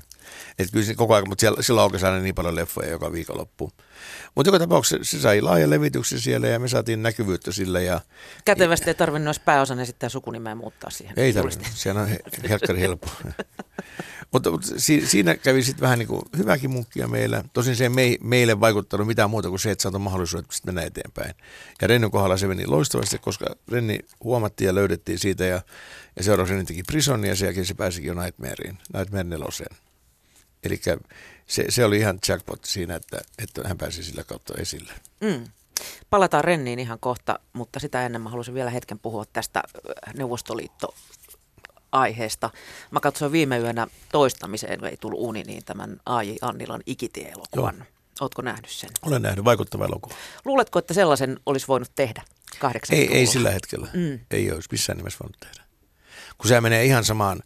Että 0.60 0.72
kyllä 0.72 0.86
se 0.86 0.96
koko 0.96 1.14
ajan, 1.14 1.30
mutta 1.30 1.42
siellä, 1.42 1.62
silloin 1.62 1.94
oikein 1.94 2.06
aina 2.06 2.24
niin 2.24 2.36
paljon 2.36 2.56
leffoja 2.56 2.90
joka 2.90 3.12
viikonloppu. 3.12 3.72
Mutta 4.36 4.48
joka 4.48 4.60
tapauksessa 4.60 5.12
se 5.12 5.22
sai 5.22 5.42
laajan 5.42 5.70
levityksen 5.70 6.20
siellä 6.20 6.48
ja 6.48 6.60
me 6.60 6.68
saatiin 6.68 7.04
näkyvyyttä 7.04 7.52
sille. 7.52 7.84
Ja, 7.84 8.02
Kätevästi 8.46 8.90
ei 8.90 8.94
tarvinnut 8.94 9.24
myös 9.24 9.40
pääosan 9.40 9.80
esittää 9.80 10.10
sukunimeä 10.10 10.56
muuttaa 10.56 10.90
siihen. 10.90 11.20
Ei 11.20 11.34
tarvinnut, 11.34 11.68
sehän 11.74 11.98
on 11.98 12.10
helkkari 12.50 12.80
helppo. 12.80 13.08
mutta, 14.32 14.52
mutta 14.52 14.68
si, 14.78 15.08
siinä 15.08 15.36
kävi 15.36 15.64
sitten 15.64 15.82
vähän 15.82 16.00
niin 16.00 16.08
kuin 16.08 16.22
hyväkin 16.38 16.72
munkkia 16.72 17.08
meillä. 17.08 17.44
Tosin 17.54 17.76
se 17.76 17.84
ei 17.84 17.90
me, 17.90 18.18
meille 18.22 18.60
vaikuttanut 18.60 19.08
mitään 19.08 19.30
muuta 19.30 19.50
kuin 19.50 19.60
se, 19.60 19.72
että 19.72 19.82
saatoi 19.82 20.00
mahdollisuudet 20.00 20.48
mennä 20.66 20.82
eteenpäin. 20.82 21.36
Ja 21.82 21.88
Rennin 21.88 22.12
kohdalla 22.12 22.38
se 22.38 22.48
meni 22.48 22.68
loistavasti, 22.68 23.18
koska 23.18 23.46
Renni 23.72 24.00
huomattiin 24.24 24.66
ja 24.66 24.76
löydettiin 24.76 25.20
siitä 25.20 25.46
ja, 25.46 25.62
ja 26.16 26.24
seuraavaksi 26.24 26.54
Renni 26.54 26.66
teki 26.66 26.84
Prisonia 26.84 27.32
ja 27.32 27.36
sen 27.36 27.46
jälkeen 27.46 27.66
se 27.66 27.74
pääsikin 27.74 28.08
jo 28.08 28.14
Nightmareen, 28.14 28.78
Nightmare 28.94 29.24
neloseen. 29.24 29.76
Eli 30.64 30.82
se, 31.48 31.66
se 31.70 31.86
oli 31.86 31.98
ihan 31.98 32.20
jackpot 32.28 32.66
siinä, 32.66 32.96
että, 32.96 33.22
että 33.38 33.62
hän 33.68 33.78
pääsi 33.78 34.04
sillä 34.04 34.24
kautta 34.24 34.54
esille. 34.58 34.94
Mm. 35.22 35.44
Palataan 36.10 36.44
Renniin 36.44 36.80
ihan 36.80 37.00
kohta, 37.00 37.40
mutta 37.54 37.80
sitä 37.80 38.06
ennen 38.06 38.22
mä 38.22 38.30
haluaisin 38.30 38.54
vielä 38.54 38.70
hetken 38.70 39.00
puhua 39.00 39.26
tästä 39.34 39.64
Neuvostoliitto 40.18 40.96
aiheesta. 41.92 42.50
Mä 42.92 43.00
katsoin 43.00 43.32
viime 43.32 43.58
yönä 43.58 43.88
toistamiseen, 44.12 44.86
ei 44.86 44.98
tullut 44.98 45.20
uni, 45.20 45.44
niin 45.44 45.66
tämän 45.66 46.00
A.J. 46.06 46.32
Annilan 46.42 46.82
Ikitie-elokuvan. 46.86 47.86
Ootko 48.22 48.42
nähnyt 48.42 48.70
sen? 48.70 48.90
Olen 49.02 49.22
nähnyt, 49.22 49.46
vaikuttava 49.46 49.86
elokuva. 49.86 50.16
Luuletko, 50.46 50.80
että 50.80 50.94
sellaisen 50.94 51.40
olisi 51.46 51.68
voinut 51.68 51.92
tehdä 51.96 52.24
ei, 52.92 53.14
ei 53.14 53.26
sillä 53.26 53.52
hetkellä. 53.52 53.88
Mm. 53.94 54.20
Ei 54.32 54.52
olisi 54.52 54.70
missään 54.72 54.98
nimessä 54.98 55.20
voinut 55.20 55.40
tehdä. 55.40 55.64
Kun 56.38 56.48
se 56.48 56.62
menee 56.62 56.86
ihan 56.86 57.04
samaan 57.04 57.44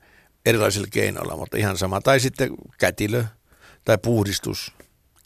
erilaisilla 0.48 0.88
keinoilla, 0.92 1.38
mutta 1.38 1.58
ihan 1.58 1.78
sama. 1.78 2.02
Tai 2.02 2.20
sitten 2.20 2.50
kätilö 2.78 3.26
tai 3.86 3.98
puhdistus 3.98 4.74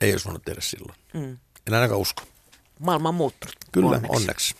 ei 0.01 0.11
olisi 0.11 0.25
voinut 0.25 0.45
tehdä 0.45 0.61
silloin. 0.61 0.99
Mm. 1.13 1.37
En 1.67 1.73
ainakaan 1.73 2.01
usko. 2.01 2.23
Maailma 2.79 3.09
on 3.09 3.15
muuttunut. 3.15 3.55
Kyllä, 3.71 3.87
onneksi. 3.87 4.15
onneksi. 4.15 4.55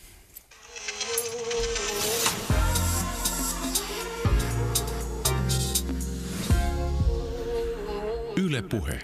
Yle 8.38 8.62
Puhe. 8.62 9.00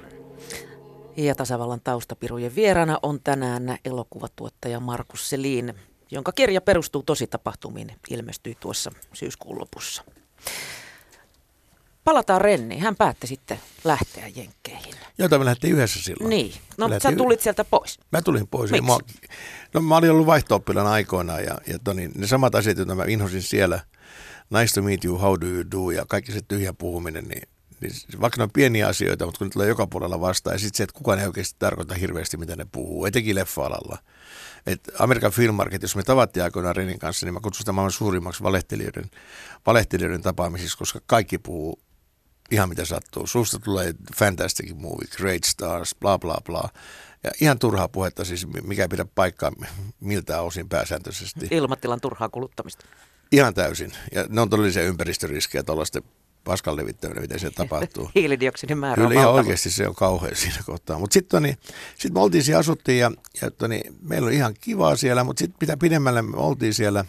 Ja 1.17 1.35
tasavallan 1.35 1.81
taustapirujen 1.83 2.55
vieraana 2.55 2.99
on 3.01 3.19
tänään 3.23 3.77
elokuvatuottaja 3.85 4.79
Markus 4.79 5.29
Selin, 5.29 5.73
jonka 6.11 6.31
kirja 6.31 6.61
perustuu 6.61 7.03
tositapahtumiin, 7.03 7.91
ilmestyi 8.09 8.57
tuossa 8.59 8.91
syyskuun 9.13 9.59
lopussa. 9.59 10.03
Palataan 12.07 12.41
Renni. 12.41 12.79
Hän 12.79 12.95
päätti 12.95 13.27
sitten 13.27 13.59
lähteä 13.83 14.27
Jenkkeihin. 14.35 14.93
Jota 15.17 15.39
me 15.39 15.45
lähdettiin 15.45 15.73
yhdessä 15.73 16.03
silloin. 16.03 16.29
Niin. 16.29 16.53
No 16.77 16.89
sä 17.03 17.11
tulit 17.11 17.41
sieltä 17.41 17.63
pois. 17.63 17.99
Mä 18.11 18.21
tulin 18.21 18.47
pois. 18.47 18.71
Miksi? 18.71 18.87
Mä, 18.87 18.97
no 19.73 19.81
mä 19.81 19.97
olin 19.97 20.11
ollut 20.11 20.25
vaihto 20.25 20.63
aikoinaan 20.89 21.43
ja, 21.43 21.57
ja 21.67 21.79
toni, 21.83 22.09
ne 22.15 22.27
samat 22.27 22.55
asiat, 22.55 22.77
joita 22.77 22.95
mä 22.95 23.03
inhosin 23.07 23.41
siellä, 23.41 23.79
nice 24.49 24.73
to 24.73 24.81
meet 24.81 25.05
you, 25.05 25.17
how 25.17 25.37
do 25.41 25.45
you 25.45 25.63
do 25.71 25.91
ja 25.91 26.05
kaikki 26.05 26.31
se 26.31 26.39
tyhjä 26.47 26.73
puhuminen, 26.73 27.23
niin, 27.23 27.49
niin 27.81 28.21
vaikka 28.21 28.37
ne 28.37 28.43
on 28.43 28.51
pieniä 28.51 28.87
asioita, 28.87 29.25
mutta 29.25 29.37
kun 29.37 29.47
ne 29.47 29.51
tulee 29.51 29.67
joka 29.67 29.87
puolella 29.87 30.21
vastaan 30.21 30.53
ja 30.53 30.59
sitten 30.59 30.77
se, 30.77 30.83
että 30.83 30.97
kukaan 30.97 31.19
ei 31.19 31.27
oikeasti 31.27 31.55
tarkoita 31.59 31.95
hirveästi, 31.95 32.37
mitä 32.37 32.55
ne 32.55 32.65
puhuu, 32.71 33.05
etenkin 33.05 33.35
leffa-alalla. 33.35 33.97
Et 34.67 34.81
Amerikan 34.99 35.31
Film 35.31 35.55
Market, 35.55 35.81
jos 35.81 35.95
me 35.95 36.03
tavattiin 36.03 36.43
aikoinaan 36.43 36.75
Renin 36.75 36.99
kanssa, 36.99 37.25
niin 37.25 37.33
mä 37.33 37.39
kutsun 37.39 37.59
sitä 37.59 37.71
maailman 37.71 37.91
suurimmaksi 37.91 38.43
valehtelijoiden, 38.43 39.11
valehtelijoiden 39.65 40.21
tapaamisiksi, 40.21 40.77
koska 40.77 40.99
kaikki 41.05 41.37
puhuu 41.37 41.86
ihan 42.51 42.69
mitä 42.69 42.85
sattuu. 42.85 43.27
Suusta 43.27 43.59
tulee 43.59 43.93
fantastic 44.15 44.73
movie, 44.75 45.07
great 45.17 45.43
stars, 45.43 45.95
bla 45.95 46.19
bla 46.19 46.37
bla. 46.45 46.69
Ja 47.23 47.31
ihan 47.41 47.59
turhaa 47.59 47.87
puhetta 47.87 48.25
siis, 48.25 48.47
mikä 48.63 48.81
ei 48.81 48.87
pidä 48.87 49.05
paikkaa 49.15 49.51
miltä 49.99 50.41
osin 50.41 50.69
pääsääntöisesti. 50.69 51.47
Ilmatilan 51.51 52.01
turhaa 52.01 52.29
kuluttamista. 52.29 52.85
Ihan 53.31 53.53
täysin. 53.53 53.91
Ja 54.11 54.25
ne 54.29 54.41
on 54.41 54.49
todellisia 54.49 54.83
ympäristöriskejä 54.83 55.63
tuollaisten 55.63 56.03
paskan 56.43 56.75
levittäminen, 56.75 57.23
miten 57.23 57.39
se 57.39 57.51
tapahtuu. 57.51 58.11
Hiilidioksidin 58.15 58.77
määrä 58.77 58.95
Kyllä 58.95 59.07
on 59.07 59.13
ihan 59.13 59.31
oikeasti 59.31 59.69
se 59.69 59.87
on 59.87 59.95
kauhean 59.95 60.35
siinä 60.35 60.57
kohtaa. 60.65 60.99
Mutta 60.99 61.13
sitten 61.13 61.43
niin, 61.43 61.57
sit 61.97 62.13
me 62.13 62.19
oltiin 62.19 62.43
siellä, 62.43 62.59
asuttiin 62.59 62.99
ja, 62.99 63.11
ja 63.41 63.51
toni, 63.51 63.81
meillä 64.01 64.25
oli 64.25 64.35
ihan 64.35 64.53
kivaa 64.61 64.95
siellä, 64.95 65.23
mutta 65.23 65.39
sitten 65.39 65.57
mitä 65.61 65.77
pidemmälle 65.77 66.21
me 66.21 66.37
oltiin 66.37 66.73
siellä, 66.73 67.05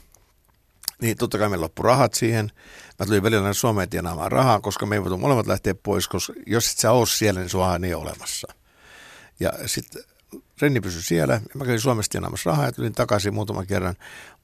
niin 1.02 1.16
totta 1.16 1.38
kai 1.38 1.48
meillä 1.48 1.64
loppui 1.64 1.84
rahat 1.84 2.14
siihen. 2.14 2.50
Mä 2.98 3.06
tulin 3.06 3.22
välillä 3.22 3.52
Suomeen 3.52 3.88
tienaamaan 3.88 4.32
rahaa, 4.32 4.60
koska 4.60 4.86
me 4.86 4.96
ei 4.96 5.02
voitu 5.02 5.18
molemmat 5.18 5.46
lähteä 5.46 5.74
pois, 5.74 6.08
koska 6.08 6.32
jos 6.46 6.72
et 6.72 6.78
sä 6.78 6.92
ole 6.92 7.06
siellä, 7.06 7.40
niin 7.40 7.50
suahan 7.50 7.84
ei 7.84 7.94
ole 7.94 8.02
olemassa. 8.02 8.54
Ja 9.40 9.52
sitten 9.66 10.02
Renni 10.62 10.80
pysyi 10.80 11.02
siellä. 11.02 11.40
Mä 11.54 11.64
kävin 11.64 11.80
Suomesta 11.80 12.12
tienaamassa 12.12 12.50
rahaa 12.50 12.66
ja 12.66 12.72
tulin 12.72 12.92
takaisin 12.92 13.34
muutaman 13.34 13.66
kerran. 13.66 13.94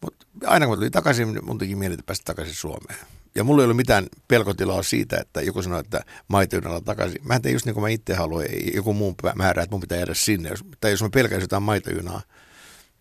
Mutta 0.01 0.27
aina 0.47 0.67
kun 0.67 0.73
mä 0.73 0.77
tulin 0.77 0.93
takaisin, 0.93 1.45
mun 1.45 1.59
teki 1.59 1.77
mieli 1.77 1.97
päästä 2.07 2.25
takaisin 2.25 2.55
Suomeen. 2.55 2.99
Ja 3.35 3.45
mulla 3.45 3.63
ei 3.63 3.65
ollut 3.65 3.77
mitään 3.77 4.07
pelkotilaa 4.29 4.83
siitä, 4.83 5.17
että 5.17 5.43
joku 5.43 5.63
sanoi, 5.63 5.81
että 5.81 6.05
maitojunalla 6.29 6.81
takaisin. 6.81 7.21
Mä 7.25 7.41
tein 7.41 7.53
just 7.53 7.67
niin 7.67 7.75
kuin 7.75 7.83
mä 7.83 7.89
itse 7.89 8.15
haluan, 8.15 8.45
ei 8.45 8.73
joku 8.75 8.95
muu 8.95 9.15
määrää, 9.35 9.63
että 9.63 9.75
mun 9.75 9.81
pitää 9.81 9.99
jäädä 9.99 10.15
sinne. 10.15 10.51
Tai 10.81 10.91
jos 10.91 11.03
mä 11.03 11.11
pelkäisin 11.11 11.45
jotain 11.45 11.63
maitojunaa, 11.63 12.21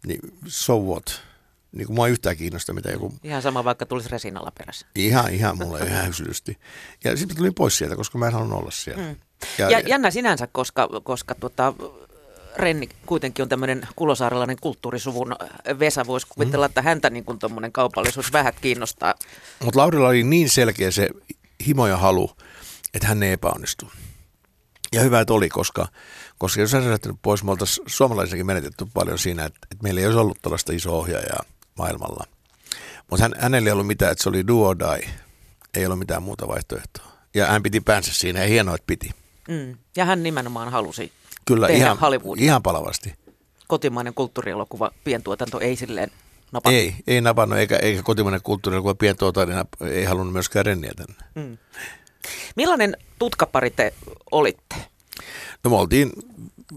niin 0.08 0.20
so 0.46 0.80
what? 0.80 1.22
Niin 1.74 1.88
kuin 1.88 1.96
mua 1.96 2.08
yhtään 2.08 2.38
kiinnosta, 2.38 2.74
mitä 2.74 2.90
joku... 2.90 3.14
Ihan 3.24 3.42
sama, 3.42 3.64
vaikka 3.64 3.86
tulisi 3.86 4.10
resinalla 4.10 4.52
perässä. 4.58 4.88
Ihan, 4.96 5.34
ihan 5.34 5.58
mulle 5.58 5.80
ihan 5.80 6.08
yksilösti. 6.08 6.58
Ja 7.04 7.18
sitten 7.18 7.38
tulin 7.38 7.54
pois 7.54 7.78
sieltä, 7.78 7.96
koska 7.96 8.18
mä 8.18 8.28
en 8.28 8.34
halunnut 8.34 8.60
olla 8.60 8.72
siellä. 8.72 9.04
Mm. 9.04 9.16
Ja, 9.58 9.70
ja, 9.70 9.80
jännä 9.80 10.12
sinänsä, 10.12 10.48
koska, 10.52 10.90
koska 11.04 11.36
tuota, 11.36 11.74
Renni 12.56 12.90
kuitenkin 13.06 13.44
on 13.44 13.50
tämmöinen 13.50 13.88
kulosaarelainen 13.96 14.58
kulttuurisuvun 14.62 15.36
Vesa. 15.80 16.06
Voisi 16.08 16.28
kuvitella, 16.30 16.68
mm. 16.68 16.70
että 16.70 16.82
häntä 16.82 17.10
niin 17.10 17.26
kuin 17.26 17.40
kaupallisuus 17.72 18.34
vähät 18.34 18.56
kiinnostaa. 18.62 19.16
Mutta 19.64 19.80
Laurilla 19.80 20.08
oli 20.08 20.24
niin 20.24 20.50
selkeä 20.50 20.92
se 20.92 21.10
himo 21.68 21.88
ja 21.88 21.98
halu, 21.98 22.32
että 22.94 23.08
hän 23.08 23.24
ei 23.24 23.32
epäonnistu. 23.32 23.92
Ja 24.94 25.02
hyvä, 25.02 25.20
että 25.22 25.34
oli, 25.34 25.50
koska, 25.50 25.88
koska 26.38 26.62
jos 26.62 26.74
hän 26.74 26.92
lähtenyt 26.92 27.18
pois, 27.22 27.44
me 27.44 27.52
oltaisiin 27.52 27.90
suomalaisiakin 27.90 28.46
menetetty 28.46 28.86
paljon 28.94 29.20
siinä, 29.20 29.46
että, 29.46 29.60
että 29.72 29.84
meillä 29.84 30.02
ei 30.02 30.06
olisi 30.06 30.20
ollut 30.20 30.42
tällaista 30.42 30.74
isoa 30.74 30.98
ohjaajaa 30.98 31.44
maailmalla. 31.78 32.26
Mutta 33.10 33.24
hän, 33.24 33.34
hänellä 33.38 33.68
ei 33.68 33.72
ollut 33.72 33.88
mitään, 33.88 34.12
että 34.12 34.24
se 34.24 34.30
oli 34.30 34.48
do 34.48 34.62
or 34.62 34.80
die. 34.80 35.10
Ei 35.74 35.86
ollut 35.86 36.00
mitään 36.00 36.24
muuta 36.24 36.48
vaihtoehtoa. 36.48 37.06
Ja 37.34 37.46
hän 37.46 37.64
piti 37.64 37.82
päänsä 37.82 38.14
siinä 38.14 38.40
ja 38.42 38.48
hienoa, 38.48 38.76
että 38.76 38.88
piti. 38.88 39.12
Mm. 39.48 39.78
Ja 39.96 40.06
hän 40.06 40.24
nimenomaan 40.24 40.72
halusi 40.72 41.12
Kyllä, 41.46 41.68
tehdä 41.68 41.86
ihan, 41.86 41.98
Hollywoodin. 42.00 42.44
ihan 42.44 42.64
palavasti. 42.64 43.16
Kotimainen 43.68 44.14
kulttuurielokuva, 44.14 44.92
pientuotanto 45.04 45.60
ei 45.60 45.76
silleen 45.76 46.12
napannut. 46.52 46.82
Ei, 46.82 46.96
ei 47.08 47.22
napannut, 47.22 47.60
eikä, 47.60 47.78
eikä 47.78 48.04
kotimainen 48.04 48.42
kulttuurielokuva, 48.44 48.96
pientuotanto 48.96 49.86
ei 49.86 50.04
halunnut 50.06 50.34
myöskään 50.34 50.66
renniä 50.66 50.92
tänne. 50.96 51.16
Mm. 51.36 51.58
Millainen 52.56 52.98
tutkapari 53.20 53.70
te 53.70 53.94
olitte? 54.32 54.76
No 55.64 55.70
me 55.70 55.76
oltiin 55.76 56.12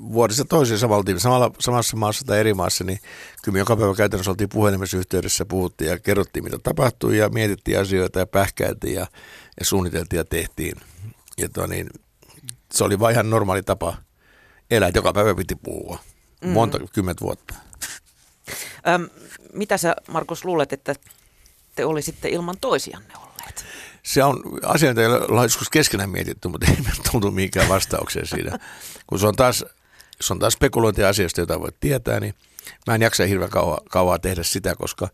vuodesta 0.01 0.45
toiseen 0.45 0.79
samalla, 0.79 1.05
samalla, 1.19 1.51
samassa 1.59 1.97
maassa 1.97 2.25
tai 2.27 2.41
eri 2.41 2.55
maassa, 2.55 2.85
niin 2.85 2.99
kyllä 3.43 3.59
joka 3.59 3.77
päivä 3.77 3.95
käytännössä 3.95 4.31
oltiin 4.31 4.49
puhelimessa 4.49 4.97
yhteydessä, 4.97 5.47
puhuttiin 5.47 5.91
ja 5.91 5.99
kerrottiin, 5.99 6.45
mitä 6.45 6.59
tapahtui 6.59 7.19
ja 7.19 7.29
mietittiin 7.29 7.81
asioita 7.81 8.19
ja 8.19 8.27
pähkäiltiin 8.27 8.95
ja, 8.95 9.07
ja 9.61 9.67
suunniteltiin 9.67 10.19
ja 10.19 10.25
tehtiin. 10.25 10.77
Ja 11.39 11.49
to, 11.49 11.67
niin, 11.67 11.91
se 12.73 12.85
oli 12.85 12.99
vain 12.99 13.13
ihan 13.13 13.31
normaali 13.31 13.63
tapa 13.63 13.97
elää, 14.71 14.91
joka 14.95 15.13
päivä 15.13 15.35
piti 15.35 15.55
puhua. 15.55 15.99
Mm. 16.45 16.49
Monta 16.49 16.79
kymmentä 16.93 17.21
vuotta. 17.21 17.55
Öm, 18.89 19.09
mitä 19.53 19.77
sä, 19.77 19.97
Markus, 20.09 20.45
luulet, 20.45 20.73
että 20.73 20.95
te 21.75 21.85
olisitte 21.85 22.29
ilman 22.29 22.57
toisianne 22.61 23.15
olleet? 23.17 23.65
Se 24.03 24.25
on 24.25 24.43
asia, 24.63 24.89
jota 24.89 25.01
ei 25.01 25.07
ole 25.07 25.43
joskus 25.43 25.71
keskenään 25.71 26.11
mietitty, 26.11 26.49
mutta 26.49 26.67
ei 26.71 26.77
tultu 27.13 27.31
mihinkään 27.31 27.69
vastaukseen 27.69 28.27
siinä. 28.27 28.59
Kun 29.07 29.19
se 29.19 29.27
on 29.27 29.37
taas 29.37 29.65
jos 30.21 30.31
on 30.31 30.39
taas 30.39 30.53
spekulointia 30.53 31.09
asiasta, 31.09 31.41
jota 31.41 31.61
voit 31.61 31.81
tietää, 31.81 32.21
niin 32.21 32.35
mä 32.87 32.95
en 32.95 33.03
jaksa 33.03 33.25
hirveän 33.25 33.51
kauan, 33.51 33.79
kauan 33.91 34.21
tehdä 34.21 34.43
sitä, 34.43 34.75
koska 34.75 35.09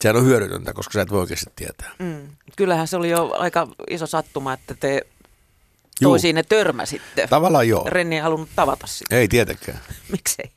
sehän 0.00 0.16
on 0.16 0.24
hyödytöntä, 0.24 0.72
koska 0.72 0.92
sä 0.92 1.02
et 1.02 1.10
voi 1.10 1.20
oikeasti 1.20 1.50
tietää. 1.56 1.90
Mm. 1.98 2.28
Kyllähän 2.56 2.88
se 2.88 2.96
oli 2.96 3.10
jo 3.10 3.34
aika 3.38 3.68
iso 3.90 4.06
sattuma, 4.06 4.52
että 4.52 4.74
te 4.74 5.02
toisiin 6.02 6.34
ne 6.34 6.42
törmäsitte. 6.42 7.26
Tavallaan 7.26 7.68
joo. 7.68 7.84
Renni 7.86 8.16
ei 8.16 8.22
halunnut 8.22 8.48
tavata 8.56 8.86
sitä. 8.86 9.16
Ei 9.16 9.28
tietenkään. 9.28 9.80
Miksei? 10.12 10.50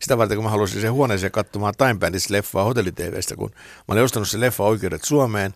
Sitä 0.00 0.18
varten, 0.18 0.36
kun 0.36 0.44
mä 0.44 0.50
halusin 0.50 0.80
sen 0.80 0.92
huoneeseen 0.92 1.32
katsomaan 1.32 1.74
Time 1.78 1.94
Bandits 1.94 2.30
leffaa 2.30 2.64
hotellitvstä, 2.64 3.36
kun 3.36 3.50
mä 3.88 3.92
olin 3.92 4.04
ostanut 4.04 4.28
sen 4.28 4.40
leffa 4.40 4.64
oikeudet 4.64 5.04
Suomeen, 5.04 5.54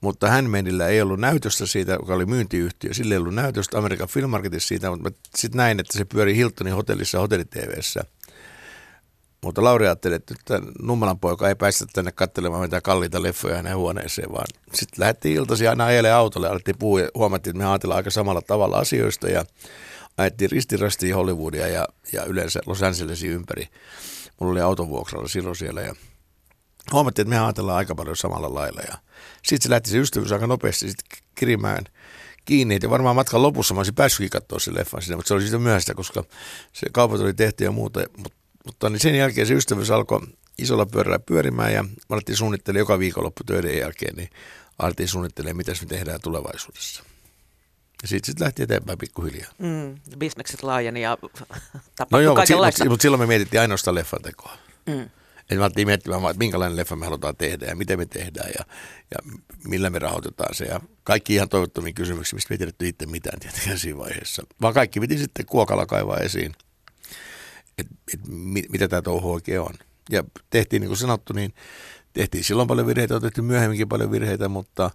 mutta 0.00 0.30
Handmaidillä 0.30 0.88
ei 0.88 1.02
ollut 1.02 1.20
näytöstä 1.20 1.66
siitä, 1.66 1.92
joka 1.92 2.14
oli 2.14 2.26
myyntiyhtiö. 2.26 2.94
Sillä 2.94 3.14
ei 3.14 3.18
ollut 3.18 3.34
näytöstä 3.34 3.78
Amerikan 3.78 4.08
Film 4.08 4.30
Marketissa 4.30 4.68
siitä, 4.68 4.90
mutta 4.90 5.10
sitten 5.36 5.56
näin, 5.56 5.80
että 5.80 5.98
se 5.98 6.04
pyöri 6.04 6.36
Hiltonin 6.36 6.74
hotellissa 6.74 7.18
hotellitvssä. 7.18 8.00
Mutta 9.42 9.64
Lauri 9.64 9.86
ajatteli, 9.86 10.14
että 10.14 10.34
nyt 10.58 11.20
poika 11.20 11.48
ei 11.48 11.54
päästä 11.54 11.86
tänne 11.92 12.12
katselemaan 12.12 12.62
mitään 12.62 12.82
kalliita 12.82 13.22
leffoja 13.22 13.56
hänen 13.56 13.76
huoneeseen, 13.76 14.32
vaan 14.32 14.46
sitten 14.74 15.00
lähdettiin 15.00 15.36
iltaisin 15.36 15.70
aina 15.70 15.86
ajelee 15.86 16.12
autolle 16.12 16.48
alettiin 16.48 16.78
puhua 16.78 17.00
ja 17.00 17.08
huomattiin, 17.14 17.50
että 17.56 17.64
me 17.64 17.70
ajatellaan 17.70 17.96
aika 17.96 18.10
samalla 18.10 18.42
tavalla 18.42 18.78
asioista 18.78 19.28
ja 19.28 19.44
ajettiin 20.18 20.50
ristirastiin 20.50 21.14
Hollywoodia 21.14 21.68
ja, 21.68 21.88
ja 22.12 22.24
yleensä 22.24 22.60
Los 22.66 22.82
Angelesin 22.82 23.30
ympäri. 23.30 23.68
Mulla 24.40 24.52
oli 24.52 24.60
autovuokralla 24.60 25.28
silloin 25.28 25.56
siellä 25.56 25.80
ja 25.80 25.94
huomattiin, 26.92 27.22
että 27.22 27.34
me 27.36 27.44
ajatellaan 27.44 27.78
aika 27.78 27.94
paljon 27.94 28.16
samalla 28.16 28.54
lailla. 28.54 28.80
Ja 28.80 28.98
sitten 29.42 29.62
se 29.62 29.70
lähti 29.70 29.90
se 29.90 29.98
ystävyys 29.98 30.32
aika 30.32 30.46
nopeasti 30.46 30.88
sitten 30.88 31.18
kirimään 31.34 31.84
kiinni. 32.44 32.78
Ja 32.82 32.90
varmaan 32.90 33.16
matkan 33.16 33.42
lopussa 33.42 33.74
mä 33.74 33.80
olisin 33.80 33.94
päässytkin 33.94 34.30
katsoa 34.30 34.58
sen 34.58 34.74
leffan 34.74 35.02
sinne, 35.02 35.16
mutta 35.16 35.28
se 35.28 35.34
oli 35.34 35.42
sitten 35.42 35.62
myöhäistä, 35.62 35.94
koska 35.94 36.24
se 36.72 36.86
kaupat 36.92 37.20
oli 37.20 37.34
tehty 37.34 37.64
ja 37.64 37.72
muuta. 37.72 38.00
Mutta, 38.16 38.36
mutta 38.66 38.90
niin 38.90 39.00
sen 39.00 39.14
jälkeen 39.14 39.46
se 39.46 39.54
ystävyys 39.54 39.90
alkoi 39.90 40.20
isolla 40.58 40.86
pyörällä 40.86 41.18
pyörimään 41.18 41.72
ja 41.72 41.84
alettiin 42.08 42.36
suunnittelemaan 42.36 42.80
joka 42.80 42.98
viikonloppu 42.98 43.44
töiden 43.44 43.78
jälkeen, 43.78 44.16
niin 44.16 44.30
alettiin 44.78 45.08
suunnittelemaan, 45.08 45.56
mitä 45.56 45.72
me 45.80 45.86
tehdään 45.86 46.20
tulevaisuudessa. 46.20 47.04
Ja 48.02 48.08
siitä 48.08 48.26
sitten 48.26 48.44
lähti 48.44 48.62
eteenpäin 48.62 48.98
pikkuhiljaa. 48.98 49.50
Mm, 49.58 50.18
bisnekset 50.18 50.62
laajeni 50.62 51.02
ja 51.02 51.16
tapahtui 51.96 52.06
No 52.10 52.20
joo, 52.20 52.34
mutta, 52.34 52.56
mutta, 52.56 52.88
mutta 52.88 53.02
silloin 53.02 53.20
me 53.20 53.26
mietittiin 53.26 53.60
ainoastaan 53.60 53.94
leffan 53.94 54.22
tekoa. 54.22 54.56
Mm. 54.86 55.10
Eli 55.50 55.58
me 55.58 55.64
alettiin 55.64 55.86
miettimään, 55.86 56.24
että 56.24 56.38
minkälainen 56.38 56.76
leffa 56.76 56.96
me 56.96 57.04
halutaan 57.04 57.36
tehdä 57.36 57.66
ja 57.66 57.76
miten 57.76 57.98
me 57.98 58.06
tehdään 58.06 58.50
ja, 58.58 58.64
ja 59.10 59.38
millä 59.64 59.90
me 59.90 59.98
rahoitetaan 59.98 60.54
se. 60.54 60.64
Ja 60.64 60.80
kaikki 61.04 61.34
ihan 61.34 61.48
toivottomia 61.48 61.92
kysymyksiä, 61.92 62.36
mistä 62.36 62.50
me 62.50 62.54
ei 62.54 62.58
tiedetty 62.58 62.88
itse 62.88 63.06
mitään 63.06 63.40
tietenkään 63.40 63.78
siinä 63.78 63.98
vaiheessa. 63.98 64.42
Vaan 64.62 64.74
kaikki 64.74 65.00
piti 65.00 65.18
sitten 65.18 65.46
kuokalla 65.46 65.86
kaivaa 65.86 66.16
esiin, 66.16 66.52
että 67.78 67.94
et, 68.14 68.20
mit, 68.28 68.68
mitä 68.72 68.88
tämä 68.88 69.02
touhu 69.02 69.32
oikein 69.32 69.60
on. 69.60 69.74
Ja 70.10 70.24
tehtiin, 70.50 70.80
niin 70.80 70.88
kuin 70.88 70.98
sanottu, 70.98 71.32
niin 71.32 71.54
tehtiin 72.12 72.44
silloin 72.44 72.68
paljon 72.68 72.86
virheitä, 72.86 73.14
on 73.14 73.22
tehty 73.22 73.42
myöhemminkin 73.42 73.88
paljon 73.88 74.10
virheitä, 74.10 74.48
mutta, 74.48 74.90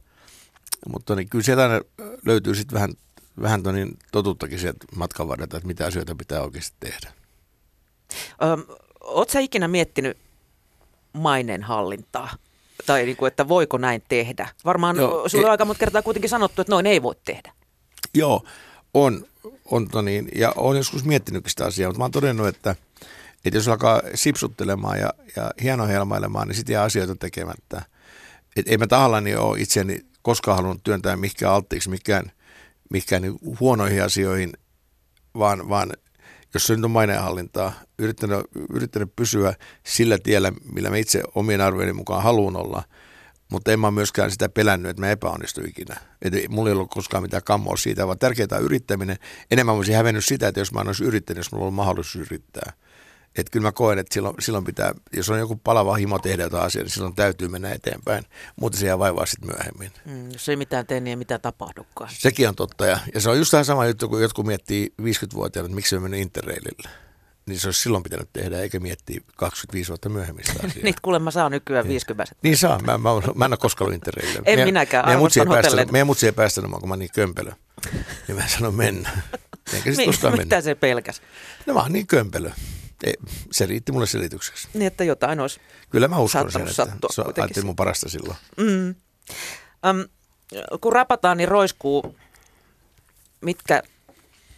mutta 0.89 1.16
niin 1.16 1.30
kyllä 1.30 1.43
sieltä 1.43 1.82
löytyy 2.26 2.56
sitten 2.56 2.76
vähän, 2.76 2.93
vähän 3.41 3.64
niin 3.74 3.97
totuttakin 4.12 4.60
sieltä 4.60 4.86
matkan 4.95 5.28
varrelta, 5.28 5.58
että 5.58 5.68
mitä 5.68 5.86
asioita 5.86 6.16
pitää 6.16 6.41
oikeasti 6.41 6.78
tehdä. 6.80 7.14
Öm, 8.43 8.64
Oletko 8.99 9.39
ikinä 9.39 9.68
miettinyt 9.68 10.18
maineenhallintaa? 11.16 12.30
Tai 12.86 13.05
niin 13.05 13.18
kuin, 13.18 13.28
että 13.28 13.47
voiko 13.47 13.78
näin 13.78 14.03
tehdä? 14.07 14.47
Varmaan 14.66 14.95
Joo, 14.95 15.30
sulla 15.30 15.43
on 15.43 15.47
ei- 15.47 15.51
aika 15.51 15.66
monta 15.66 15.80
kertaa 15.80 16.01
kuitenkin 16.01 16.30
sanottu, 16.30 16.61
että 16.61 16.72
noin 16.74 16.86
ei 16.86 17.01
voi 17.01 17.16
tehdä. 17.26 17.51
Joo, 18.13 18.45
on, 18.93 19.26
on 19.72 19.88
to 19.89 20.01
niin, 20.01 20.30
ja 20.36 20.53
olen 20.55 20.78
joskus 20.78 21.05
miettinytkin 21.05 21.49
sitä 21.49 21.66
asiaa, 21.66 21.89
mutta 21.89 21.97
mä 21.99 22.03
oon 22.03 22.11
todennut, 22.11 22.47
että, 22.47 22.76
että 23.45 23.57
jos 23.57 23.68
alkaa 23.68 24.01
sipsuttelemaan 24.16 24.99
ja, 24.99 25.09
ja 25.36 25.51
hienohelmailemaan, 25.63 26.47
niin 26.47 26.55
sitten 26.55 26.74
jää 26.74 26.84
asioita 26.84 27.16
tekemättä. 27.16 27.82
Et 28.55 28.68
ei 28.68 28.78
mä 28.78 28.88
tahallani 28.88 29.36
ole 29.36 29.59
itseäni 29.59 30.05
koskaan 30.22 30.57
halunnut 30.57 30.84
työntää 30.84 31.16
mihinkään 31.18 31.53
alttiiksi, 31.53 31.89
mikään, 31.89 32.32
mikään 32.89 33.22
niin 33.22 33.39
huonoihin 33.59 34.03
asioihin, 34.03 34.53
vaan, 35.38 35.70
vaan 35.70 35.91
jos 36.56 36.68
se 36.68 36.76
nyt 36.76 36.86
on 36.86 36.91
maineenhallintaa, 36.91 37.74
yrittänyt, 37.99 38.39
yrittänyt 38.74 39.16
pysyä 39.16 39.53
sillä 39.84 40.18
tiellä, 40.18 40.51
millä 40.74 40.89
mä 40.89 40.97
itse 40.97 41.24
omien 41.36 41.62
arvojeni 41.62 41.93
mukaan 41.93 42.24
haluan 42.24 42.56
olla, 42.56 42.84
mutta 43.51 43.72
en 43.72 43.80
mä 43.80 43.91
myöskään 43.91 44.32
sitä 44.32 44.49
pelännyt, 44.49 44.89
että 44.89 45.01
mä 45.01 45.12
epäonnistun 45.12 45.68
ikinä. 45.68 45.95
Että 46.22 46.39
mulla 46.49 46.70
ei 46.70 46.76
ollut 46.76 46.91
koskaan 46.91 47.24
mitään 47.24 47.43
kammoa 47.43 47.78
siitä, 47.78 48.08
vaan 48.08 48.20
tärkeää 48.20 48.47
on 48.51 48.64
yrittäminen. 48.64 49.18
Enemmän 49.51 49.76
mä 49.76 49.78
olisin 49.78 49.95
hävennyt 49.95 50.26
sitä, 50.26 50.47
että 50.47 50.62
jos 50.62 50.74
mä 50.74 50.82
en 50.82 50.88
olisi 50.88 51.03
yrittänyt, 51.03 51.38
jos 51.38 51.51
mulla 51.51 51.68
on 51.68 51.74
mahdollisuus 51.74 52.32
yrittää. 52.32 52.74
Että 53.38 53.52
kyllä 53.52 53.68
mä 53.68 53.72
koen, 53.72 54.00
että 54.00 54.14
silloin, 54.14 54.36
silloin 54.40 54.64
pitää, 54.64 54.94
jos 55.14 55.30
on 55.30 55.40
joku 55.40 55.56
palava 55.56 55.96
himo 55.96 56.20
tehdä 56.20 56.44
jotain 56.44 56.64
asiaa, 56.66 56.84
niin 56.84 56.92
silloin 56.92 57.16
täytyy 57.16 57.48
mennä 57.48 57.72
eteenpäin. 57.74 58.24
Muuten 58.56 58.80
se 58.80 58.86
jää 58.86 59.00
vaivaa 59.00 59.26
sitten 59.26 59.50
myöhemmin. 59.56 59.92
Mm, 60.06 60.32
jos 60.32 60.50
ei 60.50 60.56
mitään 60.56 60.88
tee, 60.88 61.00
niin 61.00 61.08
ei 61.10 61.16
mitään 61.16 61.42
tapahdukaan. 61.42 62.10
Sekin 62.14 62.50
on 62.50 62.56
totta. 62.56 62.86
Ja, 62.86 63.00
ja 63.14 63.22
se 63.22 63.30
on 63.30 63.38
just 63.38 63.52
tähän 63.52 63.66
sama 63.66 63.86
juttu, 63.86 64.10
kun 64.10 64.22
jotkut 64.22 64.46
miettii 64.46 64.94
50-vuotiaana, 65.02 65.66
että 65.66 65.76
miksi 65.76 65.96
me 65.96 66.02
mennyt 66.02 66.20
Interrailille. 66.20 66.90
Niin 67.46 67.60
se 67.60 67.68
olisi 67.68 67.82
silloin 67.82 68.04
pitänyt 68.04 68.30
tehdä, 68.34 68.60
eikä 68.60 68.80
miettiä 68.80 69.22
25 69.38 69.90
vuotta 69.90 70.10
myöhemmin 70.10 70.46
sitä 70.46 70.60
asiaa. 70.68 70.84
Niitä 70.84 71.00
kuulemma 71.02 71.32
saa 71.32 71.50
nykyään 71.50 71.88
50 71.88 72.36
Niin 72.42 72.58
saa. 72.58 72.80
Mä, 72.80 72.98
mä, 72.98 73.10
mä 73.36 73.46
en 73.46 73.52
ole 73.52 73.58
koskaan 73.58 73.86
ollut 73.86 73.96
Interrailille. 73.96 74.38
En 74.40 74.44
Meidän- 74.46 74.68
minäkään, 74.68 75.06
Meidän 75.06 75.20
mutsi 75.20 75.40
päästänyt, 75.50 75.92
meidän 75.92 76.08
mutsi 76.08 76.26
ei 76.26 76.32
päästänyt 76.32 76.72
kun 76.80 76.90
mä 76.90 76.96
niin 76.98 77.10
kömpelö. 77.16 77.52
Niin 78.28 78.36
mä 78.38 78.48
sanoin 78.48 78.76
mennä. 78.76 79.10
Eikä 79.74 79.92
Mi- 79.92 80.06
koskaan 80.06 80.34
mennä. 80.34 80.44
mitä 80.44 80.62
se 80.62 80.76
pelkäs? 80.76 81.22
No 81.66 81.74
mä 81.74 81.80
oon 81.80 81.92
niin 81.94 82.08
kömpelö. 82.08 82.52
Ei, 83.04 83.14
se 83.52 83.66
riitti 83.66 83.91
mulle 83.91 84.08
selitykseksi. 84.08 84.68
Niin, 84.74 84.88
että 84.88 85.04
jotain 85.04 85.39
olisi. 85.39 85.60
Kyllä 85.89 86.08
mä 86.08 86.18
uskon 86.18 86.52
sen, 86.52 86.68
että 86.68 86.86
se 87.12 87.22
ajattelin 87.22 87.66
mun 87.66 87.76
parasta 87.76 88.10
silloin. 88.10 88.38
Mm. 88.58 88.96
Öm, 89.86 90.06
kun 90.82 90.93
rapataan, 90.93 91.38
niin 91.38 91.48
roiskuu, 91.48 92.16
mitkä 93.41 93.84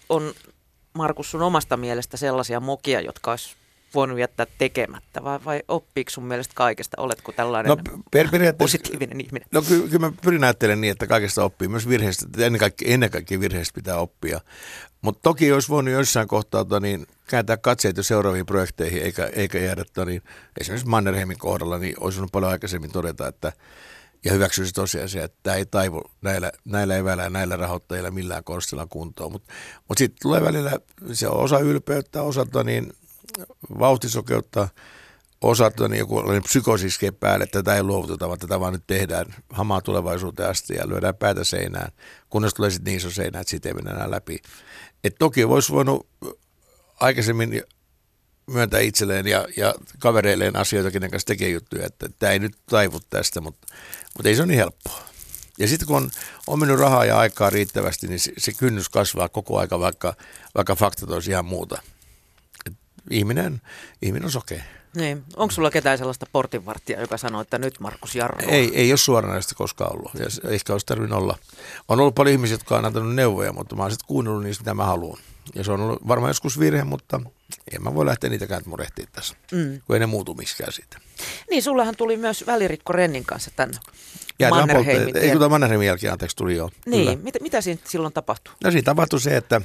on 0.09 0.33
Markus 0.93 1.31
sun 1.31 1.41
omasta 1.41 1.77
mielestä 1.77 2.17
sellaisia 2.17 2.59
mokia, 2.59 3.01
jotka 3.01 3.31
olisi 3.31 3.55
voinut 3.93 4.19
jättää 4.19 4.45
tekemättä, 4.57 5.23
vai, 5.23 5.39
vai 5.45 5.63
oppiiko 5.67 6.09
sun 6.09 6.25
mielestä 6.25 6.53
kaikesta? 6.55 7.01
Oletko 7.01 7.31
tällainen 7.31 7.69
No 7.69 7.77
per, 8.11 8.27
positiivinen 8.57 9.21
ihminen? 9.21 9.47
No 9.51 9.61
kyllä, 9.61 9.87
kyllä 9.87 9.99
mä 10.07 10.13
pyrin 10.21 10.43
ajattelemaan 10.43 10.81
niin, 10.81 10.91
että 10.91 11.07
kaikesta 11.07 11.43
oppii. 11.43 11.67
Myös 11.67 11.89
virheistä, 11.89 12.25
ennen 12.37 12.59
kaikkea, 12.59 12.93
ennen 12.93 13.09
kaikkea 13.09 13.39
virheistä 13.39 13.75
pitää 13.75 13.97
oppia. 13.97 14.41
Mutta 15.01 15.19
toki 15.23 15.51
olisi 15.51 15.69
voinut 15.69 15.93
jossain 15.93 16.27
kohtaa 16.27 16.65
tota, 16.65 16.79
niin, 16.79 17.07
kääntää 17.27 17.57
katseet 17.57 17.97
jo 17.97 18.03
seuraaviin 18.03 18.45
projekteihin, 18.45 19.03
eikä, 19.03 19.29
eikä 19.33 19.59
jäädä 19.59 19.85
tota, 19.85 20.05
niin, 20.05 20.21
esimerkiksi 20.59 20.89
Mannerheimin 20.89 21.37
kohdalla, 21.37 21.77
niin 21.77 21.95
olisi 21.99 22.17
voinut 22.17 22.31
paljon 22.31 22.51
aikaisemmin 22.51 22.91
todeta, 22.91 23.27
että 23.27 23.51
ja 24.25 24.33
hyväksyisi 24.33 24.73
tosiasia, 24.73 25.23
että 25.23 25.37
tämä 25.43 25.55
ei 25.55 25.65
taivu 25.65 26.03
näillä, 26.21 26.51
näillä 26.65 26.95
eväillä 26.95 27.23
ja 27.23 27.29
näillä 27.29 27.55
rahoittajilla 27.55 28.11
millään 28.11 28.43
konstilla 28.43 28.87
kuntoon. 28.89 29.31
Mutta 29.31 29.53
mut 29.87 29.97
sitten 29.97 30.17
tulee 30.21 30.41
välillä, 30.41 30.71
se 31.13 31.27
on 31.27 31.39
osa 31.39 31.59
ylpeyttä, 31.59 32.21
osa 32.21 32.45
tota, 32.45 32.63
niin, 32.63 32.93
vauhtisokeutta, 33.79 34.67
osa 35.41 35.71
tota, 35.71 35.89
niin 35.89 35.99
joku 35.99 36.23
psykosi 36.43 36.87
iskee 36.87 37.11
päälle, 37.11 37.43
että 37.43 37.59
tätä 37.63 37.75
ei 37.75 37.83
luovuteta, 37.83 38.27
vaan 38.27 38.39
tätä 38.39 38.59
vaan 38.59 38.73
nyt 38.73 38.83
tehdään 38.87 39.25
hamaa 39.49 39.81
tulevaisuuteen 39.81 40.49
asti 40.49 40.75
ja 40.75 40.89
lyödään 40.89 41.15
päätä 41.15 41.43
seinään, 41.43 41.91
kunnes 42.29 42.53
tulee 42.53 42.69
sitten 42.69 42.91
niin 42.91 42.97
iso 42.97 43.11
seinä, 43.11 43.39
että 43.39 43.51
siitä 43.51 43.69
ei 43.69 43.73
mennä 43.73 43.91
enää 43.91 44.11
läpi. 44.11 44.41
Et 45.03 45.15
toki 45.19 45.47
voisi 45.47 45.73
voinut 45.73 46.07
aikaisemmin 46.99 47.63
myöntää 48.47 48.79
itselleen 48.79 49.27
ja, 49.27 49.47
ja 49.57 49.75
kavereilleen 49.99 50.55
asioita, 50.55 50.91
kenen 50.91 51.11
kanssa 51.11 51.27
tekee 51.27 51.49
juttuja, 51.49 51.85
että 51.85 52.09
tämä 52.19 52.31
ei 52.31 52.39
nyt 52.39 52.57
taivu 52.69 52.99
tästä, 53.09 53.41
mutta, 53.41 53.67
mutta 54.15 54.29
ei 54.29 54.35
se 54.35 54.41
ole 54.41 54.47
niin 54.47 54.57
helppoa. 54.57 54.99
Ja 55.59 55.67
sitten 55.67 55.87
kun 55.87 55.97
on, 55.97 56.11
on 56.47 56.59
mennyt 56.59 56.79
rahaa 56.79 57.05
ja 57.05 57.19
aikaa 57.19 57.49
riittävästi, 57.49 58.07
niin 58.07 58.19
se, 58.19 58.31
se 58.37 58.51
kynnys 58.53 58.89
kasvaa 58.89 59.29
koko 59.29 59.59
aika, 59.59 59.79
vaikka, 59.79 60.13
vaikka 60.55 60.75
faktat 60.75 61.11
olisi 61.11 61.31
ihan 61.31 61.45
muuta. 61.45 61.81
Ihminen, 63.09 63.61
ihminen 64.01 64.25
on 64.25 64.31
sokea. 64.31 64.63
Niin. 64.95 65.23
Onko 65.35 65.51
sulla 65.51 65.71
ketään 65.71 65.97
sellaista 65.97 66.25
portinvarttia, 66.31 67.01
joka 67.01 67.17
sanoo, 67.17 67.41
että 67.41 67.57
nyt 67.57 67.79
Markus 67.79 68.15
Jarno? 68.15 68.47
Ei, 68.51 68.71
ei 68.73 68.91
ole 68.91 68.97
suoranaisesti 68.97 69.55
koskaan 69.55 69.93
ollut. 69.93 70.11
Ja 70.13 70.51
ehkä 70.51 70.73
olisi 70.73 70.85
tarvinnut 70.85 71.19
olla. 71.21 71.37
On 71.87 71.99
ollut 71.99 72.15
paljon 72.15 72.33
ihmisiä, 72.33 72.53
jotka 72.53 72.77
on 72.77 72.85
antanut 72.85 73.15
neuvoja, 73.15 73.53
mutta 73.53 73.75
mä 73.75 73.81
oon 73.81 73.91
sitten 73.91 74.07
kuunnellut 74.07 74.43
niistä, 74.43 74.61
mitä 74.61 74.73
mä 74.73 74.85
haluan. 74.85 75.19
Ja 75.55 75.63
se 75.63 75.71
on 75.71 75.81
ollut 75.81 76.07
varmaan 76.07 76.29
joskus 76.29 76.59
virhe, 76.59 76.83
mutta 76.83 77.21
en 77.75 77.83
mä 77.83 77.93
voi 77.95 78.05
lähteä 78.05 78.29
niitäkään 78.29 78.61
murehtimaan 78.65 79.11
tässä, 79.11 79.35
Mm. 79.51 79.81
kun 79.87 79.95
ei 79.95 79.99
ne 79.99 80.05
muutu 80.05 80.33
miksikään 80.33 80.73
siitä. 80.73 80.97
Niin, 81.49 81.63
sullahan 81.63 81.95
tuli 81.95 82.17
myös 82.17 82.43
välirikko 82.47 82.93
Rennin 82.93 83.25
kanssa 83.25 83.51
tämän 83.55 83.75
Ja 84.39 84.49
tämä 84.49 84.59
Mannerheimin. 84.59 85.17
ei 85.17 85.29
kun 85.29 85.39
tämä 85.39 85.49
Mannerheimin 85.49 85.87
jälkeen, 85.87 86.13
anteeksi, 86.13 86.37
tuli 86.37 86.55
jo. 86.55 86.69
Niin, 86.85 87.05
Kyllä. 87.07 87.19
mitä, 87.23 87.39
mitä 87.41 87.61
siinä 87.61 87.81
silloin 87.85 88.13
tapahtui? 88.13 88.53
No 88.63 88.71
siinä 88.71 88.85
tapahtui 88.85 89.21
se, 89.21 89.37
että, 89.37 89.61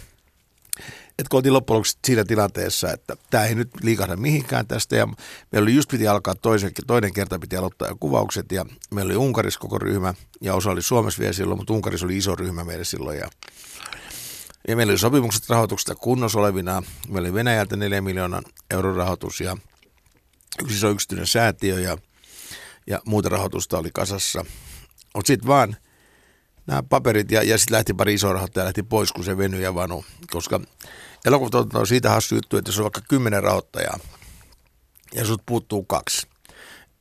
että 1.19 1.31
kun 1.31 1.39
oltiin 1.39 1.53
loppujen 1.53 1.77
lopuksi 1.77 1.99
siinä 2.07 2.25
tilanteessa, 2.25 2.93
että 2.93 3.17
tämä 3.31 3.45
ei 3.45 3.55
nyt 3.55 3.71
liikahda 3.83 4.17
mihinkään 4.17 4.67
tästä 4.67 4.97
ja 4.97 5.07
meillä 5.53 5.65
oli 5.65 5.75
just 5.75 5.91
piti 5.91 6.09
alkaa 6.09 6.35
toisen, 6.35 6.73
toinen 6.87 7.13
kerta 7.13 7.39
piti 7.39 7.57
aloittaa 7.57 7.89
jo 7.89 7.97
kuvaukset 8.01 8.53
ja 8.53 8.67
meillä 8.91 9.11
oli 9.11 9.17
Unkarissa 9.17 9.61
koko 9.61 9.79
ryhmä 9.79 10.15
ja 10.41 10.55
osa 10.55 10.71
oli 10.71 10.83
Suomessa 10.83 11.21
vielä 11.21 11.33
silloin, 11.33 11.59
mutta 11.59 11.73
Unkarissa 11.73 12.07
oli 12.07 12.17
iso 12.17 12.37
ryhmä 12.37 12.65
meillä 12.65 12.85
silloin 12.85 13.19
ja 13.19 13.29
ja 14.69 14.77
meillä 14.77 14.91
oli 14.91 14.99
sopimukset 14.99 15.49
rahoituksesta 15.49 15.95
kunnossa 15.95 16.39
olevina. 16.39 16.83
Meillä 17.09 17.27
oli 17.27 17.35
Venäjältä 17.35 17.77
4 17.77 18.01
miljoonan 18.01 18.45
euron 18.71 18.97
rahoitus 18.97 19.41
ja 19.41 19.57
yksi 20.63 20.77
iso 20.77 20.89
yksityinen 20.89 21.27
säätiö 21.27 21.81
ja, 21.81 21.99
ja 22.87 23.01
muuta 23.05 23.29
rahoitusta 23.29 23.79
oli 23.79 23.91
kasassa. 23.95 24.45
Mutta 25.15 25.27
sitten 25.27 25.49
vaan 25.49 25.77
nämä 26.67 26.83
paperit 26.83 27.31
ja, 27.31 27.43
ja 27.43 27.59
sitten 27.59 27.75
lähti 27.75 27.95
pari 27.95 28.15
isoa 28.15 28.33
rahoittajaa 28.33 28.65
lähti 28.65 28.83
pois, 28.83 29.13
kun 29.13 29.25
se 29.25 29.37
venyi 29.37 29.63
ja 29.63 29.75
vanu. 29.75 30.05
Koska 30.31 30.61
elokuvatuotanto 31.25 31.79
on 31.79 31.87
siitä 31.87 32.11
hassu 32.11 32.35
juttu, 32.35 32.57
että 32.57 32.69
jos 32.69 32.79
on 32.79 32.83
vaikka 32.83 33.01
kymmenen 33.09 33.43
rahoittajaa 33.43 33.99
ja 35.15 35.25
sut 35.25 35.43
puuttuu 35.47 35.83
kaksi. 35.83 36.27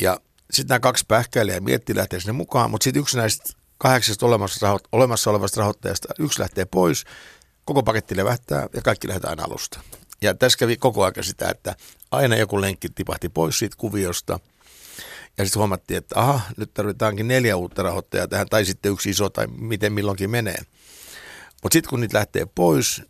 Ja 0.01 0.19
sitten 0.51 0.73
nämä 0.73 0.79
kaksi 0.79 1.05
pähkäilijää 1.07 1.59
miettii 1.59 1.95
lähteä 1.95 2.19
sinne 2.19 2.33
mukaan, 2.33 2.71
mutta 2.71 2.83
sitten 2.83 3.01
yksi 3.01 3.17
näistä 3.17 3.53
kahdeksasta 3.77 4.25
olemassa, 4.25 4.67
raho- 4.67 4.87
olemassa 4.91 5.29
olevasta 5.29 5.59
rahoittajasta, 5.59 6.13
yksi 6.19 6.39
lähtee 6.39 6.65
pois, 6.65 7.03
koko 7.65 7.83
paketti 7.83 8.17
levähtää 8.17 8.67
ja 8.73 8.81
kaikki 8.81 9.07
lähdetään 9.07 9.39
alusta. 9.39 9.79
Ja 10.21 10.33
tässä 10.33 10.57
kävi 10.57 10.77
koko 10.77 11.03
ajan 11.03 11.13
sitä, 11.23 11.49
että 11.49 11.75
aina 12.11 12.35
joku 12.35 12.61
lenkki 12.61 12.89
tipahti 12.95 13.29
pois 13.29 13.59
siitä 13.59 13.75
kuviosta. 13.77 14.39
Ja 15.37 15.45
sitten 15.45 15.59
huomattiin, 15.59 15.97
että 15.97 16.19
aha, 16.19 16.41
nyt 16.57 16.73
tarvitaankin 16.73 17.27
neljä 17.27 17.57
uutta 17.57 17.83
rahoittajaa 17.83 18.27
tähän, 18.27 18.47
tai 18.49 18.65
sitten 18.65 18.91
yksi 18.91 19.09
iso, 19.09 19.29
tai 19.29 19.47
miten 19.47 19.93
milloinkin 19.93 20.29
menee. 20.29 20.57
Mutta 21.63 21.73
sitten 21.73 21.89
kun 21.89 22.01
niitä 22.01 22.17
lähtee 22.17 22.45
pois, 22.55 23.01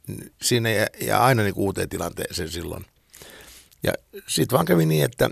siinä 0.41 0.69
jää 1.01 1.23
aina 1.23 1.43
niin 1.43 1.53
uuteen 1.57 1.89
tilanteeseen 1.89 2.49
silloin. 2.49 2.85
Ja 3.83 3.93
sitten 4.27 4.55
vaan 4.55 4.65
kävi 4.65 4.85
niin, 4.85 5.05
että 5.05 5.29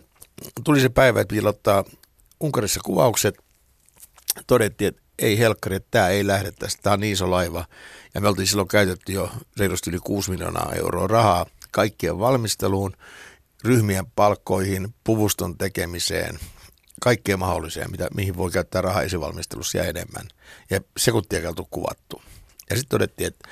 tuli 0.64 0.82
se 0.82 0.90
päivä, 0.90 1.22
että 1.22 1.36
ottaa 1.46 1.84
Unkarissa 2.40 2.80
kuvaukset. 2.86 3.38
Todettiin, 4.48 4.88
että 4.88 5.02
ei 5.20 5.40
helkkari, 5.40 5.76
että 5.76 5.88
tämä 5.92 6.10
ei 6.10 6.28
lähde 6.28 6.52
tästä, 6.52 6.82
tämä 6.82 6.94
on 6.94 7.00
niin 7.00 7.14
iso 7.14 7.32
laiva. 7.32 7.66
Ja 8.14 8.22
me 8.22 8.28
oltiin 8.28 8.48
silloin 8.48 8.68
käytetty 8.68 9.12
jo 9.12 9.32
reilusti 9.58 9.90
yli 9.90 10.00
6 10.00 10.32
miljoonaa 10.32 10.74
euroa 10.76 11.08
rahaa 11.08 11.46
kaikkien 11.72 12.20
valmisteluun, 12.20 12.94
ryhmien 13.64 14.06
palkkoihin, 14.16 14.94
puvuston 15.04 15.58
tekemiseen, 15.58 16.40
kaikkeen 17.00 17.39
mahdolliseen, 17.39 17.91
mitä, 17.91 18.08
mihin 18.16 18.38
voi 18.38 18.52
käyttää 18.52 18.82
rahaa 18.82 19.02
esivalmistelussa 19.02 19.78
ja 19.78 19.84
enemmän. 19.84 20.28
Ja 20.70 20.82
sekuntia 20.97 21.54
kuvattu. 21.72 22.22
Ja 22.70 22.76
sitten 22.76 22.89
todettiin, 22.89 23.28
että 23.28 23.50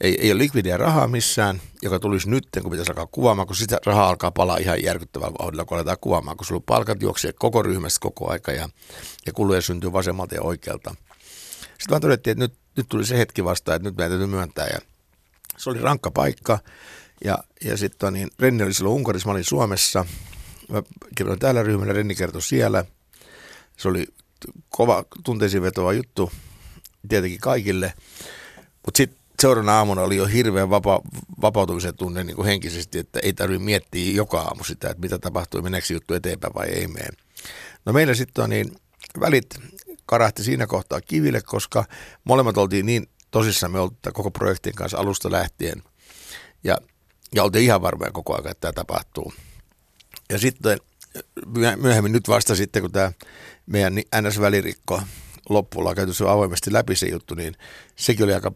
ei, 0.00 0.20
ei 0.20 0.32
ole 0.32 0.38
likvidiä 0.38 0.76
rahaa 0.76 1.08
missään, 1.08 1.60
joka 1.82 1.98
tulisi 1.98 2.30
nyt, 2.30 2.48
kun 2.62 2.70
pitäisi 2.70 2.90
alkaa 2.90 3.06
kuvaamaan, 3.06 3.46
kun 3.46 3.56
sitä 3.56 3.78
rahaa 3.86 4.08
alkaa 4.08 4.30
palaa 4.30 4.56
ihan 4.56 4.82
järkyttävällä 4.82 5.34
vauhdilla, 5.38 5.64
kun 5.64 5.76
aletaan 5.76 5.96
kuvaamaan, 6.00 6.36
kun 6.36 6.46
sulla 6.46 6.62
palkat 6.66 7.02
juoksee 7.02 7.32
koko 7.32 7.62
ryhmästä 7.62 7.98
koko 8.00 8.30
aika 8.30 8.52
ja, 8.52 8.68
ja 9.26 9.32
kuluja 9.32 9.60
syntyy 9.60 9.92
vasemmalta 9.92 10.34
ja 10.34 10.42
oikealta. 10.42 10.94
Sitten 11.60 11.90
vaan 11.90 12.00
todettiin, 12.00 12.32
että 12.32 12.44
nyt, 12.44 12.54
nyt 12.76 12.88
tuli 12.88 13.06
se 13.06 13.18
hetki 13.18 13.44
vastaan, 13.44 13.76
että 13.76 13.88
nyt 13.88 13.96
meidän 13.96 14.10
täytyy 14.10 14.26
myöntää. 14.26 14.66
Ja 14.66 14.78
se 15.56 15.70
oli 15.70 15.80
rankka 15.80 16.10
paikka. 16.10 16.58
Ja, 17.24 17.38
ja 17.64 17.76
sitten 17.76 18.12
niin, 18.12 18.30
Renni 18.38 18.64
oli 18.64 18.74
silloin 18.74 18.96
Unkarissa, 18.96 19.28
mä 19.28 19.32
olin 19.32 19.44
Suomessa. 19.44 20.04
Mä 20.68 20.82
kerroin 21.16 21.38
täällä 21.38 21.62
ryhmällä, 21.62 21.92
Renni 21.92 22.14
kertoi 22.14 22.42
siellä. 22.42 22.84
Se 23.76 23.88
oli 23.88 24.06
kova 24.68 25.04
tunteisiin 25.24 25.62
vetova 25.62 25.92
juttu 25.92 26.32
tietenkin 27.08 27.40
kaikille. 27.40 27.92
Mutta 28.86 28.96
sitten 28.96 29.18
seuraavana 29.42 29.78
aamuna 29.78 30.02
oli 30.02 30.16
jo 30.16 30.26
hirveän 30.26 30.70
vapa, 30.70 31.00
vapautumisen 31.40 31.96
tunne 31.96 32.24
niin 32.24 32.36
kuin 32.36 32.46
henkisesti, 32.46 32.98
että 32.98 33.20
ei 33.22 33.32
tarvitse 33.32 33.64
miettiä 33.64 34.12
joka 34.12 34.40
aamu 34.40 34.64
sitä, 34.64 34.90
että 34.90 35.00
mitä 35.00 35.18
tapahtuu, 35.18 35.62
meneekö 35.62 35.92
juttu 35.92 36.14
eteenpäin 36.14 36.54
vai 36.54 36.68
ei 36.68 36.88
mene. 36.88 37.08
No 37.84 37.92
meillä 37.92 38.14
sitten 38.14 38.44
on 38.44 38.50
niin 38.50 38.76
välit 39.20 39.60
karahti 40.06 40.44
siinä 40.44 40.66
kohtaa 40.66 41.00
kiville, 41.00 41.40
koska 41.42 41.84
molemmat 42.24 42.56
oltiin 42.56 42.86
niin 42.86 43.08
tosissaan 43.30 43.72
me 43.72 43.80
oltiin 43.80 44.12
koko 44.12 44.30
projektin 44.30 44.74
kanssa 44.74 44.98
alusta 44.98 45.30
lähtien. 45.30 45.82
Ja, 46.64 46.78
ja 47.34 47.44
oltiin 47.44 47.64
ihan 47.64 47.82
varmoja 47.82 48.12
koko 48.12 48.34
ajan, 48.34 48.50
että 48.50 48.60
tämä 48.60 48.72
tapahtuu. 48.72 49.32
Ja 50.30 50.38
sitten 50.38 50.78
myöhemmin 51.76 52.12
nyt 52.12 52.28
vasta 52.28 52.54
sitten, 52.54 52.82
kun 52.82 52.92
tämä 52.92 53.12
meidän 53.66 53.94
NS-välirikko 53.98 55.02
loppuun 55.48 55.86
on 55.86 55.94
käyty 55.94 56.12
se 56.12 56.24
avoimesti 56.28 56.72
läpi 56.72 56.96
se 56.96 57.06
juttu, 57.06 57.34
niin 57.34 57.54
sekin 57.96 58.24
oli 58.24 58.34
aika 58.34 58.52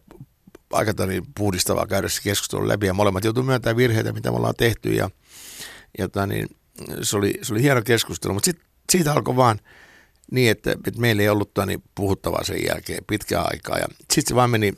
aika 0.72 1.06
niin 1.06 1.22
puhdistavaa 1.34 1.86
käydä 1.86 2.08
se 2.08 2.22
keskustelu 2.22 2.68
läpi 2.68 2.86
ja 2.86 2.94
molemmat 2.94 3.24
joutuivat 3.24 3.46
myöntämään 3.46 3.76
virheitä, 3.76 4.12
mitä 4.12 4.30
me 4.30 4.36
ollaan 4.36 4.54
tehty 4.58 4.92
ja, 4.92 5.10
ja 5.98 6.08
tota 6.08 6.26
niin, 6.26 6.48
se, 7.02 7.16
oli, 7.16 7.34
se 7.42 7.52
oli 7.52 7.62
hieno 7.62 7.82
keskustelu, 7.82 8.34
mutta 8.34 8.44
sit, 8.44 8.60
siitä 8.92 9.12
alkoi 9.12 9.36
vaan 9.36 9.60
niin, 10.30 10.50
että, 10.50 10.72
että 10.72 11.00
meillä 11.00 11.22
ei 11.22 11.28
ollut 11.28 11.50
niin 11.66 11.82
puhuttavaa 11.94 12.44
sen 12.44 12.66
jälkeen 12.66 13.04
pitkään 13.06 13.46
aikaa 13.52 13.78
ja 13.78 13.86
sitten 13.98 14.28
se 14.28 14.34
vaan 14.34 14.50
meni 14.50 14.72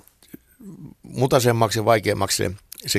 mutaisemmaksi 1.03 1.78
ja 1.78 1.84
vaikeammaksi 1.84 2.36
se 2.36 2.51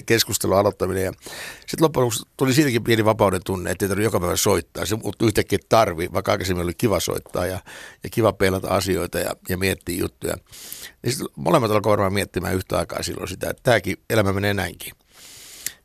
keskustelu 0.06 0.54
aloittaminen. 0.54 1.14
Sitten 1.60 1.84
loppujen 1.84 2.04
lopuksi 2.04 2.24
tuli 2.38 2.54
siitäkin 2.54 2.84
pieni 2.84 3.06
vapauden 3.06 3.42
tunne, 3.46 3.72
että 3.72 3.86
ei 3.86 3.90
tarvitse 3.90 4.08
joka 4.08 4.20
päivä 4.20 4.36
soittaa. 4.36 4.86
Se 4.86 4.96
muuttui 4.96 5.28
yhtäkkiä 5.28 5.60
tarvi, 5.70 6.10
vaikka 6.14 6.32
aikaisemmin 6.32 6.64
oli 6.64 6.74
kiva 6.78 7.00
soittaa 7.00 7.46
ja, 7.46 7.60
ja 8.04 8.10
kiva 8.10 8.34
peilata 8.34 8.68
asioita 8.68 9.20
ja, 9.20 9.36
ja 9.50 9.58
miettiä 9.58 9.98
juttuja. 10.00 10.36
Ja 11.04 11.12
sitten 11.12 11.28
molemmat 11.36 11.72
alkoivat 11.72 11.92
varmaan 11.92 12.14
miettimään 12.14 12.56
yhtä 12.56 12.78
aikaa 12.78 13.04
silloin 13.04 13.28
sitä, 13.28 13.50
että 13.50 13.64
tämäkin 13.64 13.98
elämä 14.10 14.34
menee 14.34 14.54
näinkin. 14.54 14.94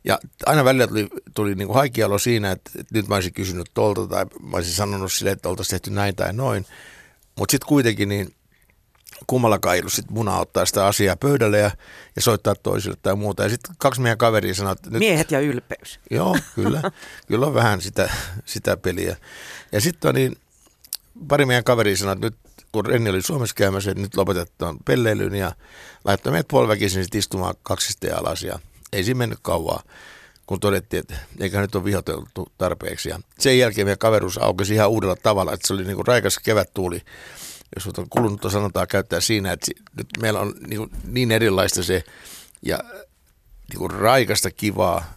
Ja 0.03 0.19
aina 0.45 0.65
välillä 0.65 0.87
tuli, 0.87 1.07
tuli 1.33 1.55
niin 1.55 1.73
haikialo 1.73 2.19
siinä, 2.19 2.51
että, 2.51 2.71
että 2.79 2.95
nyt 2.95 3.07
mä 3.07 3.15
olisin 3.15 3.33
kysynyt 3.33 3.71
tuolta 3.73 4.07
tai 4.07 4.25
mä 4.25 4.57
olisin 4.57 4.73
sanonut 4.73 5.11
sille, 5.11 5.31
että 5.31 5.49
oltaisiin 5.49 5.81
tehty 5.81 5.91
näin 5.91 6.15
tai 6.15 6.33
noin. 6.33 6.65
Mutta 7.39 7.51
sitten 7.51 7.67
kuitenkin 7.67 8.09
niin 8.09 8.33
kummallakaan 9.29 9.75
ei 9.75 9.81
ollut 9.81 9.93
sit 9.93 10.11
muna 10.11 10.39
ottaa 10.39 10.65
sitä 10.65 10.85
asiaa 10.85 11.15
pöydälle 11.15 11.59
ja, 11.59 11.71
ja 12.15 12.21
soittaa 12.21 12.55
toisille 12.55 12.97
tai 13.01 13.15
muuta. 13.15 13.43
Ja 13.43 13.49
sitten 13.49 13.75
kaksi 13.77 14.01
meidän 14.01 14.17
kaveria 14.17 14.53
sanoi, 14.53 14.73
että... 14.73 14.89
Nyt, 14.89 14.99
Miehet 14.99 15.31
ja 15.31 15.39
ylpeys. 15.39 15.99
Joo, 16.11 16.37
kyllä. 16.55 16.91
kyllä 17.27 17.45
on 17.45 17.53
vähän 17.53 17.81
sitä, 17.81 18.09
sitä 18.45 18.77
peliä. 18.77 19.15
Ja 19.71 19.81
sitten 19.81 20.15
niin, 20.15 20.37
pari 21.27 21.45
meidän 21.45 21.63
kaveria 21.63 21.97
sanoi, 21.97 22.13
että 22.13 22.27
nyt 22.27 22.35
kun 22.71 22.85
Renni 22.85 23.09
oli 23.09 23.21
Suomessa 23.21 23.55
käymässä, 23.55 23.91
että 23.91 24.01
nyt 24.01 24.15
lopetetaan 24.15 24.77
pelleilyn 24.85 25.35
ja 25.35 25.51
laittoi 26.05 26.31
meidät 26.31 26.47
puoliväkisin 26.47 27.05
istumaan 27.15 27.55
kaksista 27.63 28.07
alas 28.17 28.43
ja 28.43 28.59
ei 28.93 29.03
siinä 29.03 29.17
mennyt 29.17 29.39
kauaa 29.41 29.83
kun 30.49 30.59
todettiin, 30.59 30.99
että 30.99 31.15
eikä 31.39 31.61
nyt 31.61 31.75
ole 31.75 31.83
vihoteltu 31.83 32.51
tarpeeksi. 32.57 33.09
Ja 33.09 33.19
sen 33.39 33.59
jälkeen 33.59 33.87
meidän 33.87 33.97
kaveruus 33.97 34.37
aukesi 34.37 34.73
ihan 34.73 34.89
uudella 34.89 35.15
tavalla, 35.15 35.53
että 35.53 35.67
se 35.67 35.73
oli 35.73 35.83
niin 35.83 35.95
kuin 35.95 36.07
raikas 36.07 36.39
kevättuuli 36.39 37.01
jos 37.75 37.87
on 37.87 38.09
kulunutta 38.09 38.49
sanotaan 38.49 38.87
käyttää 38.87 39.19
siinä, 39.19 39.51
että 39.51 39.71
nyt 39.97 40.07
meillä 40.21 40.39
on 40.39 40.53
niin, 40.67 40.89
niin 41.07 41.31
erilaista 41.31 41.83
se 41.83 42.03
ja 42.61 42.79
niin 43.69 43.79
kuin 43.79 43.91
raikasta 43.91 44.51
kivaa, 44.51 45.13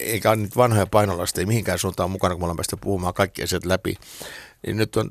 eikä 0.00 0.30
ole 0.30 0.36
nyt 0.36 0.56
vanhoja 0.56 0.86
painolasta, 0.86 1.40
ei 1.40 1.46
mihinkään 1.46 1.78
suuntaan 1.78 2.10
mukana, 2.10 2.34
kun 2.34 2.40
me 2.40 2.44
ollaan 2.44 2.56
päästy 2.56 2.76
puhumaan 2.80 3.14
kaikki 3.14 3.42
asiat 3.42 3.64
läpi. 3.64 3.96
Niin 4.66 4.76
nyt 4.76 4.96
on 4.96 5.10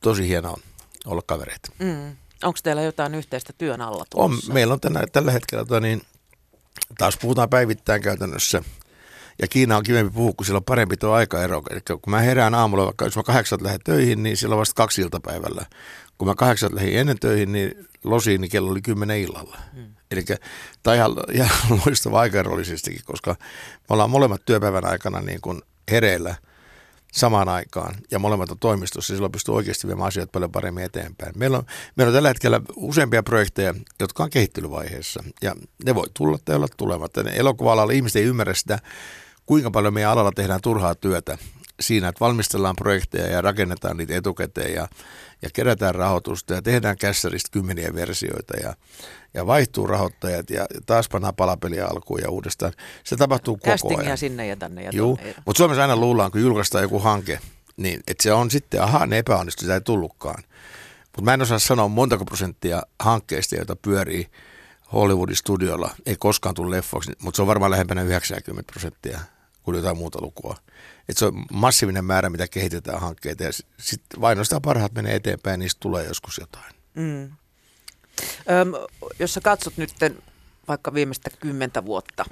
tosi 0.00 0.28
hienoa 0.28 0.60
olla 1.06 1.22
kavereita. 1.26 1.72
Mm. 1.78 2.16
Onko 2.44 2.58
teillä 2.62 2.82
jotain 2.82 3.14
yhteistä 3.14 3.52
työn 3.58 3.80
alla 3.80 4.04
tuossa? 4.10 4.46
On, 4.46 4.54
meillä 4.54 4.74
on 4.74 4.80
tänä, 4.80 5.04
tällä 5.12 5.32
hetkellä, 5.32 5.64
tota 5.64 5.80
niin, 5.80 6.02
taas 6.98 7.16
puhutaan 7.16 7.50
päivittäin 7.50 8.02
käytännössä– 8.02 8.62
ja 9.38 9.48
Kiina 9.48 9.76
on 9.76 9.82
kivempi 9.82 10.12
puhua, 10.14 10.32
kun 10.36 10.46
sillä 10.46 10.56
on 10.56 10.64
parempi 10.64 10.96
tuo 10.96 11.12
aikaero. 11.12 11.62
Eli 11.70 11.80
kun 11.86 12.10
mä 12.10 12.20
herään 12.20 12.54
aamulla, 12.54 12.84
vaikka 12.84 13.04
jos 13.04 13.16
mä 13.16 13.22
kahdeksan 13.22 13.58
lähden 13.62 13.80
töihin, 13.84 14.22
niin 14.22 14.36
silloin 14.36 14.58
vasta 14.58 14.74
kaksi 14.74 15.02
iltapäivällä. 15.02 15.66
Kun 16.18 16.28
mä 16.28 16.34
kahdeksan 16.34 16.74
lähdin 16.74 16.98
ennen 16.98 17.18
töihin, 17.18 17.52
niin 17.52 17.88
losiin, 18.04 18.40
niin 18.40 18.50
kello 18.50 18.70
oli 18.70 18.82
kymmenen 18.82 19.18
illalla. 19.18 19.58
Hmm. 19.74 19.94
Eli 20.10 20.24
tämä 20.82 20.94
ihan, 20.94 21.12
ihan 21.32 21.50
loistava 21.86 22.20
aikaerollisestikin, 22.20 23.00
koska 23.04 23.36
me 23.80 23.86
ollaan 23.88 24.10
molemmat 24.10 24.44
työpäivän 24.44 24.84
aikana 24.84 25.20
niin 25.20 25.40
kuin 25.40 25.62
hereillä 25.90 26.34
samaan 27.12 27.48
aikaan 27.48 27.94
ja 28.10 28.18
molemmat 28.18 28.50
on 28.50 28.58
toimistossa, 28.58 29.14
silloin 29.14 29.32
pystyy 29.32 29.54
oikeasti 29.54 29.86
viemään 29.86 30.08
asioita 30.08 30.30
paljon 30.32 30.52
paremmin 30.52 30.84
eteenpäin. 30.84 31.32
Meillä 31.36 31.58
on, 31.58 31.64
meillä 31.96 32.10
on 32.10 32.14
tällä 32.14 32.28
hetkellä 32.28 32.60
useampia 32.76 33.22
projekteja, 33.22 33.74
jotka 34.00 34.22
on 34.22 34.30
kehittelyvaiheessa 34.30 35.24
ja 35.42 35.54
ne 35.84 35.94
voi 35.94 36.06
tulla 36.14 36.38
tai 36.44 36.56
olla 36.56 36.68
tulematta. 36.76 37.20
Elokuva-alalla 37.20 37.92
ihmiset 37.92 38.16
ei 38.16 38.24
ymmärrä 38.24 38.54
sitä, 38.54 38.78
kuinka 39.46 39.70
paljon 39.70 39.94
meidän 39.94 40.10
alalla 40.10 40.32
tehdään 40.32 40.60
turhaa 40.60 40.94
työtä 40.94 41.38
siinä, 41.80 42.08
että 42.08 42.20
valmistellaan 42.20 42.76
projekteja 42.76 43.26
ja 43.26 43.40
rakennetaan 43.40 43.96
niitä 43.96 44.16
etukäteen 44.16 44.74
ja, 44.74 44.88
ja 45.42 45.48
kerätään 45.52 45.94
rahoitusta 45.94 46.54
ja 46.54 46.62
tehdään 46.62 46.98
kässäristä 46.98 47.48
kymmeniä 47.52 47.94
versioita 47.94 48.56
ja, 48.56 48.74
ja 49.34 49.46
vaihtuu 49.46 49.86
rahoittajat 49.86 50.50
ja 50.50 50.66
taas 50.86 51.08
pannaan 51.08 51.34
palapeliä 51.34 51.86
alkuun 51.86 52.20
ja 52.20 52.30
uudestaan. 52.30 52.72
Se 53.04 53.16
tapahtuu 53.16 53.56
koko 53.56 53.70
Castingia 53.70 54.06
ajan. 54.06 54.18
sinne 54.18 54.46
ja 54.46 54.56
tänne 54.56 54.82
ja 54.82 54.90
Juu, 54.94 55.18
mutta 55.46 55.58
Suomessa 55.58 55.82
aina 55.82 55.96
luullaan, 55.96 56.30
kun 56.30 56.40
julkaistaan 56.40 56.82
joku 56.82 56.98
hanke, 56.98 57.38
niin 57.76 58.00
että 58.08 58.22
se 58.22 58.32
on 58.32 58.50
sitten, 58.50 58.82
ahaa, 58.82 59.06
ne 59.06 59.18
epäonnistui, 59.18 59.60
sitä 59.60 59.74
ei 59.74 59.80
tullutkaan. 59.80 60.42
Mutta 61.04 61.22
mä 61.22 61.34
en 61.34 61.42
osaa 61.42 61.58
sanoa 61.58 61.88
montako 61.88 62.24
prosenttia 62.24 62.82
hankkeista, 63.00 63.56
joita 63.56 63.76
pyörii 63.76 64.26
Hollywoodin 64.92 65.36
studiolla, 65.36 65.90
ei 66.06 66.16
koskaan 66.18 66.54
tule 66.54 66.76
leffoksi, 66.76 67.12
mutta 67.22 67.36
se 67.36 67.42
on 67.42 67.48
varmaan 67.48 67.70
lähempänä 67.70 68.02
90 68.02 68.72
prosenttia 68.72 69.20
kuin 69.62 69.76
jotain 69.76 69.96
muuta 69.96 70.18
lukua. 70.22 70.56
Et 71.08 71.16
se 71.16 71.26
on 71.26 71.44
massiivinen 71.52 72.04
määrä, 72.04 72.30
mitä 72.30 72.48
kehitetään 72.48 73.00
hankkeita 73.00 73.44
ja 73.44 73.52
sitten 73.78 74.20
vain 74.20 74.38
parhaat 74.62 74.92
menee 74.92 75.14
eteenpäin, 75.14 75.60
niistä 75.60 75.80
tulee 75.80 76.04
joskus 76.04 76.38
jotain. 76.38 76.74
Mm. 76.94 77.22
Öm, 77.22 78.72
jos 79.18 79.34
sä 79.34 79.40
katsot 79.40 79.76
nyt 79.76 79.90
vaikka 80.68 80.94
viimeistä 80.94 81.30
kymmentä 81.40 81.84
vuotta 81.84 82.24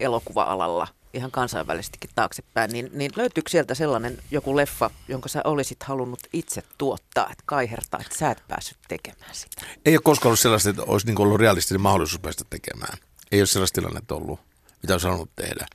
elokuva-alalla 0.00 0.88
ihan 1.14 1.30
kansainvälisestikin 1.30 2.10
taaksepäin, 2.14 2.70
niin, 2.70 2.90
niin 2.92 3.10
löytyykö 3.16 3.50
sieltä 3.50 3.74
sellainen 3.74 4.18
joku 4.30 4.56
leffa, 4.56 4.90
jonka 5.08 5.28
sä 5.28 5.40
olisit 5.44 5.82
halunnut 5.82 6.20
itse 6.32 6.62
tuottaa, 6.78 7.28
että 7.30 7.42
kaihertaa, 7.46 8.00
että 8.00 8.18
sä 8.18 8.30
et 8.30 8.42
päässyt 8.48 8.78
tekemään 8.88 9.34
sitä? 9.34 9.62
Ei 9.84 9.94
ole 9.94 10.00
koskaan 10.04 10.28
ollut 10.28 10.40
sellaista, 10.40 10.70
että 10.70 10.82
olisi 10.82 11.06
niin 11.06 11.20
ollut 11.20 11.40
realistinen 11.40 11.80
mahdollisuus 11.80 12.20
päästä 12.20 12.44
tekemään. 12.50 12.98
Ei 13.32 13.40
ole 13.40 13.46
sellaista 13.46 13.80
tilannetta 13.80 14.14
ollut, 14.14 14.40
mitä 14.82 14.94
olisi 14.94 15.06
halunnut 15.06 15.36
tehdä. 15.36 15.66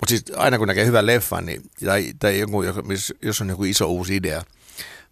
Mutta 0.00 0.08
siis 0.08 0.24
aina 0.36 0.58
kun 0.58 0.68
näkee 0.68 0.86
hyvän 0.86 1.06
leffan, 1.06 1.46
niin, 1.46 1.62
tai, 1.84 2.12
tai 2.18 2.38
joku, 2.38 2.62
jos 3.22 3.40
on 3.40 3.48
joku 3.48 3.64
iso 3.64 3.86
uusi 3.86 4.16
idea, 4.16 4.42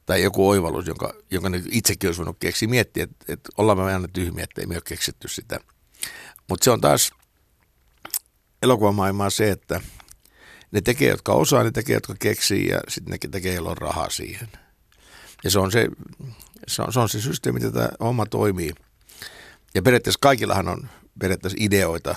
tai 0.07 0.22
joku 0.22 0.49
oivallus, 0.49 0.87
jonka, 0.87 1.14
jonka 1.30 1.51
itsekin 1.70 2.09
olisi 2.09 2.18
voinut 2.18 2.37
keksiä, 2.41 2.68
miettiä, 2.68 3.05
että, 3.05 3.32
että 3.32 3.51
ollaan 3.57 3.78
me 3.78 3.84
aina 3.84 4.09
tyhmiä, 4.09 4.45
että 4.45 4.61
ei 4.61 4.66
me 4.66 4.74
ole 4.74 4.82
keksitty 4.84 5.28
sitä. 5.28 5.61
Mutta 6.49 6.64
se 6.64 6.70
on 6.70 6.80
taas 6.80 7.11
elokuvamaailmaa 8.62 9.30
se, 9.30 9.51
että, 9.51 9.80
Ne 10.70 10.80
tekee, 10.80 11.09
jotka 11.09 11.32
osaa, 11.32 11.62
ne 11.64 11.70
tekee, 11.70 11.95
jotka 11.95 12.14
keksii 12.18 12.68
ja 12.68 12.80
sitten 12.89 13.18
ne 13.22 13.30
tekee, 13.30 13.55
joilla 13.55 13.70
on 13.70 13.78
rahaa 13.78 14.11
siihen. 14.11 14.49
Ja 15.45 15.51
se 15.51 15.59
on 15.59 15.72
se, 15.72 15.89
se 16.68 16.82
on, 16.82 16.93
se 16.93 17.01
on 17.01 17.09
se 17.09 17.20
systeemi, 17.20 17.61
että 17.64 17.78
tämä 17.78 17.89
homma 18.01 18.26
toimii. 18.26 18.72
Ja 19.74 19.82
periaatteessa 19.82 20.18
kaikillahan 20.20 20.68
on 20.68 20.89
periaatteessa 21.18 21.57
ideoita, 21.61 22.14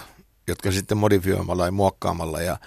jotka 0.52 0.72
sitten 0.72 0.98
modifioimalla 0.98 1.66
ja 1.66 1.72
muokkaamalla 1.72 2.42
ja, 2.42 2.58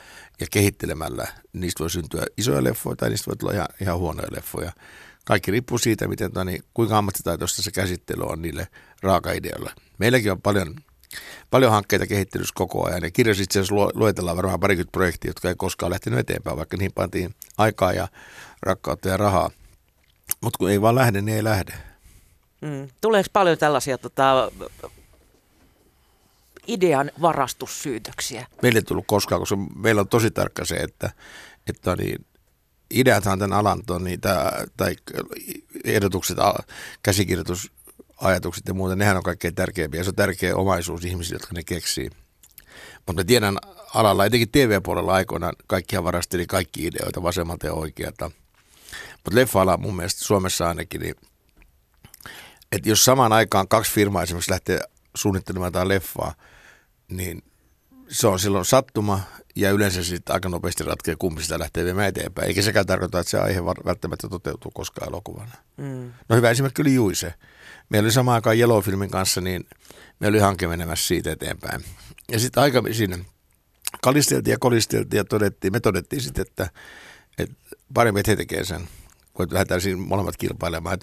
ja 0.40 0.46
kehittelemällä, 0.50 1.26
niistä 1.52 1.80
voi 1.80 1.90
syntyä 1.90 2.26
isoja 2.36 2.64
leffoja 2.64 2.96
tai 2.96 3.10
niistä 3.10 3.26
voi 3.26 3.36
tulla 3.36 3.52
ihan, 3.52 3.68
ihan 3.80 3.98
huonoja 3.98 4.28
leffoja. 4.30 4.72
Kaikki 5.24 5.50
riippuu 5.50 5.78
siitä, 5.78 6.08
miten, 6.08 6.30
niin, 6.44 6.62
kuinka 6.74 6.98
ammattitaitoista 6.98 7.62
se 7.62 7.70
käsittely 7.70 8.22
on 8.22 8.42
niille 8.42 8.68
raaka-ideoille. 9.02 9.70
Meilläkin 9.98 10.32
on 10.32 10.42
paljon, 10.42 10.74
paljon 11.50 11.72
hankkeita 11.72 12.06
kehittelyssä 12.06 12.52
koko 12.54 12.86
ajan 12.86 13.02
ja 13.02 13.10
kirjassa 13.10 13.42
itse 13.42 13.60
asiassa 13.60 13.74
luetellaan 13.94 14.36
varmaan 14.36 14.60
parikymmentä 14.60 14.92
projektia, 14.92 15.28
jotka 15.28 15.48
ei 15.48 15.54
koskaan 15.58 15.90
lähtenyt 15.90 16.18
eteenpäin, 16.18 16.56
vaikka 16.56 16.76
niihin 16.76 16.92
pantiin 16.94 17.34
aikaa 17.58 17.92
ja 17.92 18.08
rakkautta 18.62 19.08
ja 19.08 19.16
rahaa. 19.16 19.50
Mutta 20.40 20.58
kun 20.58 20.70
ei 20.70 20.80
vaan 20.80 20.94
lähde, 20.94 21.22
niin 21.22 21.36
ei 21.36 21.44
lähde. 21.44 21.72
Mm. 22.60 22.88
Tuleeko 23.00 23.28
paljon 23.32 23.58
tällaisia 23.58 23.98
tota, 23.98 24.52
idean 26.66 27.10
varastussyytöksiä? 27.20 28.46
Meille 28.62 28.78
ei 28.78 28.82
tullut 28.82 29.06
koskaan, 29.06 29.40
koska 29.40 29.56
meillä 29.56 30.00
on 30.00 30.08
tosi 30.08 30.30
tarkka 30.30 30.64
se, 30.64 30.74
että, 30.74 31.10
että 31.66 31.96
niin, 31.96 32.26
ideathan 32.90 33.38
tämän 33.38 33.58
alan 33.58 33.82
on 33.90 34.04
niitä, 34.04 34.52
tai 34.76 34.96
ehdotukset, 35.84 36.38
käsikirjoitusajatukset 37.02 38.68
ja 38.68 38.74
muuta, 38.74 38.96
nehän 38.96 39.16
on 39.16 39.22
kaikkein 39.22 39.54
tärkeimpiä. 39.54 40.04
Se 40.04 40.10
on 40.10 40.14
tärkeä 40.14 40.56
omaisuus 40.56 41.04
ihmisille, 41.04 41.36
jotka 41.36 41.54
ne 41.54 41.62
keksii. 41.62 42.10
Mutta 42.96 43.12
mä 43.12 43.24
tiedän 43.24 43.58
alalla, 43.94 44.24
etenkin 44.24 44.50
TV-puolella 44.52 45.12
aikoinaan, 45.12 45.54
kaikkia 45.66 46.04
varasteli 46.04 46.46
kaikki 46.46 46.86
ideoita 46.86 47.22
vasemmalta 47.22 47.66
ja 47.66 47.72
oikealta. 47.72 48.30
Mutta 49.12 49.34
leffa-ala 49.34 49.76
mun 49.76 49.96
mielestä 49.96 50.24
Suomessa 50.24 50.68
ainakin, 50.68 51.00
niin, 51.00 51.14
että 52.72 52.88
jos 52.88 53.04
samaan 53.04 53.32
aikaan 53.32 53.68
kaksi 53.68 53.92
firmaa 53.92 54.22
esimerkiksi 54.22 54.50
lähtee 54.50 54.80
suunnittelemaan 55.14 55.68
jotain 55.68 55.88
leffaa, 55.88 56.34
niin 57.16 57.42
se 58.08 58.26
on 58.26 58.38
silloin 58.38 58.64
sattuma 58.64 59.20
ja 59.56 59.70
yleensä 59.70 60.04
sitten 60.04 60.34
aika 60.34 60.48
nopeasti 60.48 60.84
ratkeaa, 60.84 61.16
kumpi 61.18 61.42
sitä 61.42 61.58
lähtee 61.58 61.84
viemään 61.84 62.08
eteenpäin. 62.08 62.48
Eikä 62.48 62.62
sekään 62.62 62.86
tarkoita, 62.86 63.20
että 63.20 63.30
se 63.30 63.38
aihe 63.38 63.64
välttämättä 63.64 64.28
toteutuu 64.28 64.70
koskaan 64.70 65.08
elokuvana. 65.08 65.52
Mm. 65.76 66.12
No 66.28 66.36
hyvä 66.36 66.50
esimerkki 66.50 66.82
oli 66.82 66.94
Juise. 66.94 67.34
Meillä 67.88 68.06
oli 68.06 68.12
samaan 68.12 68.34
aikaan 68.34 68.56
Yellow-filmin 68.56 69.10
kanssa, 69.10 69.40
niin 69.40 69.64
me 70.20 70.26
oli 70.26 70.38
hanke 70.38 70.68
menemässä 70.68 71.06
siitä 71.06 71.32
eteenpäin. 71.32 71.84
Ja 72.32 72.38
sitten 72.38 72.62
aika 72.62 72.82
siinä 72.92 73.18
kalisteltiin 74.02 74.52
ja 74.52 74.58
kolisteltiin 74.58 75.18
ja 75.18 75.24
todettiin, 75.24 75.72
me 75.72 75.80
todettiin 75.80 76.22
sitten, 76.22 76.42
että, 76.48 76.70
että 77.38 77.54
parempi, 77.94 78.20
että 78.20 78.32
he 78.32 78.36
tekee 78.36 78.64
sen, 78.64 78.88
kun 79.34 79.48
lähdetään 79.50 79.80
siinä 79.80 80.00
molemmat 80.00 80.36
kilpailemaan. 80.36 80.98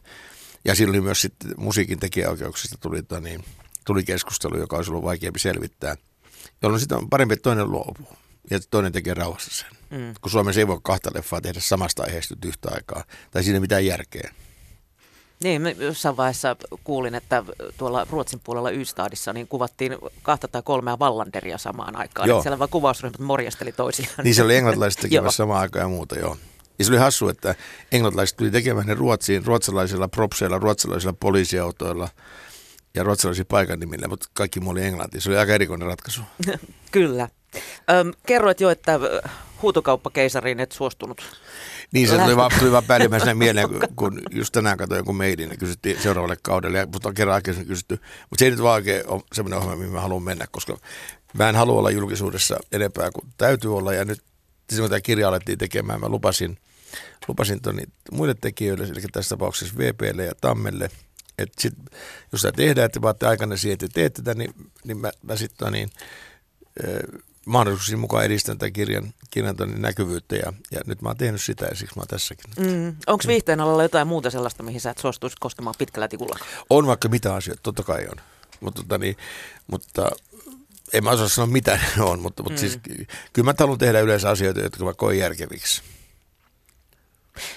Ja 0.65 0.73
oli 0.89 1.01
myös 1.01 1.21
sitten 1.21 1.53
musiikin 1.57 1.99
tekijäoikeuksista 1.99 2.77
tuli, 2.79 3.03
tota 3.03 3.21
niin, 3.21 3.43
tuli 3.85 4.03
keskustelu, 4.03 4.57
joka 4.57 4.75
olisi 4.75 4.91
ollut 4.91 5.03
vaikeampi 5.03 5.39
selvittää, 5.39 5.95
jolloin 6.61 6.79
sitten 6.79 6.97
on 6.97 7.09
parempi, 7.09 7.33
että 7.33 7.43
toinen 7.43 7.71
luopuu 7.71 8.17
ja 8.49 8.59
toinen 8.71 8.91
tekee 8.91 9.13
rauhassa 9.13 9.51
sen. 9.51 9.77
Mm. 9.89 10.13
Kun 10.21 10.31
Suomessa 10.31 10.61
ei 10.61 10.67
voi 10.67 10.79
kahta 10.83 11.11
leffaa 11.13 11.41
tehdä 11.41 11.59
samasta 11.59 12.03
aiheesta 12.03 12.35
yhtä 12.45 12.69
aikaa, 12.71 13.03
tai 13.31 13.43
siinä 13.43 13.55
ei 13.55 13.61
mitään 13.61 13.85
järkeä. 13.85 14.31
Niin, 15.43 15.75
jossain 15.79 16.17
vaiheessa 16.17 16.55
kuulin, 16.83 17.15
että 17.15 17.43
tuolla 17.77 18.07
Ruotsin 18.09 18.39
puolella 18.43 18.69
Ystadissa 18.69 19.33
niin 19.33 19.47
kuvattiin 19.47 19.97
kahta 20.21 20.47
tai 20.47 20.61
kolmea 20.65 20.99
vallanderia 20.99 21.57
samaan 21.57 21.95
aikaan. 21.95 22.29
Joo. 22.29 22.41
Siellä 22.41 22.59
vain 22.59 22.69
kuvausryhmät 22.69 23.19
morjasteli 23.19 23.71
toisiaan. 23.71 24.23
Niin 24.23 24.35
se 24.35 24.43
oli 24.43 24.55
englantilaiset 24.55 25.01
tekemässä 25.09 25.37
samaan 25.37 25.61
aikaan 25.61 25.83
ja 25.83 25.89
muuta, 25.89 26.19
joo. 26.19 26.37
Ja 26.79 26.85
se 26.85 26.91
oli 26.91 26.99
hassu, 26.99 27.29
että 27.29 27.55
englantilaiset 27.91 28.37
tuli 28.37 28.51
tekemään 28.51 28.87
ne 28.87 28.93
Ruotsiin 28.93 29.45
ruotsalaisilla 29.45 30.07
propseilla, 30.07 30.57
ruotsalaisilla 30.57 31.15
poliisiautoilla– 31.19 32.09
ja 32.95 33.03
ruotsalaisia 33.03 33.45
paikan 33.45 33.79
nimillä, 33.79 34.07
mutta 34.07 34.27
kaikki 34.33 34.59
muu 34.59 34.71
oli 34.71 34.85
englanti. 34.85 35.21
Se 35.21 35.29
oli 35.29 35.37
aika 35.37 35.53
erikoinen 35.53 35.87
ratkaisu. 35.87 36.21
Kyllä. 36.91 37.29
Öm, 37.91 38.13
kerroit 38.25 38.61
jo, 38.61 38.69
että 38.69 38.99
huutokauppakeisariin 39.61 40.59
et 40.59 40.71
suostunut. 40.71 41.21
Niin, 41.91 42.07
se 42.07 42.17
tuli 42.17 42.37
vaan, 42.37 42.51
tuli 42.59 42.71
vaan 42.71 42.83
päällimmäisenä 42.83 43.33
mieleen, 43.45 43.69
kun, 43.69 43.81
kun 43.95 44.21
just 44.31 44.51
tänään 44.51 44.77
katsoin 44.77 44.99
jonkun 44.99 45.15
meidin 45.15 45.49
ja 45.49 45.57
kysyttiin 45.57 46.01
seuraavalle 46.01 46.37
kaudelle. 46.41 46.77
Ja 46.77 46.87
mutta 46.93 47.09
on 47.09 47.15
kerran 47.15 47.35
aikaisemmin 47.35 47.67
kysytty. 47.67 47.95
Mutta 48.29 48.39
se 48.39 48.45
ei 48.45 48.51
nyt 48.51 48.63
vaan 48.63 48.75
oikein 48.75 49.07
ole 49.07 49.21
semmoinen 49.33 49.59
ohjelma, 49.59 49.75
mihin 49.75 49.93
mä 49.93 50.01
haluan 50.01 50.23
mennä, 50.23 50.45
koska 50.51 50.77
mä 51.33 51.49
en 51.49 51.55
halua 51.55 51.79
olla 51.79 51.91
julkisuudessa 51.91 52.59
enempää 52.71 53.11
kuin 53.11 53.27
täytyy 53.37 53.77
olla. 53.77 53.93
Ja 53.93 54.05
nyt 54.05 54.23
silloin 54.69 54.89
tämä 54.89 55.01
kirja 55.01 55.27
alettiin 55.27 55.57
tekemään, 55.57 55.99
mä 55.99 56.09
lupasin, 56.09 56.57
lupasin 57.27 57.61
toni, 57.61 57.83
muille 58.11 58.35
tekijöille, 58.41 58.83
eli 58.83 59.01
tässä 59.11 59.29
tapauksessa 59.29 59.77
VPlle 59.77 60.25
ja 60.25 60.33
Tammelle– 60.41 60.89
että 61.41 61.61
sit, 61.61 61.73
jos 62.31 62.41
sitä 62.41 62.51
tehdään, 62.51 62.85
että 62.85 63.01
vaatte 63.01 63.27
aikana 63.27 63.57
siihen, 63.57 63.73
että 63.73 63.87
teet 63.93 64.13
tätä, 64.13 64.33
niin, 64.33 64.53
niin 64.83 64.97
mä, 64.97 65.11
mä 65.21 65.35
sitten 65.35 65.71
niin, 65.71 65.89
mahdollisuuksien 67.45 67.99
mukaan 67.99 68.25
edistän 68.25 68.57
tämän 68.57 68.73
kirjan, 68.73 69.13
kirjan 69.31 69.55
näkyvyyttä 69.77 70.35
ja, 70.35 70.53
ja 70.71 70.81
nyt 70.85 71.01
mä 71.01 71.09
oon 71.09 71.17
tehnyt 71.17 71.41
sitä 71.41 71.65
ja 71.65 71.75
siksi 71.75 71.95
mä 71.95 71.99
oon 71.99 72.07
tässäkin. 72.07 72.45
Mm. 72.59 72.95
Onko 73.07 73.23
viihteen 73.27 73.59
alalla 73.59 73.83
jotain 73.83 74.07
muuta 74.07 74.29
sellaista, 74.29 74.63
mihin 74.63 74.81
sä 74.81 74.89
et 74.89 74.97
suostuisi 74.97 75.37
koskemaan 75.39 75.75
pitkällä 75.77 76.07
tikulla? 76.07 76.39
On 76.69 76.87
vaikka 76.87 77.09
mitä 77.09 77.35
asioita, 77.35 77.63
totta 77.63 77.83
kai 77.83 78.07
on. 78.11 78.21
Mutta, 78.59 78.81
tota 78.81 78.97
niin, 78.97 79.17
mutta 79.67 80.11
en 80.93 81.03
mä 81.03 81.09
osaa 81.09 81.27
sanoa 81.27 81.47
mitä 81.47 81.79
ne 81.97 82.03
on, 82.03 82.19
mutta, 82.19 82.43
mutta 82.43 82.59
siis 82.59 82.75
mm. 82.75 82.95
siis, 82.95 83.07
kyllä 83.33 83.45
mä 83.45 83.53
haluan 83.59 83.77
tehdä 83.77 83.99
yleensä 83.99 84.29
asioita, 84.29 84.59
jotka 84.59 84.85
mä 84.85 84.93
koen 84.93 85.17
järkeviksi. 85.17 85.81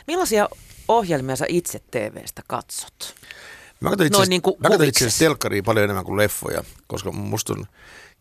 Millaisia 0.06 0.48
ohjelmia 0.88 1.36
sä 1.36 1.44
itse 1.48 1.78
TVstä 1.90 2.42
katsot? 2.46 3.14
Mä 3.82 3.90
katson 3.90 4.06
itse, 4.06 4.26
niin 4.26 4.42
mä 4.58 4.68
katson 4.68 4.88
itse 4.88 5.08
telkkaria 5.18 5.62
paljon 5.62 5.84
enemmän 5.84 6.04
kuin 6.04 6.16
leffoja, 6.16 6.64
koska 6.86 7.12
musta 7.12 7.52
on 7.52 7.66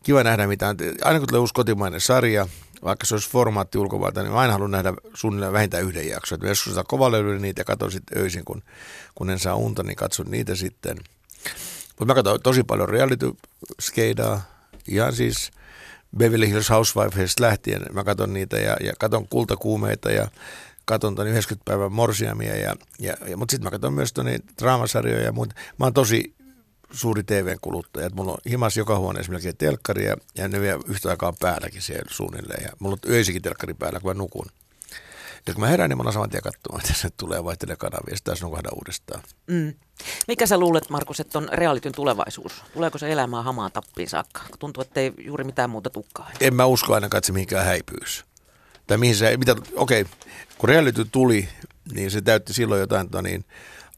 kiva 0.02 0.24
nähdä 0.24 0.46
mitään. 0.46 0.76
Aina 1.04 1.18
kun 1.18 1.28
tulee 1.28 1.40
uusi 1.40 1.54
kotimainen 1.54 2.00
sarja, 2.00 2.48
vaikka 2.84 3.06
se 3.06 3.14
olisi 3.14 3.30
formaatti 3.30 3.78
ulkomailta, 3.78 4.22
niin 4.22 4.32
mä 4.32 4.38
aina 4.38 4.52
haluan 4.52 4.70
nähdä 4.70 4.92
suunnilleen 5.14 5.52
vähintään 5.52 5.82
yhden 5.82 6.08
jakson. 6.08 6.36
Että 6.36 6.48
joskus 6.48 6.72
sitä 6.72 6.84
kovalöylyä 6.88 7.38
niitä 7.38 7.60
ja 7.60 7.64
katson 7.64 7.92
sitten 7.92 8.18
öisin, 8.18 8.44
kun, 8.44 8.62
kun 9.14 9.30
en 9.30 9.38
saa 9.38 9.54
unta, 9.54 9.82
niin 9.82 9.96
katson 9.96 10.30
niitä 10.30 10.54
sitten. 10.54 10.96
Mutta 11.88 12.04
mä 12.04 12.14
katson 12.14 12.40
tosi 12.42 12.62
paljon 12.62 12.88
reality-skeidaa, 12.88 14.40
ihan 14.88 15.12
siis 15.12 15.50
Beverly 16.16 16.48
Hills 16.48 16.70
Housewifeista 16.70 17.42
lähtien. 17.42 17.82
Mä 17.92 18.04
katson 18.04 18.32
niitä 18.32 18.56
ja, 18.56 18.76
ja 18.80 18.92
katson 18.98 19.28
kultakuumeita 19.28 20.10
ja 20.10 20.28
katon 20.92 21.14
ton 21.14 21.28
90 21.28 21.70
päivän 21.70 21.92
morsiamia, 21.92 22.56
ja, 22.56 22.74
ja, 22.98 23.16
ja, 23.28 23.36
mutta 23.36 23.52
sitten 23.52 23.66
mä 23.66 23.70
katson 23.70 23.92
myös 23.92 24.12
toni 24.12 24.38
draamasarjoja 24.62 25.24
ja 25.24 25.32
muuta. 25.32 25.54
Mä 25.78 25.86
oon 25.86 25.94
tosi 25.94 26.34
suuri 26.90 27.22
TV-kuluttaja. 27.22 28.06
että 28.06 28.16
mulla 28.16 28.32
on 28.32 28.38
himas 28.50 28.76
joka 28.76 28.98
huoneessa 28.98 29.32
melkein 29.32 29.56
telkkari 29.56 30.04
ja, 30.04 30.16
ja 30.36 30.48
ne 30.48 30.60
vielä 30.60 30.80
yhtä 30.86 31.10
aikaa 31.10 31.32
päälläkin 31.40 31.82
siellä 31.82 32.10
suunnilleen. 32.10 32.62
Ja 32.62 32.70
mulla 32.78 32.96
on 33.04 33.12
öisikin 33.12 33.42
telkkari 33.42 33.74
päällä, 33.74 34.00
kun 34.00 34.10
mä 34.10 34.14
nukun. 34.14 34.46
Ja 35.46 35.54
kun 35.54 35.60
mä 35.60 35.68
herään, 35.68 35.90
niin 35.90 36.04
mä 36.04 36.12
saman 36.12 36.30
tien 36.30 36.42
katsomaan, 36.42 36.84
että 36.84 37.00
se 37.00 37.08
tulee 37.10 37.44
vaihtelee 37.44 37.76
kanavia, 37.76 38.16
sitten 38.16 38.24
taas 38.24 38.42
nukahda 38.42 38.68
uudestaan. 38.72 39.22
Mm. 39.46 39.74
Mikä 40.28 40.46
sä 40.46 40.58
luulet, 40.58 40.90
Markus, 40.90 41.20
että 41.20 41.38
on 41.38 41.48
realityn 41.52 41.92
tulevaisuus? 41.92 42.52
Tuleeko 42.74 42.98
se 42.98 43.12
elämään 43.12 43.44
hamaan 43.44 43.72
tappiin 43.72 44.08
saakka? 44.08 44.40
Tuntuu, 44.58 44.82
että 44.82 45.00
ei 45.00 45.12
juuri 45.18 45.44
mitään 45.44 45.70
muuta 45.70 45.90
tukkaa. 45.90 46.30
En 46.40 46.54
mä 46.54 46.66
usko 46.66 46.94
ainakaan, 46.94 47.18
että 47.18 47.26
se 47.26 47.32
mihinkään 47.32 47.66
häipyisi. 47.66 48.24
Tai 48.92 48.98
mihin 48.98 49.16
se, 49.16 49.36
mitä, 49.36 49.56
okei, 49.74 50.06
kun 50.58 50.68
reality 50.68 51.04
tuli, 51.04 51.48
niin 51.92 52.10
se 52.10 52.20
täytti 52.20 52.54
silloin 52.54 52.80
jotain 52.80 53.10
tota 53.10 53.22
niin, 53.22 53.44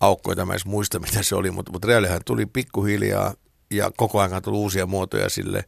aukkoja, 0.01 0.47
mä 0.47 0.55
en 0.55 0.61
muista 0.64 0.99
mitä 0.99 1.22
se 1.22 1.34
oli, 1.34 1.51
mutta, 1.51 1.72
mutta 1.72 1.88
reaalihan 1.88 2.20
tuli 2.24 2.47
pikkuhiljaa 2.47 3.34
ja 3.70 3.90
koko 3.97 4.20
ajan 4.20 4.42
tuli 4.42 4.57
uusia 4.57 4.86
muotoja 4.86 5.28
sille. 5.28 5.64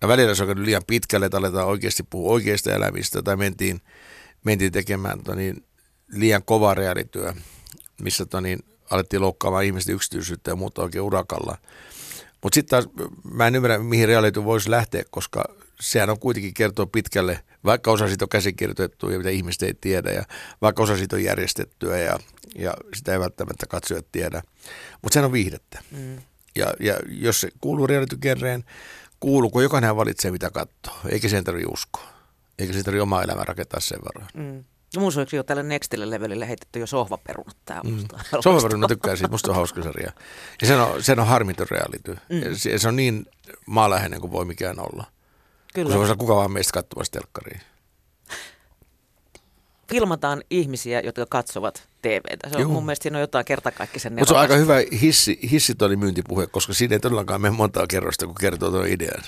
Ja 0.00 0.08
välillä 0.08 0.34
se 0.34 0.42
on 0.42 0.64
liian 0.64 0.82
pitkälle, 0.86 1.26
että 1.26 1.38
aletaan 1.38 1.66
oikeasti 1.66 2.02
puhua 2.02 2.32
oikeista 2.32 2.74
elämistä 2.74 3.22
tai 3.22 3.36
mentiin, 3.36 3.80
mentiin 4.44 4.72
tekemään 4.72 5.18
tota 5.18 5.34
niin, 5.34 5.64
liian 6.12 6.42
kovaa 6.42 6.74
reaalityö, 6.74 7.34
missä 8.00 8.24
tota 8.24 8.40
niin, 8.40 8.58
alettiin 8.90 9.22
loukkaamaan 9.22 9.64
ihmisten 9.64 9.94
yksityisyyttä 9.94 10.50
ja 10.50 10.56
muuta 10.56 10.82
oikein 10.82 11.02
urakalla. 11.02 11.58
Mutta 12.42 12.54
sitten 12.54 12.70
taas 12.70 13.08
mä 13.32 13.46
en 13.46 13.54
ymmärrä, 13.54 13.78
mihin 13.78 14.08
reality 14.08 14.44
voisi 14.44 14.70
lähteä, 14.70 15.02
koska 15.10 15.44
sehän 15.80 16.10
on 16.10 16.20
kuitenkin 16.20 16.54
kertoa 16.54 16.86
pitkälle, 16.86 17.40
vaikka 17.64 17.90
osa 17.90 18.08
siitä 18.08 18.24
on 18.24 18.28
käsikirjoitettu 18.28 19.10
ja 19.10 19.18
mitä 19.18 19.30
ihmiset 19.30 19.62
ei 19.62 19.74
tiedä, 19.80 20.10
ja 20.10 20.24
vaikka 20.62 20.82
osa 20.82 20.96
siitä 20.96 21.16
on 21.16 21.24
järjestettyä 21.24 21.98
ja, 21.98 22.18
ja 22.54 22.74
sitä 22.94 23.12
ei 23.12 23.20
välttämättä 23.20 23.66
katsojat 23.66 24.06
tiedä. 24.12 24.42
Mutta 25.02 25.14
sehän 25.14 25.24
on 25.24 25.32
viihdettä. 25.32 25.82
Mm. 25.90 26.18
Ja, 26.56 26.74
ja 26.80 26.94
jos 27.08 27.40
se 27.40 27.48
kuuluu 27.60 27.86
reality 27.86 28.18
kuuluu, 29.20 29.50
kun 29.50 29.62
jokainen 29.62 29.96
valitsee 29.96 30.30
mitä 30.30 30.50
katsoo, 30.50 30.94
eikä 31.08 31.28
sen 31.28 31.44
tarvitse 31.44 31.72
uskoa. 31.72 32.10
Eikä 32.58 32.72
sen 32.72 32.84
tarvitse 32.84 33.02
omaa 33.02 33.22
elämää 33.22 33.44
rakentaa 33.44 33.80
sen 33.80 33.98
verran. 34.04 34.28
Mm. 34.34 34.64
No 34.96 35.00
mun 35.00 35.12
jo 35.32 35.42
tälle 35.42 35.62
Nextille 35.62 36.10
levelille 36.10 36.48
heitetty 36.48 36.78
jo 36.78 36.86
sohvaperunat 36.86 37.56
tää 37.64 37.80
mm. 37.84 38.08
Sohvaperunat 38.40 38.88
tykkää 38.88 39.16
siitä, 39.16 39.30
musta 39.30 39.50
on 39.50 39.54
hauska 39.54 39.82
sarja. 39.82 40.12
Ja 40.60 40.66
sen 40.66 40.80
on, 40.80 41.02
sen 41.02 41.20
on 41.20 41.26
harmiton 41.26 41.66
reality. 41.70 42.16
Mm. 42.28 42.54
Se, 42.54 42.78
se, 42.78 42.88
on 42.88 42.96
niin 42.96 43.26
maaläheinen 43.66 44.20
kuin 44.20 44.32
voi 44.32 44.44
mikään 44.44 44.80
olla. 44.80 45.04
Kyllä. 45.74 45.92
Se 45.92 45.98
voisi 45.98 46.14
kuka 46.14 46.36
vaan 46.36 46.50
meistä 46.50 46.72
katsomassa 46.72 47.12
telkkariin. 47.12 47.60
filmataan 49.90 50.42
ihmisiä, 50.50 51.00
jotka 51.00 51.26
katsovat 51.28 51.88
TVtä. 52.02 52.48
Se 52.48 52.56
on 52.56 52.62
Juu. 52.62 52.72
mun 52.72 52.86
mielestä 52.86 53.02
siinä 53.02 53.18
on 53.18 53.20
jotain 53.20 53.44
kertakaikkisen 53.44 54.12
Mutta 54.12 54.26
se 54.26 54.34
on 54.34 54.40
aika 54.40 54.56
hyvä 54.56 54.74
hissi, 55.00 55.38
hissitoni 55.50 55.96
myyntipuhe, 55.96 56.46
koska 56.46 56.72
siinä 56.72 56.94
ei 56.94 57.00
todellakaan 57.00 57.40
mene 57.40 57.56
montaa 57.56 57.86
kerrosta, 57.86 58.26
kun 58.26 58.34
kertoo 58.40 58.70
tuon 58.70 58.86
idean. 58.86 59.22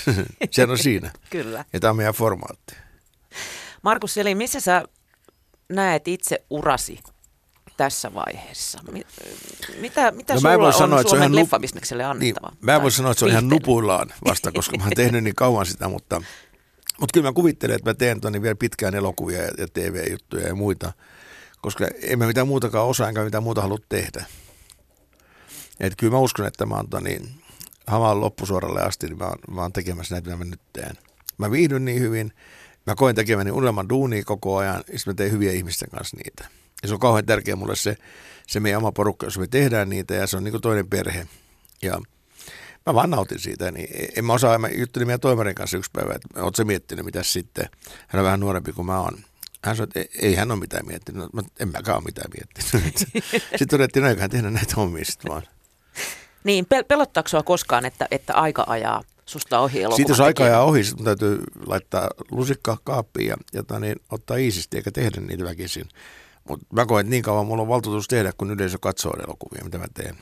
Sehän 0.50 0.70
on 0.70 0.78
siinä. 0.78 1.10
Kyllä. 1.30 1.64
Ja 1.72 1.80
tämä 1.80 1.90
on 1.90 1.96
meidän 1.96 2.14
formaatti. 2.14 2.74
Markus 3.82 4.14
Selin, 4.14 4.36
missä 4.36 4.60
sä 4.60 4.84
näet 5.68 6.08
itse 6.08 6.44
urasi 6.50 7.00
tässä 7.84 8.14
vaiheessa? 8.14 8.78
Mi- 8.92 9.06
Mitä, 9.80 10.10
mitä 10.10 10.34
No 10.34 10.40
no, 10.40 10.42
mä 10.42 10.48
en 10.48 10.54
sulla 10.54 10.58
voi 10.58 10.66
on 10.66 10.72
sanoa, 10.72 11.00
että 11.00 11.10
Suomen 11.10 11.32
nup- 11.32 11.34
leffabisnekselle 11.34 12.02
Niin, 12.02 12.10
annettava? 12.10 12.46
mä 12.60 12.72
en 12.72 12.76
Tai 12.78 12.82
voi 12.82 12.90
sanoa, 12.90 13.10
että 13.12 13.18
se 13.18 13.24
on 13.24 13.30
ihan 13.30 13.42
viihteelle? 13.44 13.60
nupuillaan 13.60 14.12
vasta, 14.24 14.52
koska 14.52 14.76
mä 14.78 14.84
oon 14.84 14.92
tehnyt 14.96 15.24
niin 15.24 15.34
kauan 15.34 15.66
sitä, 15.66 15.88
mutta, 15.88 16.22
mutta 17.00 17.12
kyllä 17.14 17.28
mä 17.28 17.32
kuvittelen, 17.32 17.76
että 17.76 17.90
mä 17.90 17.94
teen 17.94 18.20
tuonne 18.20 18.42
vielä 18.42 18.54
pitkään 18.54 18.94
elokuvia 18.94 19.42
ja, 19.42 19.50
ja 19.58 19.66
TV-juttuja 19.74 20.46
ja 20.46 20.54
muita, 20.54 20.92
koska 21.60 21.86
en 22.02 22.18
mä 22.18 22.26
mitään 22.26 22.48
muutakaan 22.48 22.86
osaa, 22.86 23.08
enkä 23.08 23.24
mitään 23.24 23.42
muuta 23.42 23.62
halua 23.62 23.78
tehdä. 23.88 24.24
Et 25.80 25.92
kyllä 25.96 26.10
mä 26.12 26.18
uskon, 26.18 26.46
että 26.46 26.66
mä 26.66 26.74
oon 26.74 27.04
niin, 27.04 27.30
hamaan 27.86 28.20
loppusuoralle 28.20 28.80
asti, 28.82 29.06
niin 29.06 29.18
mä 29.18 29.24
oon, 29.24 29.38
mä 29.50 29.60
oon 29.60 29.72
tekemässä 29.72 30.14
näitä, 30.14 30.30
mitä 30.30 30.44
mä 30.44 30.50
nyt 30.50 30.60
teen. 30.72 30.98
Mä 31.38 31.50
viihdyn 31.50 31.84
niin 31.84 32.00
hyvin, 32.00 32.32
mä 32.86 32.94
koen 32.94 33.14
tekemäni 33.14 33.50
unelman 33.50 33.88
duunia 33.88 34.22
koko 34.24 34.56
ajan, 34.56 34.84
ja 34.92 34.98
sitten 34.98 35.10
mä 35.12 35.14
teen 35.14 35.32
hyviä 35.32 35.52
ihmisten 35.52 35.88
kanssa 35.90 36.16
niitä. 36.16 36.61
Ja 36.82 36.88
se 36.88 36.94
on 36.94 37.00
kauhean 37.00 37.26
tärkeä 37.26 37.56
mulle 37.56 37.76
se, 37.76 37.96
se 38.46 38.60
meidän 38.60 38.78
oma 38.78 38.92
porukka, 38.92 39.26
jos 39.26 39.38
me 39.38 39.46
tehdään 39.46 39.88
niitä, 39.88 40.14
ja 40.14 40.26
se 40.26 40.36
on 40.36 40.44
niin 40.44 40.52
kuin 40.52 40.62
toinen 40.62 40.88
perhe. 40.88 41.26
Ja 41.82 42.00
mä 42.86 42.94
vaan 42.94 43.10
nautin 43.10 43.38
siitä, 43.38 43.70
niin 43.70 43.88
en 44.16 44.24
mä 44.24 44.32
osaa, 44.32 44.58
mä 44.58 44.68
juttelin 44.68 45.08
meidän 45.08 45.20
toimarin 45.20 45.54
kanssa 45.54 45.76
yksi 45.76 45.90
päivä, 45.92 46.14
että 46.14 46.42
oot 46.42 46.56
sä 46.56 46.64
miettinyt, 46.64 47.04
mitä 47.04 47.22
sitten, 47.22 47.68
hän 48.08 48.20
on 48.20 48.24
vähän 48.24 48.40
nuorempi 48.40 48.72
kuin 48.72 48.86
mä 48.86 49.00
oon. 49.00 49.18
Hän 49.64 49.76
sanoi, 49.76 49.84
että 49.84 50.00
ei, 50.00 50.28
ei 50.28 50.34
hän 50.34 50.50
ole 50.50 50.60
mitään 50.60 50.86
miettinyt, 50.86 51.22
no, 51.22 51.28
mä- 51.32 51.48
en 51.60 51.68
mäkään 51.68 51.96
ole 51.96 52.04
mitään 52.04 52.30
miettinyt. 52.36 52.98
sitten 53.48 53.68
todettiin, 53.68 54.02
no 54.02 54.08
eiköhän 54.08 54.30
tehdä 54.30 54.50
näitä 54.50 54.74
hommia 54.76 55.04
sitten 55.04 55.30
vaan. 55.32 55.42
Niin, 56.44 56.66
pel- 56.74 56.84
pelottaako 56.88 57.28
sua 57.28 57.42
koskaan, 57.42 57.84
että, 57.84 58.08
että 58.10 58.34
aika 58.34 58.64
ajaa 58.68 59.02
susta 59.26 59.60
ohi 59.60 59.82
elokuvan 59.82 59.96
Sitten 59.96 60.12
jos 60.12 60.20
aika 60.20 60.44
ajaa 60.44 60.64
ohi, 60.64 60.84
sitten 60.84 61.04
täytyy 61.04 61.42
laittaa 61.66 62.08
lusikka 62.30 62.76
kaappiin 62.84 63.28
ja 63.28 63.36
jota 63.52 63.78
niin, 63.78 63.96
ottaa 64.10 64.36
iisisti 64.36 64.76
eikä 64.76 64.90
tehdä 64.90 65.20
niitä 65.20 65.44
väkisin. 65.44 65.88
Mutta 66.48 66.66
mä 66.72 66.86
koen, 66.86 67.06
että 67.06 67.10
niin 67.10 67.22
kauan 67.22 67.46
mulla 67.46 67.62
on 67.62 67.68
valtuutus 67.68 68.08
tehdä, 68.08 68.32
kun 68.38 68.50
yleisö 68.50 68.78
katsoo 68.80 69.12
elokuvia, 69.24 69.64
mitä 69.64 69.78
mä 69.78 69.86
teen. 69.94 70.16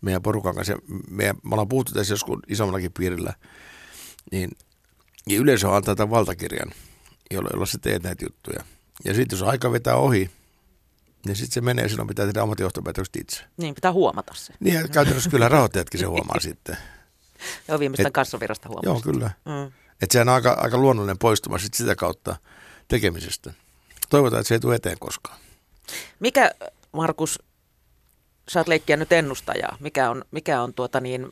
Meidän 0.00 0.22
porukan 0.22 0.54
kanssa, 0.54 0.72
ja 0.72 0.78
meidän, 1.10 1.36
me 1.44 1.50
ollaan 1.52 1.68
puhuttu 1.68 1.92
tässä 1.92 2.12
joskus 2.12 2.38
isommallakin 2.48 2.92
piirillä, 2.98 3.32
niin, 4.32 4.50
niin 5.26 5.40
yleisö 5.40 5.74
antaa 5.74 5.94
tämän 5.94 6.10
valtakirjan, 6.10 6.70
jolla, 7.30 7.48
jolla 7.52 7.66
sä 7.66 7.78
teet 7.78 8.02
näitä 8.02 8.24
juttuja. 8.24 8.64
Ja 9.04 9.14
sitten 9.14 9.38
jos 9.38 9.48
aika 9.48 9.72
vetää 9.72 9.94
ohi, 9.94 10.30
niin 11.26 11.36
sitten 11.36 11.52
se 11.52 11.60
menee, 11.60 11.88
silloin 11.88 12.08
pitää 12.08 12.26
tehdä 12.26 12.42
omat 12.42 12.60
johtopäätökset 12.60 13.16
itse. 13.16 13.44
Niin, 13.56 13.74
pitää 13.74 13.92
huomata 13.92 14.34
se. 14.34 14.54
Niin 14.60 14.74
ja 14.74 14.88
käytännössä 14.88 15.30
kyllä 15.30 15.48
rahoittajatkin 15.48 16.00
se 16.00 16.06
huomaa 16.06 16.40
sitten. 16.40 16.76
Joo, 17.68 17.78
viimeistään 17.78 18.06
Et- 18.06 18.14
kassavirrasta 18.14 18.68
Joo, 18.82 19.00
kyllä. 19.00 19.30
Mm. 19.44 19.72
Että 20.02 20.12
sehän 20.12 20.28
on 20.28 20.34
aika, 20.34 20.52
aika 20.52 20.78
luonnollinen 20.78 21.18
poistuma 21.18 21.58
sit 21.58 21.74
sitä 21.74 21.96
kautta 21.96 22.36
tekemisestä. 22.88 23.52
Toivotaan, 24.08 24.40
että 24.40 24.48
se 24.48 24.54
ei 24.54 24.60
tule 24.60 24.74
eteen 24.74 24.98
koskaan. 25.00 25.38
Mikä, 26.20 26.50
Markus, 26.92 27.38
saat 28.48 28.68
leikkiä 28.68 28.96
nyt 28.96 29.12
ennustajaa, 29.12 29.76
mikä 29.80 30.10
on, 30.10 30.24
mikä 30.30 30.62
on 30.62 30.74
tuota 30.74 31.00
niin, 31.00 31.28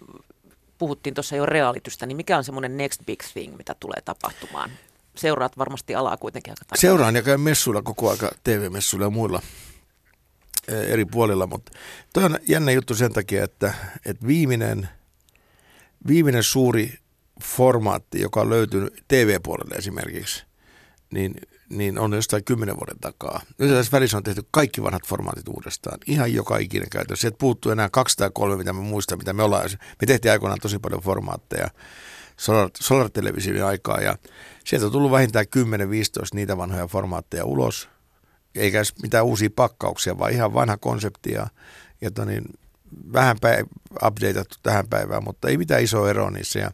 puhuttiin 0.79 1.14
tuossa 1.14 1.37
jo 1.37 1.47
realitystä, 1.47 2.07
niin 2.07 2.16
mikä 2.16 2.37
on 2.37 2.45
semmoinen 2.45 2.77
next 2.77 3.07
big 3.07 3.20
thing, 3.33 3.57
mitä 3.57 3.74
tulee 3.81 4.01
tapahtumaan? 4.05 4.70
Seuraat 5.16 5.59
varmasti 5.59 5.95
alaa 5.95 6.16
kuitenkin 6.16 6.51
aika 6.51 6.64
tarkkaan. 6.64 6.81
Seuraan 6.81 7.16
ja 7.16 7.22
käyn 7.22 7.41
messuilla 7.41 7.83
koko 7.83 8.11
aika 8.11 8.31
TV-messuilla 8.45 9.07
ja 9.07 9.11
muilla 9.11 9.43
eh, 10.68 10.93
eri 10.93 11.05
puolilla, 11.05 11.47
mutta 11.47 11.72
toi 12.12 12.24
on 12.24 12.39
jännä 12.49 12.72
juttu 12.72 12.95
sen 12.95 13.12
takia, 13.12 13.45
että, 13.45 13.74
että 14.07 14.27
viimeinen, 14.27 14.89
viimeinen 16.07 16.43
suuri 16.43 16.99
formaatti, 17.43 18.20
joka 18.20 18.41
on 18.41 18.51
löytynyt 18.51 19.05
TV-puolelle 19.09 19.74
esimerkiksi, 19.74 20.45
niin, 21.11 21.35
niin 21.71 21.99
on 21.99 22.12
jostain 22.12 22.45
kymmenen 22.45 22.77
vuoden 22.77 22.99
takaa. 23.01 23.41
Nyt 23.59 23.71
tässä 23.71 23.93
välissä 23.93 24.17
on 24.17 24.23
tehty 24.23 24.43
kaikki 24.51 24.83
vanhat 24.83 25.07
formaatit 25.07 25.49
uudestaan. 25.49 25.99
Ihan 26.07 26.35
joka 26.35 26.59
ikinen 26.59 26.89
käytös. 26.91 27.21
Sieltä 27.21 27.39
puuttuu 27.39 27.73
enää 27.73 27.89
kaksi 27.91 28.17
tai 28.17 28.31
kolme, 28.35 28.57
mitä 28.57 28.73
mä 28.73 28.81
muistan, 28.81 29.19
mitä 29.19 29.33
me 29.33 29.43
ollaan. 29.43 29.71
Me 29.73 30.07
tehtiin 30.07 30.33
aikoinaan 30.33 30.61
tosi 30.61 30.79
paljon 30.79 31.03
formaatteja 31.03 31.69
Solar, 32.37 32.71
Solar 32.81 33.11
aikaa 33.67 34.01
ja 34.01 34.17
sieltä 34.64 34.87
on 34.87 34.93
tullut 34.93 35.11
vähintään 35.11 35.47
10-15 35.57 35.59
niitä 36.35 36.57
vanhoja 36.57 36.87
formaatteja 36.87 37.45
ulos. 37.45 37.89
Eikä 38.55 38.83
mitään 39.03 39.25
uusia 39.25 39.51
pakkauksia, 39.57 40.19
vaan 40.19 40.33
ihan 40.33 40.55
vanha 40.55 40.77
konsepti 40.77 41.33
ja, 41.33 41.47
ja 42.01 42.11
to 42.11 42.25
niin, 42.25 42.45
vähän 43.12 43.37
päiv- 43.37 44.07
updateattu 44.07 44.57
tähän 44.62 44.89
päivään, 44.89 45.25
mutta 45.25 45.49
ei 45.49 45.57
mitään 45.57 45.83
isoa 45.83 46.11
eroa 46.11 46.31
niissä. 46.31 46.59
Ja, 46.59 46.71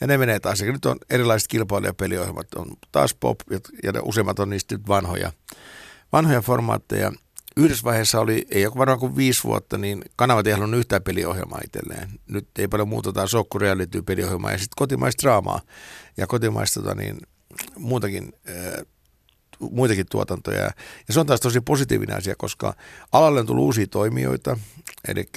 ja 0.00 0.06
ne 0.06 0.18
menee 0.18 0.40
taas. 0.40 0.60
Ja 0.60 0.72
nyt 0.72 0.86
on 0.86 0.96
erilaiset 1.10 1.48
kilpailijapeliohjelmat, 1.48 2.54
on 2.54 2.76
taas 2.92 3.14
pop 3.14 3.40
ja, 3.82 3.92
useimmat 4.02 4.38
on 4.38 4.50
niistä 4.50 4.74
nyt 4.74 4.88
vanhoja, 4.88 5.32
vanhoja 6.12 6.40
formaatteja. 6.40 7.12
Yhdessä 7.56 7.84
vaiheessa 7.84 8.20
oli, 8.20 8.46
ei 8.50 8.66
ole 8.66 8.74
varmaan 8.76 8.98
kuin 8.98 9.16
viisi 9.16 9.44
vuotta, 9.44 9.78
niin 9.78 10.04
kanavat 10.16 10.46
ei 10.46 10.52
halunnut 10.52 10.78
yhtään 10.78 11.02
peliohjelmaa 11.02 11.60
itselleen. 11.64 12.08
Nyt 12.26 12.48
ei 12.58 12.68
paljon 12.68 12.88
muuta 12.88 13.12
taas 13.12 13.30
Sokku 13.30 13.58
reality 13.58 14.02
peliohjelmaa 14.02 14.52
ja 14.52 14.58
sitten 14.58 14.76
kotimaista 14.76 15.22
draamaa 15.22 15.60
ja 16.16 16.26
kotimaista 16.26 16.82
tota, 16.82 16.94
niin, 16.94 17.18
muutakin 17.76 18.32
äh, 18.48 18.86
muitakin 19.72 20.06
tuotantoja. 20.10 20.62
Ja 20.62 20.70
se 21.10 21.20
on 21.20 21.26
taas 21.26 21.40
tosi 21.40 21.60
positiivinen 21.60 22.16
asia, 22.16 22.34
koska 22.38 22.74
alalle 23.12 23.40
on 23.40 23.46
tullut 23.46 23.64
uusia 23.64 23.86
toimijoita, 23.86 24.56
eli 25.08 25.28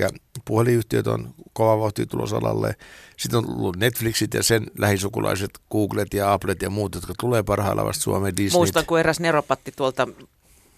puhelinyhtiöt 0.45 1.07
on 1.07 1.33
kova 1.53 1.79
vauhti 1.79 2.05
tulos 2.05 2.33
alalle. 2.33 2.75
Sitten 3.17 3.37
on 3.37 3.45
tullut 3.45 3.77
Netflixit 3.77 4.33
ja 4.33 4.43
sen 4.43 4.65
lähisukulaiset, 4.77 5.51
Googlet 5.71 6.13
ja 6.13 6.33
Applet 6.33 6.61
ja 6.61 6.69
muut, 6.69 6.95
jotka 6.95 7.13
tulee 7.19 7.43
parhaillaan 7.43 7.87
vasta 7.87 8.03
Suomeen, 8.03 8.37
Disney. 8.37 8.59
Muistan, 8.59 8.85
kun 8.85 8.99
eräs 8.99 9.19
neropatti 9.19 9.71
tuolta 9.75 10.07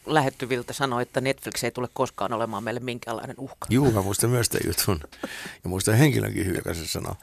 lähettyviltä 0.06 0.74
sanoi, 0.74 1.02
että 1.02 1.22
Netflix 1.22 1.64
ei 1.64 1.72
tule 1.72 1.88
koskaan 1.94 2.34
olemaan 2.34 2.64
meille 2.64 2.80
minkäänlainen 2.80 3.36
uhka. 3.40 3.68
Juu, 3.70 3.92
mä 3.92 4.02
muistan 4.02 4.30
myös 4.30 4.50
tämän 4.50 4.68
jutun. 4.68 5.00
Ja 5.64 5.70
muistan 5.70 5.96
henkilönkin 5.96 6.46
hyvin, 6.46 6.58
joka 6.58 6.74
se 6.74 6.88
sanoo. 6.88 7.16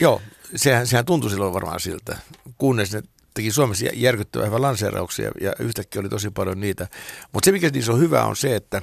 Joo, 0.00 0.22
sehän, 0.56 0.86
sehän 0.86 1.04
tuntui 1.04 1.30
silloin 1.30 1.54
varmaan 1.54 1.80
siltä, 1.80 2.18
kunnes 2.58 2.92
ne 2.92 3.02
teki 3.36 3.50
Suomessa 3.50 3.86
järkyttävän 3.94 4.46
hyvän 4.46 4.62
lanseerauksia 4.62 5.30
ja 5.40 5.52
yhtäkkiä 5.58 6.00
oli 6.00 6.08
tosi 6.08 6.30
paljon 6.30 6.60
niitä. 6.60 6.88
Mutta 7.32 7.44
se, 7.44 7.52
mikä 7.52 7.70
niissä 7.70 7.92
on 7.92 8.00
hyvä, 8.00 8.24
on 8.24 8.36
se, 8.36 8.56
että 8.56 8.82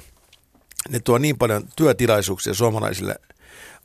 ne 0.88 1.00
tuo 1.00 1.18
niin 1.18 1.38
paljon 1.38 1.68
työtilaisuuksia 1.76 2.54
suomalaisille 2.54 3.16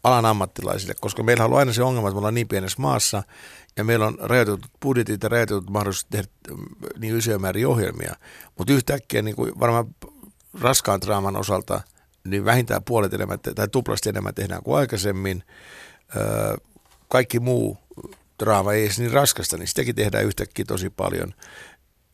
alan 0.04 0.26
ammattilaisille, 0.26 0.94
koska 1.02 1.24
meillä 1.24 1.46
on 1.46 1.54
aina 1.54 1.74
se 1.74 1.84
ongelma, 1.84 2.08
että 2.08 2.16
me 2.16 2.18
ollaan 2.18 2.34
niin 2.34 2.48
pienessä 2.48 2.82
maassa 2.82 3.24
ja 3.78 3.84
meillä 3.84 4.08
on 4.08 4.18
rajoitetut 4.22 4.72
budjetit 4.82 5.24
ja 5.24 5.30
rajoitetut 5.30 5.70
mahdollisuus 5.70 6.06
tehdä 6.06 6.28
mm, 6.50 6.66
niin 7.00 7.18
isoja 7.18 7.40
määriä 7.40 7.70
ohjelmia. 7.70 8.16
Mutta 8.58 8.74
yhtäkkiä 8.74 9.22
niin 9.22 9.36
kuin 9.36 9.60
varmaan 9.60 9.96
raskaan 10.62 11.02
draaman 11.02 11.36
osalta 11.36 11.82
niin 12.24 12.46
vähintään 12.46 12.84
puolet 12.84 13.14
enemmän 13.14 13.40
tai 13.40 13.68
tuplasti 13.68 14.10
enemmän 14.10 14.36
tehdään 14.36 14.64
kuin 14.64 14.78
aikaisemmin. 14.78 15.44
Öö, 16.16 16.56
kaikki 17.08 17.40
muu 17.40 17.78
draama 18.40 18.74
ei 18.74 18.86
edes 18.86 19.00
niin 19.00 19.12
raskasta, 19.12 19.58
niin 19.58 19.68
sitäkin 19.68 19.96
tehdään 19.96 20.26
yhtäkkiä 20.26 20.66
tosi 20.66 20.90
paljon. 20.90 21.34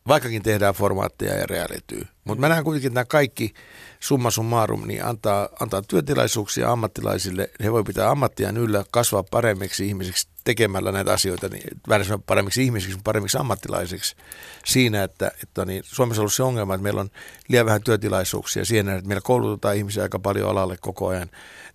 Vaikkakin 0.08 0.42
tehdään 0.42 0.74
formaatteja 0.74 1.34
ja 1.34 1.46
reality. 1.46 2.06
Mutta 2.24 2.40
mä 2.40 2.48
näen 2.48 2.64
kuitenkin, 2.64 2.88
että 2.88 2.94
nämä 2.94 3.04
kaikki 3.04 3.54
summa 4.00 4.30
summarum 4.30 4.86
niin 4.86 5.04
antaa, 5.04 5.48
antaa 5.60 5.82
työtilaisuuksia 5.82 6.72
ammattilaisille. 6.72 7.50
He 7.64 7.72
voi 7.72 7.84
pitää 7.84 8.10
ammattiaan 8.10 8.56
yllä, 8.56 8.84
kasvaa 8.90 9.22
paremmiksi 9.22 9.86
ihmisiksi 9.86 10.28
tekemällä 10.44 10.92
näitä 10.92 11.12
asioita, 11.12 11.48
niin 11.48 11.80
paremmiksi 12.26 12.64
ihmisiksi, 12.64 12.98
paremmiksi 13.04 13.38
ammattilaisiksi 13.38 14.16
siinä, 14.66 15.02
että, 15.02 15.30
että 15.42 15.64
niin, 15.64 15.82
Suomessa 15.84 16.20
on 16.20 16.22
ollut 16.22 16.34
se 16.34 16.42
ongelma, 16.42 16.74
että 16.74 16.82
meillä 16.82 17.00
on 17.00 17.10
liian 17.48 17.66
vähän 17.66 17.82
työtilaisuuksia 17.82 18.64
siinä, 18.64 18.94
että 18.94 19.08
meillä 19.08 19.20
koulutetaan 19.20 19.76
ihmisiä 19.76 20.02
aika 20.02 20.18
paljon 20.18 20.50
alalle 20.50 20.76
koko 20.80 21.08
ajan, 21.08 21.30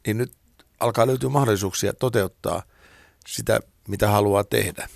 niin 0.07 0.17
nyt 0.17 0.31
alkaa 0.79 1.07
löytyä 1.07 1.29
mahdollisuuksia 1.29 1.93
toteuttaa 1.93 2.63
sitä, 3.27 3.59
mitä 3.91 4.09
haluaa 4.09 4.43
tehdä. 4.43 4.89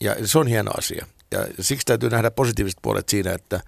Ja 0.00 0.26
se 0.26 0.38
on 0.38 0.46
hieno 0.46 0.70
asia. 0.78 1.06
Ja 1.30 1.46
siksi 1.60 1.86
täytyy 1.86 2.10
nähdä 2.10 2.30
positiiviset 2.30 2.78
puolet 2.82 3.08
siinä, 3.08 3.32
että 3.32 3.60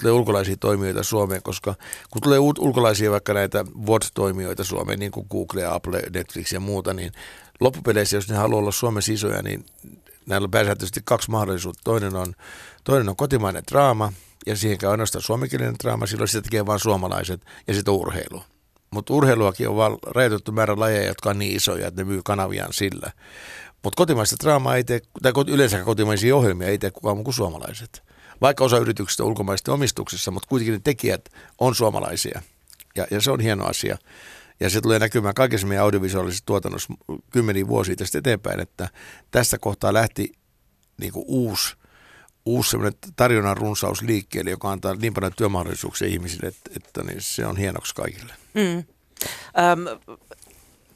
tulee 0.00 0.12
ulkolaisia 0.12 0.56
toimijoita 0.56 1.02
Suomeen, 1.02 1.42
koska 1.42 1.74
kun 2.10 2.22
tulee 2.22 2.38
ul- 2.38 2.58
ulkolaisia 2.58 3.10
vaikka 3.10 3.34
näitä 3.34 3.64
VOD-toimijoita 3.86 4.64
Suomeen, 4.64 4.98
niin 4.98 5.12
kuin 5.12 5.26
Google, 5.30 5.66
Apple, 5.66 6.02
Netflix 6.14 6.52
ja 6.52 6.60
muuta, 6.60 6.94
niin 6.94 7.12
loppupeleissä, 7.60 8.16
jos 8.16 8.28
ne 8.28 8.36
haluaa 8.36 8.58
olla 8.58 8.72
Suomessa 8.72 9.12
isoja, 9.12 9.42
niin 9.42 9.66
näillä 10.26 10.44
on 10.44 10.50
pääsääntöisesti 10.50 11.00
kaksi 11.04 11.30
mahdollisuutta. 11.30 11.80
Toinen 11.84 12.16
on, 12.16 12.34
toinen 12.84 13.08
on 13.08 13.16
kotimainen 13.16 13.62
draama, 13.70 14.12
ja 14.46 14.56
siihen 14.56 14.78
käy 14.78 14.90
ainoastaan 14.90 15.22
suomenkielinen 15.22 15.76
draama, 15.82 16.06
silloin 16.06 16.28
sitä 16.28 16.42
tekee 16.42 16.66
vain 16.66 16.80
suomalaiset, 16.80 17.40
ja 17.68 17.74
sitten 17.74 17.94
urheilu. 17.94 18.42
Mutta 18.90 19.14
urheiluakin 19.14 19.68
on 19.68 19.76
vaan 19.76 19.98
rajoitettu 20.06 20.52
määrä 20.52 20.74
lajeja, 20.76 21.06
jotka 21.06 21.30
on 21.30 21.38
niin 21.38 21.56
isoja, 21.56 21.88
että 21.88 22.00
ne 22.00 22.04
myy 22.04 22.20
kanaviaan 22.24 22.72
sillä. 22.72 23.12
Mutta 23.84 23.96
kotimaista 23.96 24.36
draamaa 24.44 24.76
ei 24.76 24.84
tee, 24.84 25.00
tai 25.22 25.32
yleensä 25.46 25.84
kotimaisia 25.84 26.36
ohjelmia 26.36 26.68
ei 26.68 26.78
tee 26.78 26.90
kukaan 26.90 27.16
muu 27.16 27.24
kuin 27.24 27.34
suomalaiset. 27.34 28.02
vaikka 28.40 28.64
osa 28.64 28.78
yrityksistä 28.78 29.22
on 29.22 29.28
ulkomaisten 29.28 29.74
omistuksessa, 29.74 30.30
mutta 30.30 30.48
kuitenkin 30.48 30.72
ne 30.72 30.80
tekijät 30.84 31.28
on 31.58 31.74
suomalaisia. 31.74 32.42
Ja, 32.96 33.06
ja 33.10 33.20
se 33.20 33.30
on 33.30 33.40
hieno 33.40 33.66
asia. 33.66 33.98
Ja 34.60 34.70
se 34.70 34.80
tulee 34.80 34.98
näkymään 34.98 35.34
kaikessa 35.34 35.66
meidän 35.66 35.84
audiovisuaalisessa 35.84 36.46
tuotannossa 36.46 36.94
kymmeniä 37.30 37.68
vuosia 37.68 37.96
tästä 37.96 38.18
eteenpäin, 38.18 38.60
että 38.60 38.88
tästä 39.30 39.58
kohtaa 39.58 39.92
lähti 39.92 40.32
niin 41.00 41.12
kuin 41.12 41.24
uusi, 41.28 41.76
uusi 42.46 42.76
tarjonnan 43.16 43.56
runsaus 43.56 44.02
liikkeelle, 44.02 44.50
joka 44.50 44.70
antaa 44.70 44.94
niin 44.94 45.14
paljon 45.14 45.32
työmahdollisuuksia 45.36 46.08
ihmisille, 46.08 46.48
että, 46.48 46.70
että 46.76 47.02
niin 47.02 47.22
se 47.22 47.46
on 47.46 47.56
hienoksi 47.56 47.94
kaikille. 47.94 48.32
Mm. 48.54 48.78
Öm, 48.78 50.00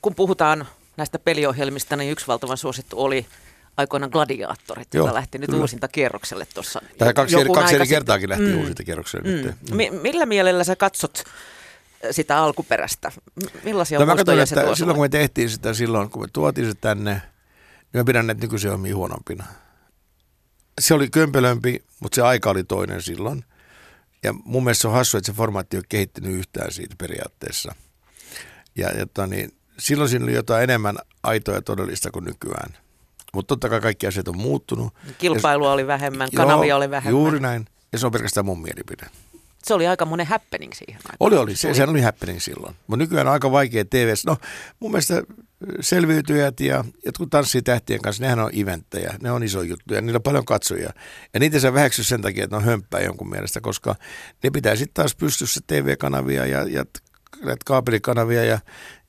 kun 0.03 0.14
puhutaan 0.14 0.66
näistä 0.99 1.18
peliohjelmista, 1.18 1.96
niin 1.96 2.12
yksi 2.12 2.26
valtavan 2.26 2.57
suosittu 2.57 3.03
oli 3.03 3.26
aikoinaan 3.76 4.11
Gladiaattorit, 4.11 4.94
joka 4.94 5.14
lähti 5.14 5.38
nyt 5.38 5.53
uusinta 5.53 5.88
kierrokselle 5.88 6.46
tuossa. 6.55 6.82
Tai 6.99 7.14
kaksi, 7.14 7.40
eri, 7.40 7.51
kaksi 7.55 7.74
eri 7.74 7.86
kertaakin 7.86 8.28
lähti 8.28 8.44
mm, 8.44 8.59
uusinta 8.59 8.84
kierrokselle. 8.84 9.28
Mm. 9.28 9.46
Nyt. 9.46 9.57
Mm. 9.70 9.76
M- 9.76 10.03
millä 10.03 10.26
mielellä 10.26 10.64
sä 10.64 10.76
katsot 10.76 11.24
sitä 12.11 12.38
alkuperäistä? 12.38 13.12
Millaisia 13.64 13.99
no, 13.99 14.07
mä 14.07 14.16
katson, 14.16 14.40
että 14.40 14.74
silloin 14.74 14.96
kun 14.96 15.05
me 15.05 15.09
tehtiin 15.09 15.51
sitä 15.51 15.74
silloin, 15.74 16.11
kun 16.11 16.22
me 16.22 16.28
tuotiin 16.32 16.66
se 16.66 16.74
tänne, 16.74 17.12
niin 17.12 18.01
mä 18.01 18.05
pidän 18.05 18.26
näitä 18.26 18.42
nykyisiä 18.42 18.70
ohjelmia 18.70 18.96
huonompina. 18.96 19.44
Se 20.80 20.94
oli 20.94 21.11
kömpelömpi, 21.11 21.84
mutta 22.01 22.14
se 22.16 22.22
aika 22.22 22.51
oli 22.51 22.64
toinen 22.64 23.03
silloin. 23.03 23.44
Ja 24.22 24.32
mun 24.32 24.64
mielestä 24.64 24.82
se 24.82 24.88
on 24.88 24.94
hassu, 24.94 25.18
että 25.18 25.32
se 25.32 25.36
formaatti 25.36 25.76
ei 25.76 25.78
ole 25.78 25.84
kehittynyt 25.88 26.32
yhtään 26.32 26.72
siitä 26.72 26.94
periaatteessa. 26.99 27.74
Ja, 28.76 28.90
ja 28.90 29.26
niin, 29.26 29.57
silloin 29.79 30.11
siinä 30.11 30.24
oli 30.24 30.35
jotain 30.35 30.62
enemmän 30.62 30.97
aitoa 31.22 31.55
ja 31.55 31.62
todellista 31.62 32.11
kuin 32.11 32.24
nykyään. 32.24 32.76
Mutta 33.35 33.49
totta 33.49 33.68
kai 33.68 33.81
kaikki 33.81 34.07
asiat 34.07 34.29
on 34.29 34.39
muuttunut. 34.39 34.95
Kilpailua 35.18 35.68
ja, 35.68 35.72
oli 35.72 35.87
vähemmän, 35.87 36.29
kanavia 36.37 36.68
joo, 36.68 36.79
oli 36.79 36.91
vähemmän. 36.91 37.20
Juuri 37.20 37.41
näin. 37.41 37.66
Ja 37.93 37.99
se 37.99 38.07
on 38.07 38.12
pelkästään 38.12 38.47
mun 38.47 38.62
mielipide. 38.62 39.07
Se 39.64 39.74
oli 39.74 39.87
aika 39.87 40.05
monen 40.05 40.26
happening 40.26 40.72
siihen 40.72 40.97
aikaan. 40.97 41.16
Oli, 41.20 41.37
oli. 41.37 41.57
Se, 41.57 41.74
se 41.74 41.85
oli 41.85 42.01
happening 42.01 42.41
silloin. 42.41 42.76
Mutta 42.87 42.97
nykyään 43.05 43.26
on 43.26 43.33
aika 43.33 43.53
vaikea 43.53 43.85
TV. 43.85 44.14
No 44.26 44.37
mun 44.81 44.91
mielestä 44.91 45.22
selviytyjät 45.81 46.61
ja 46.61 46.85
jotkut 47.05 47.31
tanssii 47.31 47.62
tähtien 47.62 48.03
kanssa, 48.03 48.22
nehän 48.22 48.39
on 48.39 48.51
eventtejä, 48.55 49.14
ne 49.22 49.31
on 49.31 49.43
iso 49.43 49.62
juttu 49.62 49.95
ja 49.95 50.01
niillä 50.01 50.16
on 50.16 50.22
paljon 50.22 50.45
katsojia. 50.45 50.93
Ja 51.35 51.41
niitä 51.41 51.61
saa 51.61 51.74
väheksy 51.74 52.05
sen 52.05 52.22
takia, 52.22 52.45
että 52.45 52.57
ne 52.57 52.59
on 52.59 52.64
hömppää 52.64 53.01
jonkun 53.01 53.31
mielestä, 53.31 53.61
koska 53.61 53.95
ne 54.43 54.51
pitää 54.51 54.76
sitten 54.76 54.95
taas 54.95 55.14
pystyssä 55.14 55.61
TV-kanavia 55.66 56.47
ja, 56.47 56.62
ja 56.62 56.85
kaapelikanavia 57.64 58.45
ja, 58.45 58.59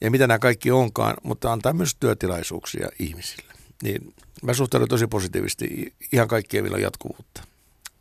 ja 0.02 0.12
mitä 0.12 0.28
nämä 0.28 0.40
kaikki 0.40 0.72
onkaan, 0.72 1.16
mutta 1.24 1.52
antaa 1.52 1.74
myös 1.74 1.96
työtilaisuuksia 1.96 2.90
ihmisille. 3.00 3.54
Niin 3.84 4.14
mä 4.44 4.54
suhtaudun 4.54 4.88
tosi 4.88 5.08
positiivisesti 5.08 5.94
ihan 6.12 6.28
kaikkien, 6.28 6.64
millä 6.64 6.76
on 6.76 6.82
jatkuvuutta. 6.82 7.44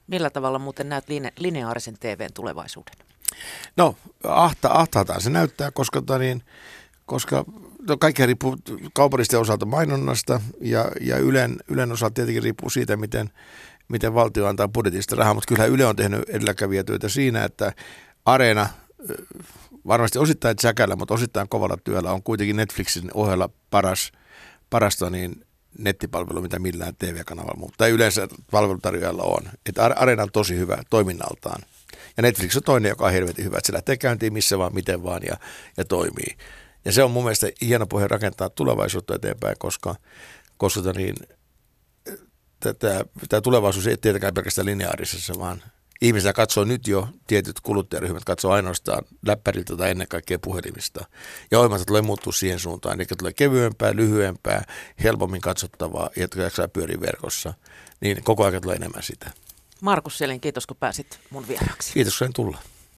Millä 0.07 0.31
tavalla 0.31 0.59
muuten 0.59 0.89
näet 0.89 1.05
line- 1.09 1.33
lineaarisen 1.39 1.99
TVn 2.01 2.33
tulevaisuuden? 2.35 2.95
No, 3.77 3.97
ahta, 4.25 4.69
ahtaataan 4.73 5.21
se 5.21 5.31
näyttää, 5.31 5.71
koska, 5.71 6.01
tota 6.01 6.19
niin, 6.19 6.43
koska 7.07 7.45
no 7.89 7.97
kaikki 7.97 8.27
riippuu 8.27 8.57
kaupallisten 8.93 9.41
osalta 9.41 9.66
mainonnasta 9.66 10.41
ja, 10.61 10.91
ja 11.01 11.19
Ylen, 11.19 11.57
Ylen 11.69 11.93
osalta 11.93 12.14
tietenkin 12.14 12.43
riippuu 12.43 12.71
siitä, 12.71 12.97
miten, 12.97 13.31
miten 13.89 14.14
valtio 14.14 14.47
antaa 14.47 14.69
budjetista 14.69 15.16
rahaa, 15.16 15.35
mutta 15.35 15.49
kyllähän 15.49 15.71
Yle 15.71 15.87
on 15.87 15.97
tehnyt 15.97 16.29
edelläkävijätyötä 16.29 17.09
siinä, 17.09 17.45
että 17.45 17.73
Areena 18.25 18.69
varmasti 19.89 20.18
osittain 20.18 20.57
säkällä, 20.62 20.97
mutta 20.97 21.14
osittain 21.14 21.49
kovalla 21.49 21.76
työllä 21.84 22.12
on 22.12 22.22
kuitenkin 22.22 22.57
Netflixin 22.57 23.11
ohella 23.14 23.51
paras, 23.70 24.12
parasta 24.70 25.11
niin 25.11 25.45
nettipalvelu, 25.78 26.41
mitä 26.41 26.59
millään 26.59 26.97
TV-kanavalla, 26.99 27.61
mutta 27.61 27.86
yleensä 27.86 28.28
palvelutarjoajalla 28.51 29.22
on. 29.22 29.43
Että 29.66 29.84
Areena 29.84 30.22
on 30.22 30.32
tosi 30.32 30.57
hyvä 30.57 30.78
toiminnaltaan. 30.91 31.62
Ja 32.16 32.22
Netflix 32.22 32.57
on 32.57 32.62
toinen, 32.62 32.89
joka 32.89 33.07
on 33.07 33.12
helvetin 33.12 33.45
hyvä, 33.45 33.59
että 33.59 33.66
se 33.66 33.72
lähtee 33.72 33.97
käyntiin 33.97 34.32
missä 34.32 34.59
vaan, 34.59 34.74
miten 34.74 35.03
vaan 35.03 35.22
ja, 35.26 35.36
ja 35.76 35.84
toimii. 35.84 36.36
Ja 36.84 36.93
se 36.93 37.03
on 37.03 37.11
mun 37.11 37.24
mielestä 37.24 37.51
hieno 37.61 37.86
pohja 37.86 38.09
rakentaa 38.09 38.51
tulevaisuutta 38.51 39.14
eteenpäin, 39.14 39.57
koska, 39.59 39.95
koska 40.57 40.82
tota 40.82 40.99
niin, 40.99 41.14
tämä 43.28 43.41
tulevaisuus 43.41 43.86
ei 43.86 43.97
tietenkään 43.97 44.34
pelkästään 44.34 44.66
lineaarisessa, 44.66 45.34
vaan 45.39 45.62
ihmisiä 46.01 46.32
katsoo 46.32 46.64
nyt 46.64 46.88
jo, 46.88 47.09
tietyt 47.26 47.61
kuluttajaryhmät 47.61 48.24
katsoo 48.24 48.53
ainoastaan 48.53 49.05
läppäriltä 49.26 49.76
tai 49.76 49.90
ennen 49.90 50.09
kaikkea 50.09 50.38
puhelimista. 50.38 51.05
Ja 51.51 51.59
ohjelmat 51.59 51.86
tulee 51.86 52.03
muuttua 52.03 52.32
siihen 52.32 52.59
suuntaan, 52.59 53.01
eli 53.01 53.07
tulee 53.18 53.32
kevyempää, 53.32 53.96
lyhyempää, 53.96 54.64
helpommin 55.03 55.40
katsottavaa, 55.40 56.11
jotka 56.16 56.42
jaksaa 56.42 56.68
pyöriä 56.68 57.01
verkossa. 57.01 57.55
Niin 58.01 58.24
koko 58.24 58.44
ajan 58.44 58.62
tulee 58.62 58.76
enemmän 58.76 59.03
sitä. 59.03 59.30
Markus 59.80 60.18
Selin, 60.18 60.40
kiitos 60.40 60.66
kun 60.66 60.76
pääsit 60.76 61.18
mun 61.30 61.49
vieraksi. 61.49 61.92
Kiitos 61.92 62.18
kun 62.18 62.32
tulla. 62.32 62.59